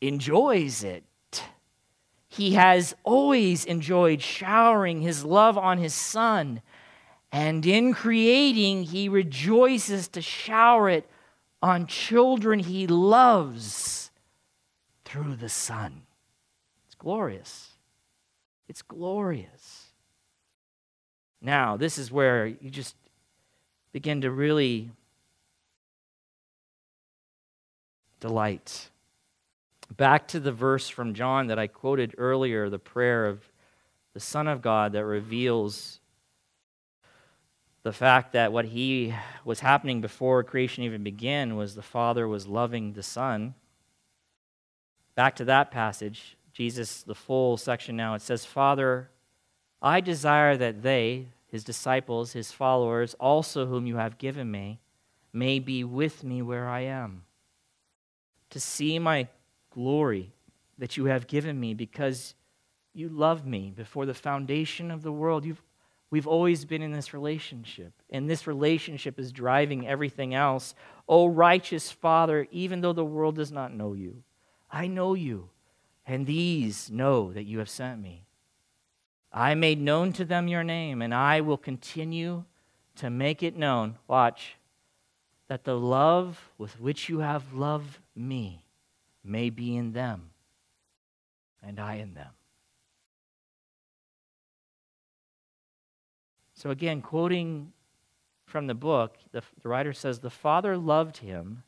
enjoys 0.00 0.84
it. 0.84 1.04
He 2.36 2.54
has 2.54 2.96
always 3.04 3.64
enjoyed 3.64 4.20
showering 4.20 5.02
his 5.02 5.24
love 5.24 5.56
on 5.56 5.78
his 5.78 5.94
son. 5.94 6.62
And 7.30 7.64
in 7.64 7.94
creating, 7.94 8.84
he 8.84 9.08
rejoices 9.08 10.08
to 10.08 10.20
shower 10.20 10.88
it 10.88 11.08
on 11.62 11.86
children 11.86 12.58
he 12.58 12.88
loves 12.88 14.10
through 15.04 15.36
the 15.36 15.48
Son. 15.48 16.02
It's 16.86 16.96
glorious. 16.96 17.70
It's 18.68 18.82
glorious. 18.82 19.86
Now, 21.40 21.76
this 21.76 21.98
is 21.98 22.10
where 22.10 22.46
you 22.46 22.68
just 22.68 22.96
begin 23.92 24.22
to 24.22 24.30
really 24.30 24.90
delight 28.18 28.90
back 29.96 30.28
to 30.28 30.40
the 30.40 30.52
verse 30.52 30.88
from 30.88 31.14
John 31.14 31.48
that 31.48 31.58
I 31.58 31.66
quoted 31.66 32.14
earlier, 32.18 32.68
the 32.68 32.78
prayer 32.78 33.26
of 33.26 33.40
the 34.12 34.20
Son 34.20 34.48
of 34.48 34.62
God 34.62 34.92
that 34.92 35.04
reveals 35.04 36.00
the 37.82 37.92
fact 37.92 38.32
that 38.32 38.52
what 38.52 38.64
he 38.64 39.14
was 39.44 39.60
happening 39.60 40.00
before 40.00 40.42
creation 40.42 40.84
even 40.84 41.02
began 41.02 41.56
was 41.56 41.74
the 41.74 41.82
Father 41.82 42.26
was 42.26 42.46
loving 42.46 42.94
the 42.94 43.02
Son. 43.02 43.54
Back 45.14 45.36
to 45.36 45.44
that 45.44 45.70
passage, 45.70 46.36
Jesus, 46.52 47.02
the 47.02 47.14
full 47.14 47.56
section 47.56 47.96
now, 47.96 48.14
it 48.14 48.22
says, 48.22 48.44
Father, 48.44 49.10
I 49.82 50.00
desire 50.00 50.56
that 50.56 50.82
they, 50.82 51.26
his 51.46 51.62
disciples, 51.62 52.32
his 52.32 52.50
followers, 52.50 53.14
also 53.20 53.66
whom 53.66 53.86
you 53.86 53.96
have 53.96 54.18
given 54.18 54.50
me, 54.50 54.80
may 55.32 55.58
be 55.58 55.84
with 55.84 56.24
me 56.24 56.40
where 56.40 56.68
I 56.68 56.80
am. 56.80 57.24
To 58.50 58.60
see 58.60 58.98
my 58.98 59.28
glory 59.74 60.32
that 60.78 60.96
you 60.96 61.06
have 61.06 61.26
given 61.26 61.58
me 61.58 61.74
because 61.74 62.34
you 62.94 63.08
loved 63.08 63.44
me 63.44 63.72
before 63.76 64.06
the 64.06 64.14
foundation 64.14 64.90
of 64.90 65.02
the 65.02 65.12
world. 65.12 65.44
You've, 65.44 65.62
we've 66.10 66.28
always 66.28 66.64
been 66.64 66.80
in 66.80 66.92
this 66.92 67.12
relationship, 67.12 67.92
and 68.08 68.30
this 68.30 68.46
relationship 68.46 69.18
is 69.18 69.32
driving 69.32 69.86
everything 69.86 70.32
else. 70.34 70.74
O 71.08 71.26
righteous 71.26 71.90
Father, 71.90 72.46
even 72.50 72.80
though 72.80 72.92
the 72.92 73.04
world 73.04 73.34
does 73.36 73.50
not 73.50 73.74
know 73.74 73.92
you, 73.94 74.22
I 74.70 74.86
know 74.86 75.14
you, 75.14 75.50
and 76.06 76.26
these 76.26 76.90
know 76.90 77.32
that 77.32 77.44
you 77.44 77.58
have 77.58 77.68
sent 77.68 78.00
me. 78.00 78.22
I 79.32 79.56
made 79.56 79.80
known 79.80 80.12
to 80.14 80.24
them 80.24 80.46
your 80.46 80.62
name, 80.62 81.02
and 81.02 81.12
I 81.12 81.40
will 81.40 81.58
continue 81.58 82.44
to 82.96 83.10
make 83.10 83.42
it 83.42 83.56
known. 83.56 83.96
Watch, 84.06 84.56
that 85.48 85.64
the 85.64 85.76
love 85.76 86.50
with 86.56 86.80
which 86.80 87.08
you 87.08 87.18
have 87.18 87.52
loved 87.52 87.98
me 88.14 88.63
may 89.24 89.50
be 89.50 89.76
in 89.76 89.92
them, 89.92 90.30
and 91.62 91.80
I 91.80 91.94
in 91.96 92.14
them. 92.14 92.30
So, 96.54 96.70
again, 96.70 97.02
quoting 97.02 97.72
from 98.46 98.66
the 98.66 98.74
book, 98.74 99.16
the, 99.32 99.42
the 99.62 99.68
writer 99.68 99.92
says, 99.92 100.20
The 100.20 100.30
Father 100.30 100.76
loved 100.76 101.18
him 101.18 101.64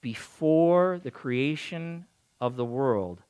before 0.00 0.98
the 1.02 1.10
creation 1.10 2.06
of 2.40 2.56
the 2.56 2.64
world. 2.64 3.22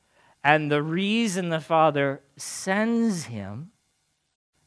And 0.43 0.71
the 0.71 0.83
reason 0.83 1.49
the 1.49 1.61
Father 1.61 2.23
sends 2.37 3.25
him 3.25 3.73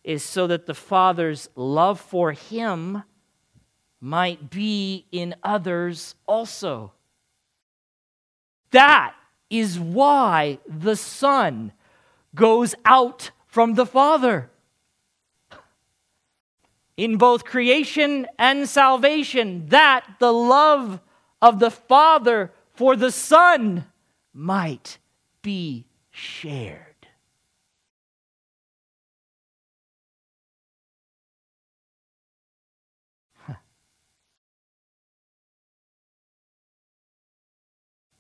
is 0.04 0.24
so 0.24 0.48
that 0.48 0.66
the 0.66 0.74
Father's 0.74 1.50
love 1.56 2.00
for 2.00 2.34
him 2.34 3.04
might 4.00 4.50
be 4.50 5.06
in 5.12 5.34
others 5.44 6.16
also. 6.28 6.92
That 8.74 9.14
is 9.50 9.80
why 9.80 10.58
the 10.68 10.96
Son 10.96 11.72
goes 12.34 12.74
out 12.86 13.30
from 13.46 13.76
the 13.76 13.86
Father. 13.86 14.50
In 16.98 17.18
both 17.18 17.46
creation 17.46 18.28
and 18.38 18.68
salvation, 18.68 19.68
that 19.68 20.16
the 20.20 20.34
love 20.34 21.00
of 21.40 21.60
the 21.60 21.72
Father 21.72 22.52
for 22.74 22.96
the 22.96 23.12
Son 23.12 23.86
might 24.34 24.98
be 25.44 25.86
shared. 26.10 26.93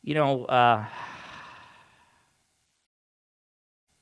You 0.03 0.13
know, 0.13 0.45
uh, 0.45 0.85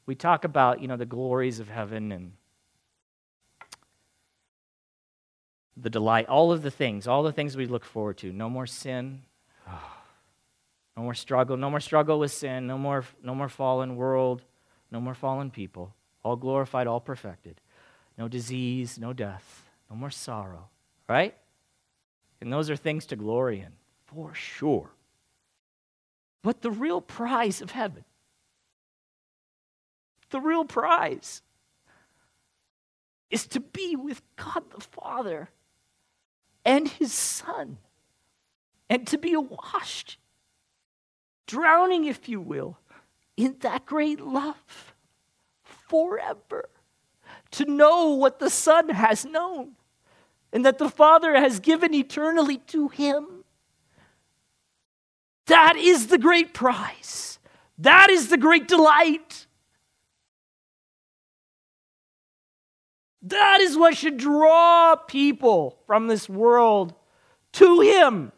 we 0.08 0.16
talk 0.16 0.44
about, 0.44 0.82
you 0.82 0.88
know, 0.88 0.98
the 0.98 1.06
glories 1.06 1.60
of 1.60 1.70
heaven 1.70 2.12
and 2.12 2.34
the 5.78 5.90
delight, 5.90 6.28
all 6.28 6.52
of 6.52 6.64
the 6.64 6.72
things, 6.72 7.08
all 7.08 7.24
the 7.24 7.32
things 7.32 7.56
we 7.56 7.68
look 7.68 7.86
forward 7.86 8.18
to. 8.18 8.34
No 8.34 8.50
more 8.50 8.68
sin. 8.68 9.22
No 10.98 11.04
more 11.04 11.14
struggle. 11.14 11.56
No 11.56 11.70
more 11.70 11.80
struggle 11.80 12.20
with 12.20 12.34
sin. 12.34 12.68
No 12.68 12.78
more, 12.78 13.06
no 13.24 13.34
more 13.34 13.48
fallen 13.48 13.96
world. 13.96 14.42
No 14.92 15.00
more 15.00 15.14
fallen 15.14 15.50
people. 15.50 15.96
All 16.22 16.36
glorified, 16.36 16.86
all 16.86 17.00
perfected. 17.00 17.62
No 18.18 18.28
disease, 18.28 19.00
no 19.00 19.14
death. 19.14 19.64
No 19.90 19.96
more 19.96 20.10
sorrow. 20.10 20.68
Right? 21.08 21.34
And 22.42 22.52
those 22.52 22.70
are 22.70 22.76
things 22.76 23.06
to 23.06 23.16
glory 23.16 23.62
in, 23.62 23.72
for 24.06 24.34
sure. 24.34 24.90
But 26.44 26.62
the 26.62 26.72
real 26.72 27.02
prize 27.02 27.62
of 27.62 27.72
heaven, 27.72 28.04
the 30.30 30.40
real 30.40 30.66
prize, 30.66 31.42
is 33.30 33.46
to 33.48 33.60
be 33.60 33.96
with 33.96 34.22
God 34.36 34.64
the 34.72 34.82
Father 34.82 35.50
and 36.66 36.88
His 36.88 37.14
Son, 37.14 37.78
and 38.90 39.08
to 39.08 39.18
be 39.18 39.36
washed, 39.36 40.18
drowning, 41.48 42.06
if 42.06 42.28
you 42.28 42.42
will, 42.42 42.78
in 43.38 43.58
that 43.60 43.86
great 43.86 44.20
love 44.20 44.96
forever. 45.64 46.70
To 47.52 47.66
know 47.66 48.10
what 48.10 48.40
the 48.40 48.50
Son 48.50 48.90
has 48.90 49.26
known 49.26 49.76
and 50.54 50.66
that 50.66 50.78
the 50.78 50.90
Father 50.90 51.36
has 51.36 51.60
given 51.60 51.94
eternally 51.94 52.58
to 52.58 52.90
him. 52.90 53.41
That 55.52 55.76
is 55.76 56.08
the 56.08 56.18
great 56.18 56.54
prize. 56.54 57.38
That 57.78 58.10
is 58.10 58.30
the 58.30 58.38
great 58.38 58.70
delight. 58.70 59.48
That 63.22 63.60
is 63.60 63.78
what 63.78 63.98
should 63.98 64.16
draw 64.16 64.96
people 64.96 65.78
from 65.86 66.08
this 66.08 66.30
world 66.30 66.94
to 67.52 67.82
Him. 67.82 68.32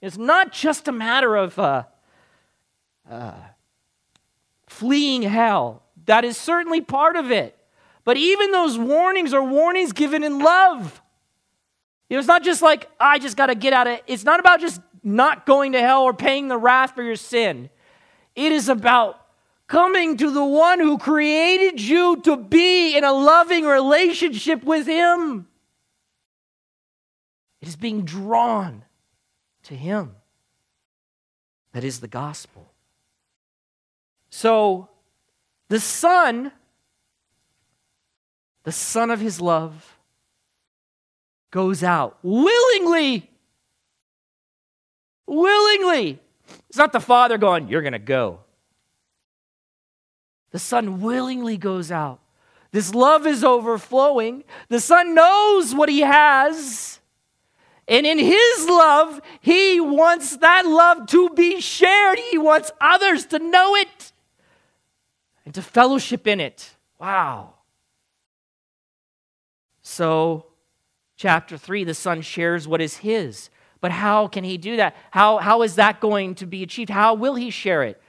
It's 0.00 0.16
not 0.16 0.50
just 0.50 0.88
a 0.88 0.92
matter 0.92 1.36
of 1.36 1.58
uh, 1.58 1.82
uh, 3.10 3.34
fleeing 4.66 5.20
hell. 5.20 5.82
That 6.06 6.24
is 6.24 6.38
certainly 6.38 6.80
part 6.80 7.16
of 7.16 7.30
it. 7.30 7.54
But 8.04 8.16
even 8.16 8.50
those 8.50 8.78
warnings 8.78 9.34
are 9.34 9.44
warnings 9.44 9.92
given 9.92 10.24
in 10.24 10.38
love. 10.38 11.02
It's 12.08 12.26
not 12.26 12.42
just 12.42 12.62
like, 12.62 12.88
I 12.98 13.18
just 13.18 13.36
got 13.36 13.46
to 13.46 13.54
get 13.54 13.74
out 13.74 13.86
of 13.86 13.94
it. 13.94 14.04
It's 14.06 14.24
not 14.24 14.40
about 14.40 14.60
just 14.60 14.80
not 15.02 15.46
going 15.46 15.72
to 15.72 15.80
hell 15.80 16.02
or 16.02 16.14
paying 16.14 16.48
the 16.48 16.56
wrath 16.56 16.94
for 16.94 17.02
your 17.02 17.16
sin. 17.16 17.70
It 18.34 18.52
is 18.52 18.68
about 18.68 19.18
coming 19.66 20.16
to 20.18 20.30
the 20.30 20.44
one 20.44 20.80
who 20.80 20.98
created 20.98 21.80
you 21.80 22.20
to 22.22 22.36
be 22.36 22.96
in 22.96 23.04
a 23.04 23.12
loving 23.12 23.64
relationship 23.64 24.62
with 24.64 24.86
him. 24.86 25.46
It 27.60 27.68
is 27.68 27.76
being 27.76 28.04
drawn 28.04 28.84
to 29.64 29.74
him. 29.74 30.16
That 31.72 31.84
is 31.84 32.00
the 32.00 32.08
gospel. 32.08 32.70
So, 34.30 34.88
the 35.68 35.80
Son, 35.80 36.52
the 38.64 38.72
Son 38.72 39.10
of 39.10 39.20
his 39.20 39.40
love, 39.40 39.96
goes 41.50 41.82
out 41.82 42.18
willingly. 42.22 43.30
Willingly. 45.26 46.18
It's 46.68 46.78
not 46.78 46.92
the 46.92 47.00
Father 47.00 47.38
going, 47.38 47.68
You're 47.68 47.82
going 47.82 47.92
to 47.92 47.98
go. 47.98 48.40
The 50.50 50.58
Son 50.58 51.00
willingly 51.00 51.56
goes 51.56 51.90
out. 51.90 52.20
This 52.70 52.94
love 52.94 53.26
is 53.26 53.44
overflowing. 53.44 54.44
The 54.68 54.80
Son 54.80 55.14
knows 55.14 55.74
what 55.74 55.88
He 55.88 56.00
has. 56.00 57.00
And 57.88 58.06
in 58.06 58.18
His 58.18 58.66
love, 58.66 59.20
He 59.40 59.80
wants 59.80 60.36
that 60.38 60.66
love 60.66 61.06
to 61.08 61.30
be 61.30 61.60
shared. 61.60 62.18
He 62.30 62.38
wants 62.38 62.70
others 62.80 63.26
to 63.26 63.38
know 63.38 63.76
it 63.76 64.12
and 65.44 65.54
to 65.54 65.62
fellowship 65.62 66.26
in 66.26 66.40
it. 66.40 66.76
Wow. 66.98 67.54
So, 69.82 70.46
chapter 71.16 71.58
3, 71.58 71.84
the 71.84 71.94
Son 71.94 72.22
shares 72.22 72.68
what 72.68 72.80
is 72.80 72.98
His. 72.98 73.50
But 73.82 73.90
how 73.90 74.28
can 74.28 74.44
He 74.44 74.56
do 74.56 74.76
that? 74.78 74.96
How, 75.10 75.36
how 75.36 75.60
is 75.60 75.74
that 75.74 76.00
going 76.00 76.36
to 76.36 76.46
be 76.46 76.62
achieved? 76.62 76.88
How 76.88 77.12
will 77.12 77.34
He 77.34 77.50
share 77.50 77.82
it? 77.82 78.00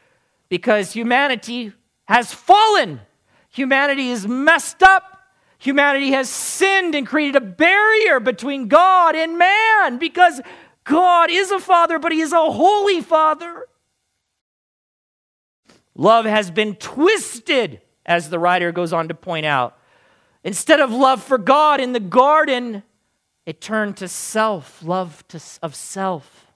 Because 0.47 0.93
humanity 0.93 1.73
has 2.05 2.33
fallen. 2.33 3.01
Humanity 3.49 4.09
is 4.09 4.25
messed 4.25 4.81
up. 4.81 5.19
Humanity 5.57 6.11
has 6.11 6.29
sinned 6.29 6.93
and 6.93 7.07
created 7.07 7.35
a 7.35 7.41
barrier 7.41 8.19
between 8.19 8.67
God 8.67 9.15
and 9.15 9.37
man 9.37 9.97
because 9.97 10.41
God 10.83 11.31
is 11.31 11.51
a 11.51 11.59
father, 11.59 11.99
but 11.99 12.11
he 12.11 12.21
is 12.21 12.33
a 12.33 12.51
holy 12.51 13.01
father. 13.01 13.67
Love 15.95 16.25
has 16.25 16.51
been 16.51 16.75
twisted, 16.75 17.81
as 18.05 18.29
the 18.29 18.39
writer 18.39 18.71
goes 18.71 18.91
on 18.91 19.07
to 19.07 19.13
point 19.13 19.45
out. 19.45 19.77
Instead 20.43 20.81
of 20.81 20.91
love 20.91 21.23
for 21.23 21.37
God 21.37 21.79
in 21.79 21.93
the 21.93 21.99
garden, 21.99 22.83
it 23.45 23.59
turned 23.59 23.97
to 23.97 24.07
self, 24.07 24.81
love 24.83 25.27
to, 25.29 25.41
of 25.61 25.75
self, 25.75 26.47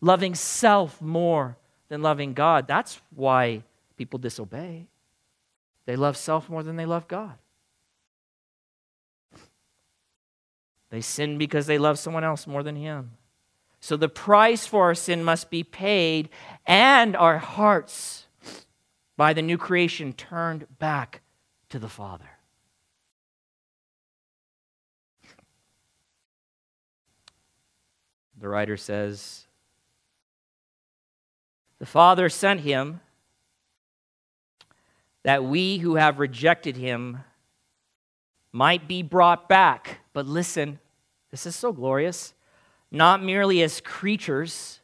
loving 0.00 0.34
self 0.34 1.00
more 1.00 1.56
than 1.88 2.02
loving 2.02 2.32
God. 2.32 2.66
That's 2.66 3.00
why 3.14 3.62
people 3.96 4.18
disobey. 4.18 4.86
They 5.86 5.96
love 5.96 6.16
self 6.16 6.48
more 6.48 6.62
than 6.62 6.76
they 6.76 6.86
love 6.86 7.08
God. 7.08 7.34
They 10.90 11.00
sin 11.00 11.38
because 11.38 11.66
they 11.66 11.78
love 11.78 11.98
someone 11.98 12.24
else 12.24 12.46
more 12.46 12.62
than 12.62 12.76
Him. 12.76 13.12
So 13.80 13.96
the 13.96 14.08
price 14.08 14.66
for 14.66 14.84
our 14.84 14.94
sin 14.94 15.24
must 15.24 15.50
be 15.50 15.62
paid, 15.62 16.28
and 16.66 17.16
our 17.16 17.38
hearts, 17.38 18.26
by 19.16 19.32
the 19.32 19.42
new 19.42 19.56
creation, 19.56 20.12
turned 20.12 20.66
back 20.78 21.22
to 21.70 21.78
the 21.78 21.88
Father. 21.88 22.29
The 28.40 28.48
writer 28.48 28.76
says, 28.76 29.46
The 31.78 31.86
Father 31.86 32.28
sent 32.28 32.60
him 32.60 33.00
that 35.22 35.44
we 35.44 35.78
who 35.78 35.96
have 35.96 36.18
rejected 36.18 36.76
him 36.76 37.18
might 38.52 38.88
be 38.88 39.02
brought 39.02 39.48
back. 39.48 39.98
But 40.12 40.26
listen, 40.26 40.78
this 41.30 41.46
is 41.46 41.54
so 41.54 41.72
glorious. 41.72 42.32
Not 42.90 43.22
merely 43.22 43.62
as 43.62 43.80
creatures, 43.80 44.80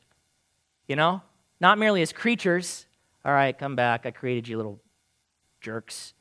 you 0.87 0.95
know, 0.95 1.23
not 1.59 1.79
merely 1.79 2.03
as 2.03 2.13
creatures. 2.13 2.87
All 3.25 3.33
right, 3.33 3.59
come 3.59 3.75
back. 3.75 4.07
I 4.07 4.11
created 4.11 4.47
you 4.47 4.57
little 4.57 4.81
jerks. 5.61 6.13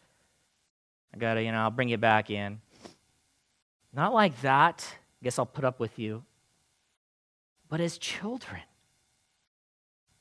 I 1.14 1.18
gotta, 1.18 1.44
you 1.44 1.52
know, 1.52 1.60
I'll 1.60 1.72
bring 1.72 1.90
you 1.90 1.98
back 1.98 2.30
in. 2.30 2.62
Not 3.94 4.14
like 4.14 4.42
that. 4.42 4.88
I 5.22 5.24
guess 5.24 5.38
I'll 5.38 5.46
put 5.46 5.64
up 5.64 5.80
with 5.80 6.00
you. 6.00 6.24
But 7.70 7.82
as 7.82 7.97
children. 7.97 8.61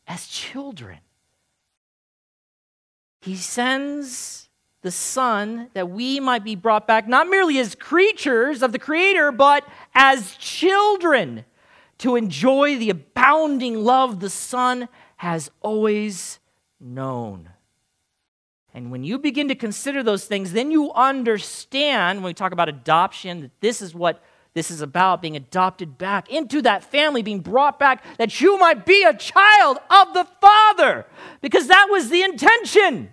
As 0.07 0.27
children. 0.27 0.99
He 3.21 3.37
sends 3.37 4.49
the 4.83 4.91
Son 4.91 5.71
that 5.73 5.89
we 5.89 6.21
might 6.21 6.45
be 6.45 6.55
brought 6.55 6.87
back, 6.87 7.09
not 7.09 7.27
merely 7.29 7.59
as 7.59 7.75
creatures 7.75 8.63
of 8.63 8.73
the 8.73 8.79
Creator, 8.79 9.33
but 9.33 9.67
as 9.95 10.37
children 10.37 11.47
to 11.99 12.17
enjoy 12.17 12.77
the 12.77 12.91
abounding 12.91 13.83
love 13.83 14.21
the 14.21 14.29
Son 14.29 14.89
has 15.17 15.51
always 15.63 16.39
known. 16.79 17.49
And 18.75 18.91
when 18.91 19.05
you 19.05 19.19
begin 19.19 19.49
to 19.49 19.55
consider 19.55 20.03
those 20.03 20.27
things, 20.27 20.53
then 20.53 20.71
you 20.71 20.93
understand 20.93 22.19
when 22.19 22.31
we 22.31 22.35
talk 22.35 22.53
about 22.53 22.69
adoption 22.69 23.41
that 23.41 23.61
this 23.61 23.81
is 23.81 23.95
what 23.95 24.23
this 24.55 24.71
is 24.71 24.81
about 24.81 25.21
being 25.21 25.37
adopted 25.37 25.99
back 25.99 26.31
into 26.31 26.63
that 26.63 26.85
family, 26.85 27.23
being 27.23 27.41
brought 27.41 27.79
back, 27.79 28.05
that 28.19 28.41
you 28.41 28.57
might 28.59 28.87
be 28.87 29.03
a 29.03 29.17
child 29.17 29.79
of 29.91 30.15
the 30.15 30.25
Father, 30.41 31.07
because 31.41 31.67
that 31.67 31.89
was 31.91 32.09
the 32.09 32.23
intention. 32.23 33.13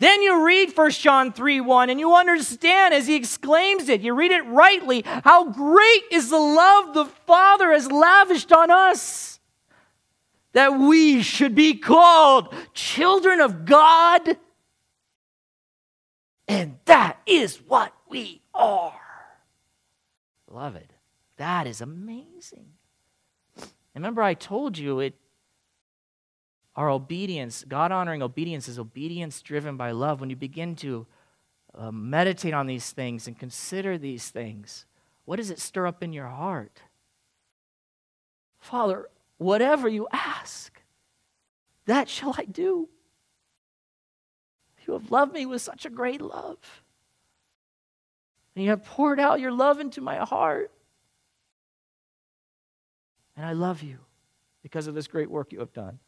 Then 0.00 0.22
you 0.22 0.44
read 0.44 0.76
1 0.76 0.90
John 0.92 1.32
3 1.32 1.60
1 1.60 1.90
and 1.90 2.00
you 2.00 2.14
understand 2.14 2.94
as 2.94 3.06
he 3.06 3.14
exclaims 3.14 3.88
it, 3.88 4.00
you 4.00 4.14
read 4.14 4.32
it 4.32 4.44
rightly, 4.46 5.02
how 5.04 5.50
great 5.50 6.02
is 6.10 6.30
the 6.30 6.38
love 6.38 6.94
the 6.94 7.04
Father 7.04 7.70
has 7.72 7.90
lavished 7.90 8.52
on 8.52 8.70
us 8.70 9.34
that 10.52 10.78
we 10.78 11.22
should 11.22 11.54
be 11.54 11.74
called 11.74 12.54
children 12.72 13.40
of 13.40 13.64
God. 13.64 14.36
And 16.48 16.78
that 16.86 17.20
is 17.26 17.56
what 17.56 17.92
we 18.08 18.40
are. 18.54 19.03
Beloved, 20.54 20.92
that 21.36 21.66
is 21.66 21.80
amazing. 21.80 22.74
Remember, 23.92 24.22
I 24.22 24.34
told 24.34 24.78
you 24.78 25.00
it. 25.00 25.14
Our 26.76 26.90
obedience, 26.90 27.64
God 27.66 27.90
honoring 27.90 28.22
obedience, 28.22 28.68
is 28.68 28.78
obedience 28.78 29.42
driven 29.42 29.76
by 29.76 29.90
love. 29.90 30.20
When 30.20 30.30
you 30.30 30.36
begin 30.36 30.76
to 30.76 31.08
uh, 31.74 31.90
meditate 31.90 32.54
on 32.54 32.68
these 32.68 32.92
things 32.92 33.26
and 33.26 33.36
consider 33.36 33.98
these 33.98 34.30
things, 34.30 34.86
what 35.24 35.36
does 35.36 35.50
it 35.50 35.58
stir 35.58 35.88
up 35.88 36.04
in 36.04 36.12
your 36.12 36.28
heart? 36.28 36.82
Father, 38.60 39.08
whatever 39.38 39.88
you 39.88 40.06
ask, 40.12 40.80
that 41.86 42.08
shall 42.08 42.32
I 42.38 42.44
do. 42.44 42.88
You 44.86 44.92
have 44.92 45.10
loved 45.10 45.32
me 45.32 45.46
with 45.46 45.62
such 45.62 45.84
a 45.84 45.90
great 45.90 46.20
love. 46.20 46.83
And 48.54 48.64
you 48.64 48.70
have 48.70 48.84
poured 48.84 49.18
out 49.18 49.40
your 49.40 49.52
love 49.52 49.80
into 49.80 50.00
my 50.00 50.16
heart. 50.16 50.70
And 53.36 53.44
I 53.44 53.52
love 53.52 53.82
you 53.82 53.98
because 54.62 54.86
of 54.86 54.94
this 54.94 55.08
great 55.08 55.30
work 55.30 55.52
you 55.52 55.58
have 55.60 55.72
done. 55.72 55.98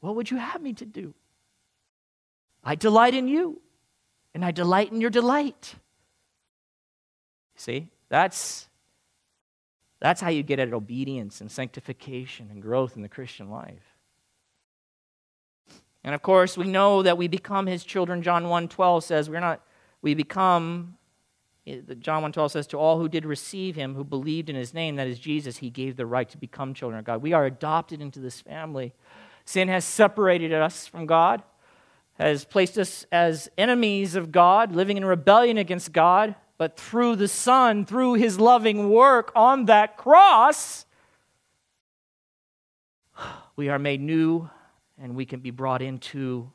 What 0.00 0.14
would 0.14 0.30
you 0.30 0.36
have 0.36 0.62
me 0.62 0.72
to 0.74 0.86
do? 0.86 1.14
I 2.62 2.74
delight 2.74 3.14
in 3.14 3.28
you, 3.28 3.60
and 4.34 4.44
I 4.44 4.50
delight 4.50 4.92
in 4.92 5.00
your 5.00 5.10
delight. 5.10 5.74
See, 7.56 7.88
that's, 8.08 8.68
that's 10.00 10.20
how 10.20 10.28
you 10.28 10.42
get 10.42 10.58
at 10.58 10.72
obedience 10.72 11.40
and 11.40 11.50
sanctification 11.50 12.48
and 12.50 12.62
growth 12.62 12.94
in 12.94 13.02
the 13.02 13.08
Christian 13.08 13.50
life. 13.50 13.96
And 16.04 16.14
of 16.14 16.22
course, 16.22 16.56
we 16.56 16.66
know 16.66 17.02
that 17.02 17.18
we 17.18 17.26
become 17.26 17.66
his 17.66 17.84
children. 17.84 18.22
John 18.22 18.44
1:12 18.44 19.02
says 19.02 19.28
we're 19.28 19.40
not 19.40 19.60
we 20.00 20.14
become 20.14 20.97
John 22.00 22.22
1:12 22.22 22.50
says 22.50 22.66
to 22.68 22.78
all 22.78 22.98
who 22.98 23.08
did 23.08 23.24
receive 23.24 23.76
him 23.76 23.94
who 23.94 24.04
believed 24.04 24.48
in 24.48 24.56
his 24.56 24.72
name 24.72 24.96
that 24.96 25.06
is 25.06 25.18
Jesus 25.18 25.58
he 25.58 25.70
gave 25.70 25.96
the 25.96 26.06
right 26.06 26.28
to 26.28 26.38
become 26.38 26.74
children 26.74 26.98
of 26.98 27.04
God. 27.04 27.22
We 27.22 27.32
are 27.32 27.44
adopted 27.44 28.00
into 28.00 28.20
this 28.20 28.40
family. 28.40 28.92
Sin 29.44 29.68
has 29.68 29.84
separated 29.84 30.52
us 30.52 30.86
from 30.86 31.06
God, 31.06 31.42
has 32.14 32.44
placed 32.44 32.78
us 32.78 33.06
as 33.10 33.48
enemies 33.56 34.14
of 34.14 34.30
God, 34.30 34.72
living 34.72 34.96
in 34.96 35.04
rebellion 35.04 35.58
against 35.58 35.92
God, 35.92 36.34
but 36.58 36.76
through 36.78 37.16
the 37.16 37.28
Son, 37.28 37.84
through 37.84 38.14
his 38.14 38.38
loving 38.38 38.90
work 38.90 39.32
on 39.34 39.66
that 39.66 39.96
cross, 39.96 40.84
we 43.56 43.68
are 43.68 43.78
made 43.78 44.00
new 44.00 44.48
and 45.00 45.14
we 45.14 45.24
can 45.24 45.40
be 45.40 45.50
brought 45.50 45.82
into 45.82 46.50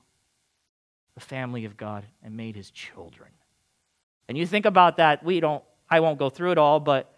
the 1.15 1.21
family 1.21 1.65
of 1.65 1.77
God 1.77 2.05
and 2.23 2.35
made 2.35 2.55
his 2.55 2.71
children. 2.71 3.29
And 4.27 4.37
you 4.37 4.45
think 4.45 4.65
about 4.65 4.97
that, 4.97 5.23
we 5.23 5.39
don't, 5.39 5.63
I 5.89 5.99
won't 5.99 6.19
go 6.19 6.29
through 6.29 6.51
it 6.51 6.57
all, 6.57 6.79
but 6.79 7.13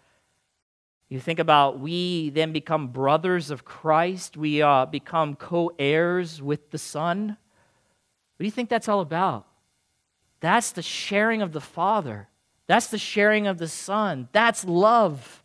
you 1.08 1.20
think 1.20 1.38
about 1.38 1.78
we 1.78 2.30
then 2.30 2.52
become 2.52 2.88
brothers 2.88 3.50
of 3.50 3.64
Christ, 3.64 4.36
we 4.36 4.60
uh, 4.60 4.86
become 4.86 5.36
co 5.36 5.72
heirs 5.78 6.42
with 6.42 6.70
the 6.70 6.78
Son. 6.78 7.28
What 7.28 8.38
do 8.38 8.44
you 8.44 8.50
think 8.50 8.68
that's 8.68 8.88
all 8.88 9.00
about? 9.00 9.46
That's 10.40 10.72
the 10.72 10.82
sharing 10.82 11.42
of 11.42 11.52
the 11.52 11.60
Father. 11.60 12.28
That's 12.66 12.88
the 12.88 12.98
sharing 12.98 13.46
of 13.46 13.58
the 13.58 13.68
Son. 13.68 14.28
That's 14.32 14.64
love. 14.64 15.44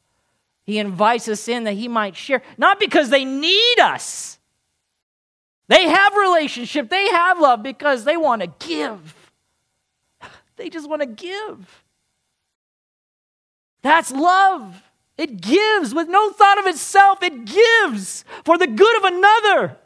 He 0.63 0.79
invites 0.79 1.27
us 1.27 1.47
in 1.47 1.63
that 1.65 1.73
He 1.73 1.87
might 1.87 2.15
share, 2.15 2.41
not 2.57 2.79
because 2.79 3.09
they 3.09 3.23
need 3.23 3.79
us. 3.79 4.39
They 5.67 5.87
have 5.87 6.15
relationship, 6.15 6.89
they 6.89 7.07
have 7.09 7.39
love 7.39 7.63
because 7.63 8.03
they 8.03 8.17
want 8.17 8.41
to 8.41 8.67
give. 8.67 9.20
They 10.61 10.69
just 10.69 10.87
want 10.87 11.01
to 11.01 11.07
give. 11.07 11.83
That's 13.81 14.11
love. 14.11 14.83
It 15.17 15.41
gives 15.41 15.91
with 15.91 16.07
no 16.07 16.29
thought 16.29 16.59
of 16.59 16.67
itself, 16.67 17.23
it 17.23 17.45
gives 17.45 18.23
for 18.43 18.59
the 18.59 18.67
good 18.67 18.97
of 18.97 19.03
another. 19.05 19.77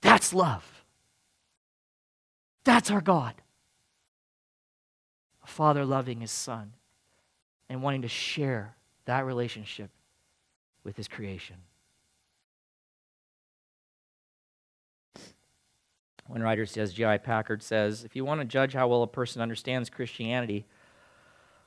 That's 0.00 0.32
love. 0.32 0.82
That's 2.64 2.90
our 2.90 3.02
God. 3.02 3.34
A 5.44 5.46
father 5.46 5.84
loving 5.84 6.22
his 6.22 6.30
son 6.30 6.72
and 7.68 7.82
wanting 7.82 8.00
to 8.00 8.08
share 8.08 8.74
that 9.04 9.26
relationship 9.26 9.90
with 10.84 10.96
his 10.96 11.06
creation. 11.06 11.56
One 16.30 16.42
writer 16.42 16.64
says, 16.64 16.92
J.I. 16.92 17.18
Packer 17.18 17.58
says, 17.58 18.04
if 18.04 18.14
you 18.14 18.24
want 18.24 18.40
to 18.40 18.44
judge 18.44 18.72
how 18.72 18.86
well 18.86 19.02
a 19.02 19.08
person 19.08 19.42
understands 19.42 19.90
Christianity, 19.90 20.64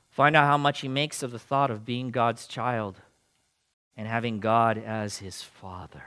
find 0.08 0.34
out 0.34 0.46
how 0.46 0.56
much 0.56 0.80
he 0.80 0.88
makes 0.88 1.22
of 1.22 1.32
the 1.32 1.38
thought 1.38 1.70
of 1.70 1.84
being 1.84 2.10
God's 2.10 2.46
child 2.46 3.02
and 3.94 4.08
having 4.08 4.40
God 4.40 4.78
as 4.78 5.18
his 5.18 5.42
father. 5.42 6.04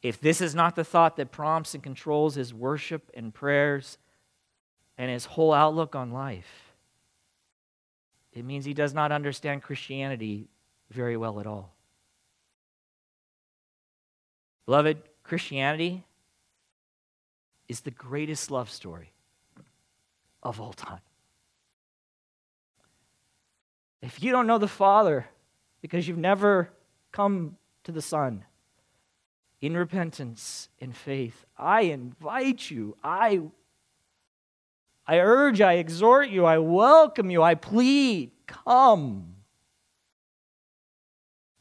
If 0.00 0.18
this 0.22 0.40
is 0.40 0.54
not 0.54 0.74
the 0.74 0.84
thought 0.84 1.16
that 1.16 1.32
prompts 1.32 1.74
and 1.74 1.82
controls 1.82 2.36
his 2.36 2.54
worship 2.54 3.10
and 3.12 3.34
prayers 3.34 3.98
and 4.96 5.10
his 5.10 5.26
whole 5.26 5.52
outlook 5.52 5.94
on 5.94 6.12
life, 6.12 6.72
it 8.32 8.42
means 8.42 8.64
he 8.64 8.72
does 8.72 8.94
not 8.94 9.12
understand 9.12 9.62
Christianity 9.62 10.48
very 10.90 11.18
well 11.18 11.40
at 11.40 11.46
all. 11.46 11.74
Beloved, 14.64 15.02
Christianity 15.28 16.04
is 17.68 17.80
the 17.80 17.90
greatest 17.90 18.50
love 18.50 18.70
story 18.70 19.12
of 20.42 20.58
all 20.58 20.72
time. 20.72 21.02
If 24.00 24.22
you 24.22 24.32
don't 24.32 24.46
know 24.46 24.56
the 24.56 24.66
Father 24.66 25.26
because 25.82 26.08
you've 26.08 26.16
never 26.16 26.70
come 27.12 27.58
to 27.84 27.92
the 27.92 28.00
Son 28.00 28.46
in 29.60 29.76
repentance 29.76 30.70
and 30.80 30.96
faith, 30.96 31.44
I 31.58 31.82
invite 31.82 32.70
you, 32.70 32.96
I, 33.04 33.42
I 35.06 35.18
urge, 35.18 35.60
I 35.60 35.74
exhort 35.74 36.30
you, 36.30 36.46
I 36.46 36.56
welcome 36.56 37.30
you, 37.30 37.42
I 37.42 37.54
plead, 37.54 38.30
come. 38.46 39.34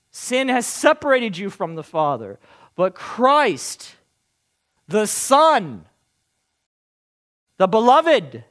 Sin 0.10 0.48
has 0.48 0.66
separated 0.66 1.38
you 1.38 1.50
from 1.50 1.76
the 1.76 1.84
Father. 1.84 2.40
But 2.78 2.94
Christ, 2.94 3.96
the 4.88 5.08
Son, 5.08 5.86
the 7.58 7.68
Beloved, 7.68 8.46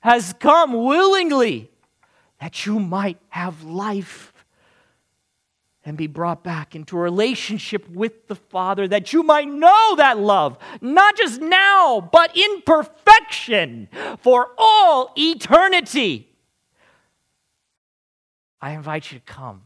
has 0.00 0.32
come 0.38 0.72
willingly 0.72 1.68
that 2.40 2.64
you 2.64 2.78
might 2.78 3.18
have 3.28 3.64
life 3.64 4.32
and 5.84 5.96
be 5.96 6.06
brought 6.06 6.44
back 6.44 6.76
into 6.76 6.96
a 6.96 7.00
relationship 7.00 7.88
with 7.90 8.28
the 8.28 8.36
Father, 8.36 8.86
that 8.86 9.12
you 9.12 9.24
might 9.24 9.48
know 9.48 9.96
that 9.96 10.16
love, 10.16 10.56
not 10.80 11.16
just 11.16 11.40
now, 11.40 12.08
but 12.12 12.36
in 12.36 12.62
perfection 12.62 13.88
for 14.20 14.50
all 14.56 15.12
eternity. 15.16 16.28
I 18.60 18.72
invite 18.72 19.10
you 19.10 19.18
to 19.18 19.24
come. 19.24 19.62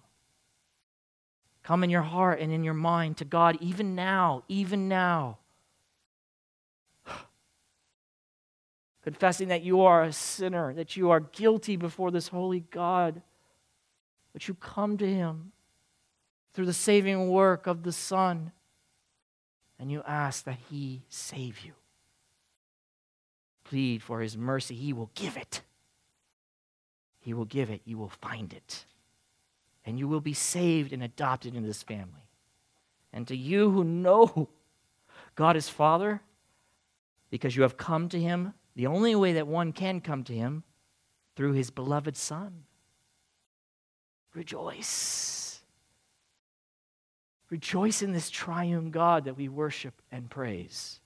Come 1.67 1.83
in 1.83 1.91
your 1.91 2.03
heart 2.03 2.39
and 2.39 2.53
in 2.53 2.62
your 2.62 2.75
mind 2.75 3.17
to 3.17 3.25
God, 3.25 3.59
even 3.61 3.97
now, 3.97 4.45
even 4.47 4.87
now. 4.87 5.39
Confessing 9.03 9.49
that 9.49 9.64
you 9.64 9.81
are 9.81 10.05
a 10.05 10.12
sinner, 10.12 10.73
that 10.75 10.97
you 10.97 11.11
are 11.11 11.19
guilty 11.19 11.75
before 11.75 12.12
this 12.12 12.29
holy 12.29 12.61
God, 12.61 13.21
but 14.33 14.47
you 14.47 14.55
come 14.55 14.97
to 14.99 15.12
Him 15.12 15.51
through 16.55 16.67
the 16.67 16.73
saving 16.73 17.31
work 17.31 17.67
of 17.67 17.83
the 17.83 17.91
Son, 17.91 18.53
and 19.77 19.91
you 19.91 20.05
ask 20.07 20.45
that 20.45 20.59
He 20.71 21.03
save 21.09 21.64
you. 21.64 21.73
Plead 23.64 24.05
for 24.05 24.21
His 24.21 24.37
mercy, 24.37 24.77
He 24.77 24.93
will 24.93 25.11
give 25.17 25.37
it. 25.37 25.62
He 27.19 27.35
will 27.35 27.45
give 27.45 27.71
it, 27.71 27.81
you 27.85 27.99
will 27.99 28.12
find 28.23 28.53
it 28.53 28.87
and 29.87 29.99
you 29.99 30.09
will 30.09 30.20
be 30.20 30.34
saved 30.34 30.93
and 30.93 31.03
adopted 31.03 31.55
into 31.55 31.66
this 31.66 31.84
family. 31.84 32.28
And 33.12 33.26
to 33.28 33.37
you 33.37 33.70
who 33.70 33.84
know 33.84 34.49
God 35.37 35.57
is 35.57 35.68
Father, 35.68 36.20
because 37.30 37.57
you 37.57 37.62
have 37.62 37.76
come 37.76 38.09
to 38.09 38.20
Him, 38.20 38.53
the 38.74 38.89
only 38.89 39.14
way 39.14 39.34
that 39.34 39.47
one 39.47 39.72
can 39.72 40.01
come 40.01 40.24
to 40.24 40.34
Him 40.34 40.64
through 41.37 41.53
His 41.53 41.70
beloved 41.70 42.16
Son. 42.16 42.64
Rejoice. 44.34 45.61
Rejoice 47.49 48.03
in 48.03 48.12
this 48.12 48.28
triune 48.28 48.91
God 48.91 49.24
that 49.24 49.37
we 49.37 49.49
worship 49.49 50.03
and 50.11 50.28
praise. 50.28 51.01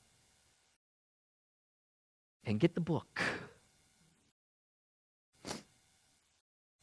And 2.47 2.59
get 2.59 2.75
the 2.75 2.81
book. 2.81 3.21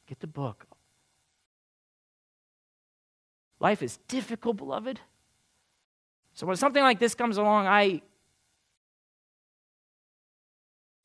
Get 0.05 0.19
the 0.19 0.27
book. 0.27 0.66
Life 3.59 3.81
is 3.81 3.97
difficult, 4.07 4.57
beloved. 4.57 4.99
So 6.33 6.45
when 6.45 6.57
something 6.57 6.83
like 6.83 6.99
this 6.99 7.15
comes 7.15 7.37
along, 7.37 7.67
I 7.67 8.01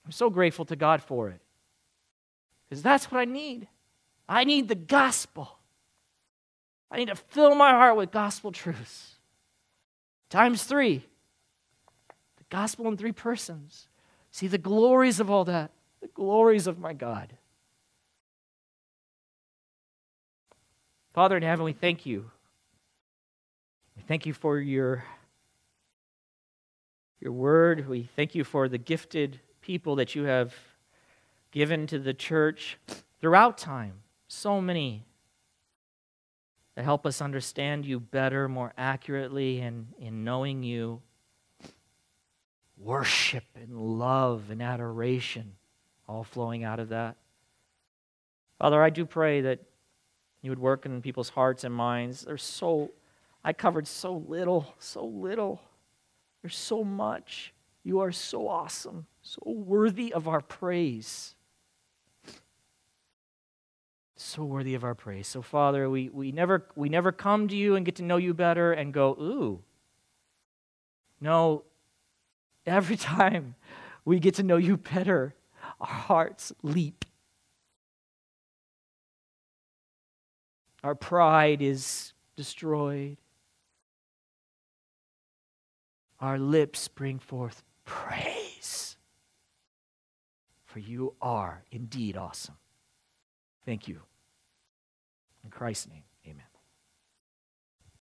I'm 0.04 0.12
so 0.12 0.30
grateful 0.30 0.64
to 0.66 0.76
God 0.76 1.00
for 1.00 1.28
it. 1.28 1.40
Because 2.68 2.82
that's 2.82 3.10
what 3.10 3.20
I 3.20 3.24
need. 3.24 3.68
I 4.28 4.44
need 4.44 4.68
the 4.68 4.74
gospel. 4.74 5.58
I 6.90 6.96
need 6.96 7.08
to 7.08 7.14
fill 7.14 7.54
my 7.54 7.70
heart 7.70 7.96
with 7.96 8.10
gospel 8.10 8.50
truths. 8.52 9.14
Times 10.28 10.64
three. 10.64 11.04
The 12.36 12.44
gospel 12.50 12.88
in 12.88 12.96
three 12.96 13.12
persons. 13.12 13.88
See 14.32 14.48
the 14.48 14.58
glories 14.58 15.20
of 15.20 15.30
all 15.30 15.44
that, 15.44 15.70
the 16.00 16.08
glories 16.08 16.66
of 16.66 16.78
my 16.78 16.94
God. 16.94 17.36
Father 21.12 21.36
in 21.36 21.42
heaven, 21.42 21.64
we 21.64 21.74
thank 21.74 22.06
you 22.06 22.31
thank 24.06 24.26
you 24.26 24.32
for 24.32 24.58
your, 24.58 25.04
your 27.20 27.32
word. 27.32 27.88
We 27.88 28.08
thank 28.16 28.34
you 28.34 28.44
for 28.44 28.68
the 28.68 28.78
gifted 28.78 29.40
people 29.60 29.96
that 29.96 30.14
you 30.14 30.24
have 30.24 30.54
given 31.50 31.86
to 31.86 31.98
the 31.98 32.14
church 32.14 32.78
throughout 33.20 33.58
time. 33.58 33.94
So 34.28 34.60
many 34.60 35.04
that 36.74 36.84
help 36.84 37.06
us 37.06 37.20
understand 37.20 37.84
you 37.84 38.00
better, 38.00 38.48
more 38.48 38.72
accurately, 38.76 39.60
and 39.60 39.88
in 39.98 40.24
knowing 40.24 40.62
you. 40.62 41.02
Worship 42.78 43.44
and 43.54 43.76
love 43.98 44.44
and 44.50 44.62
adoration, 44.62 45.52
all 46.08 46.24
flowing 46.24 46.64
out 46.64 46.80
of 46.80 46.88
that. 46.88 47.16
Father, 48.58 48.82
I 48.82 48.90
do 48.90 49.04
pray 49.04 49.42
that 49.42 49.60
you 50.40 50.50
would 50.50 50.58
work 50.58 50.86
in 50.86 51.02
people's 51.02 51.28
hearts 51.28 51.62
and 51.62 51.74
minds. 51.74 52.22
They're 52.22 52.38
so 52.38 52.90
I 53.44 53.52
covered 53.52 53.86
so 53.86 54.24
little, 54.28 54.74
so 54.78 55.04
little. 55.04 55.60
There's 56.42 56.56
so 56.56 56.84
much. 56.84 57.52
You 57.84 58.00
are 58.00 58.12
so 58.12 58.48
awesome, 58.48 59.06
so 59.22 59.42
worthy 59.44 60.12
of 60.12 60.28
our 60.28 60.40
praise. 60.40 61.34
So 64.14 64.44
worthy 64.44 64.74
of 64.76 64.84
our 64.84 64.94
praise. 64.94 65.26
So, 65.26 65.42
Father, 65.42 65.90
we, 65.90 66.08
we, 66.08 66.30
never, 66.30 66.64
we 66.76 66.88
never 66.88 67.10
come 67.10 67.48
to 67.48 67.56
you 67.56 67.74
and 67.74 67.84
get 67.84 67.96
to 67.96 68.04
know 68.04 68.18
you 68.18 68.34
better 68.34 68.72
and 68.72 68.92
go, 68.94 69.10
ooh. 69.12 69.60
No, 71.20 71.64
every 72.64 72.96
time 73.16 73.56
we 74.04 74.20
get 74.20 74.34
to 74.36 74.44
know 74.44 74.58
you 74.58 74.76
better, 74.76 75.34
our 75.80 75.86
hearts 75.88 76.52
leap. 76.62 77.04
Our 80.84 80.94
pride 80.94 81.62
is 81.62 82.12
destroyed. 82.36 83.16
Our 86.22 86.38
lips 86.38 86.86
bring 86.86 87.18
forth 87.18 87.64
praise. 87.84 88.96
For 90.64 90.78
you 90.78 91.16
are 91.20 91.64
indeed 91.72 92.16
awesome. 92.16 92.54
Thank 93.66 93.88
you. 93.88 94.02
In 95.42 95.50
Christ's 95.50 95.88
name. 95.88 96.04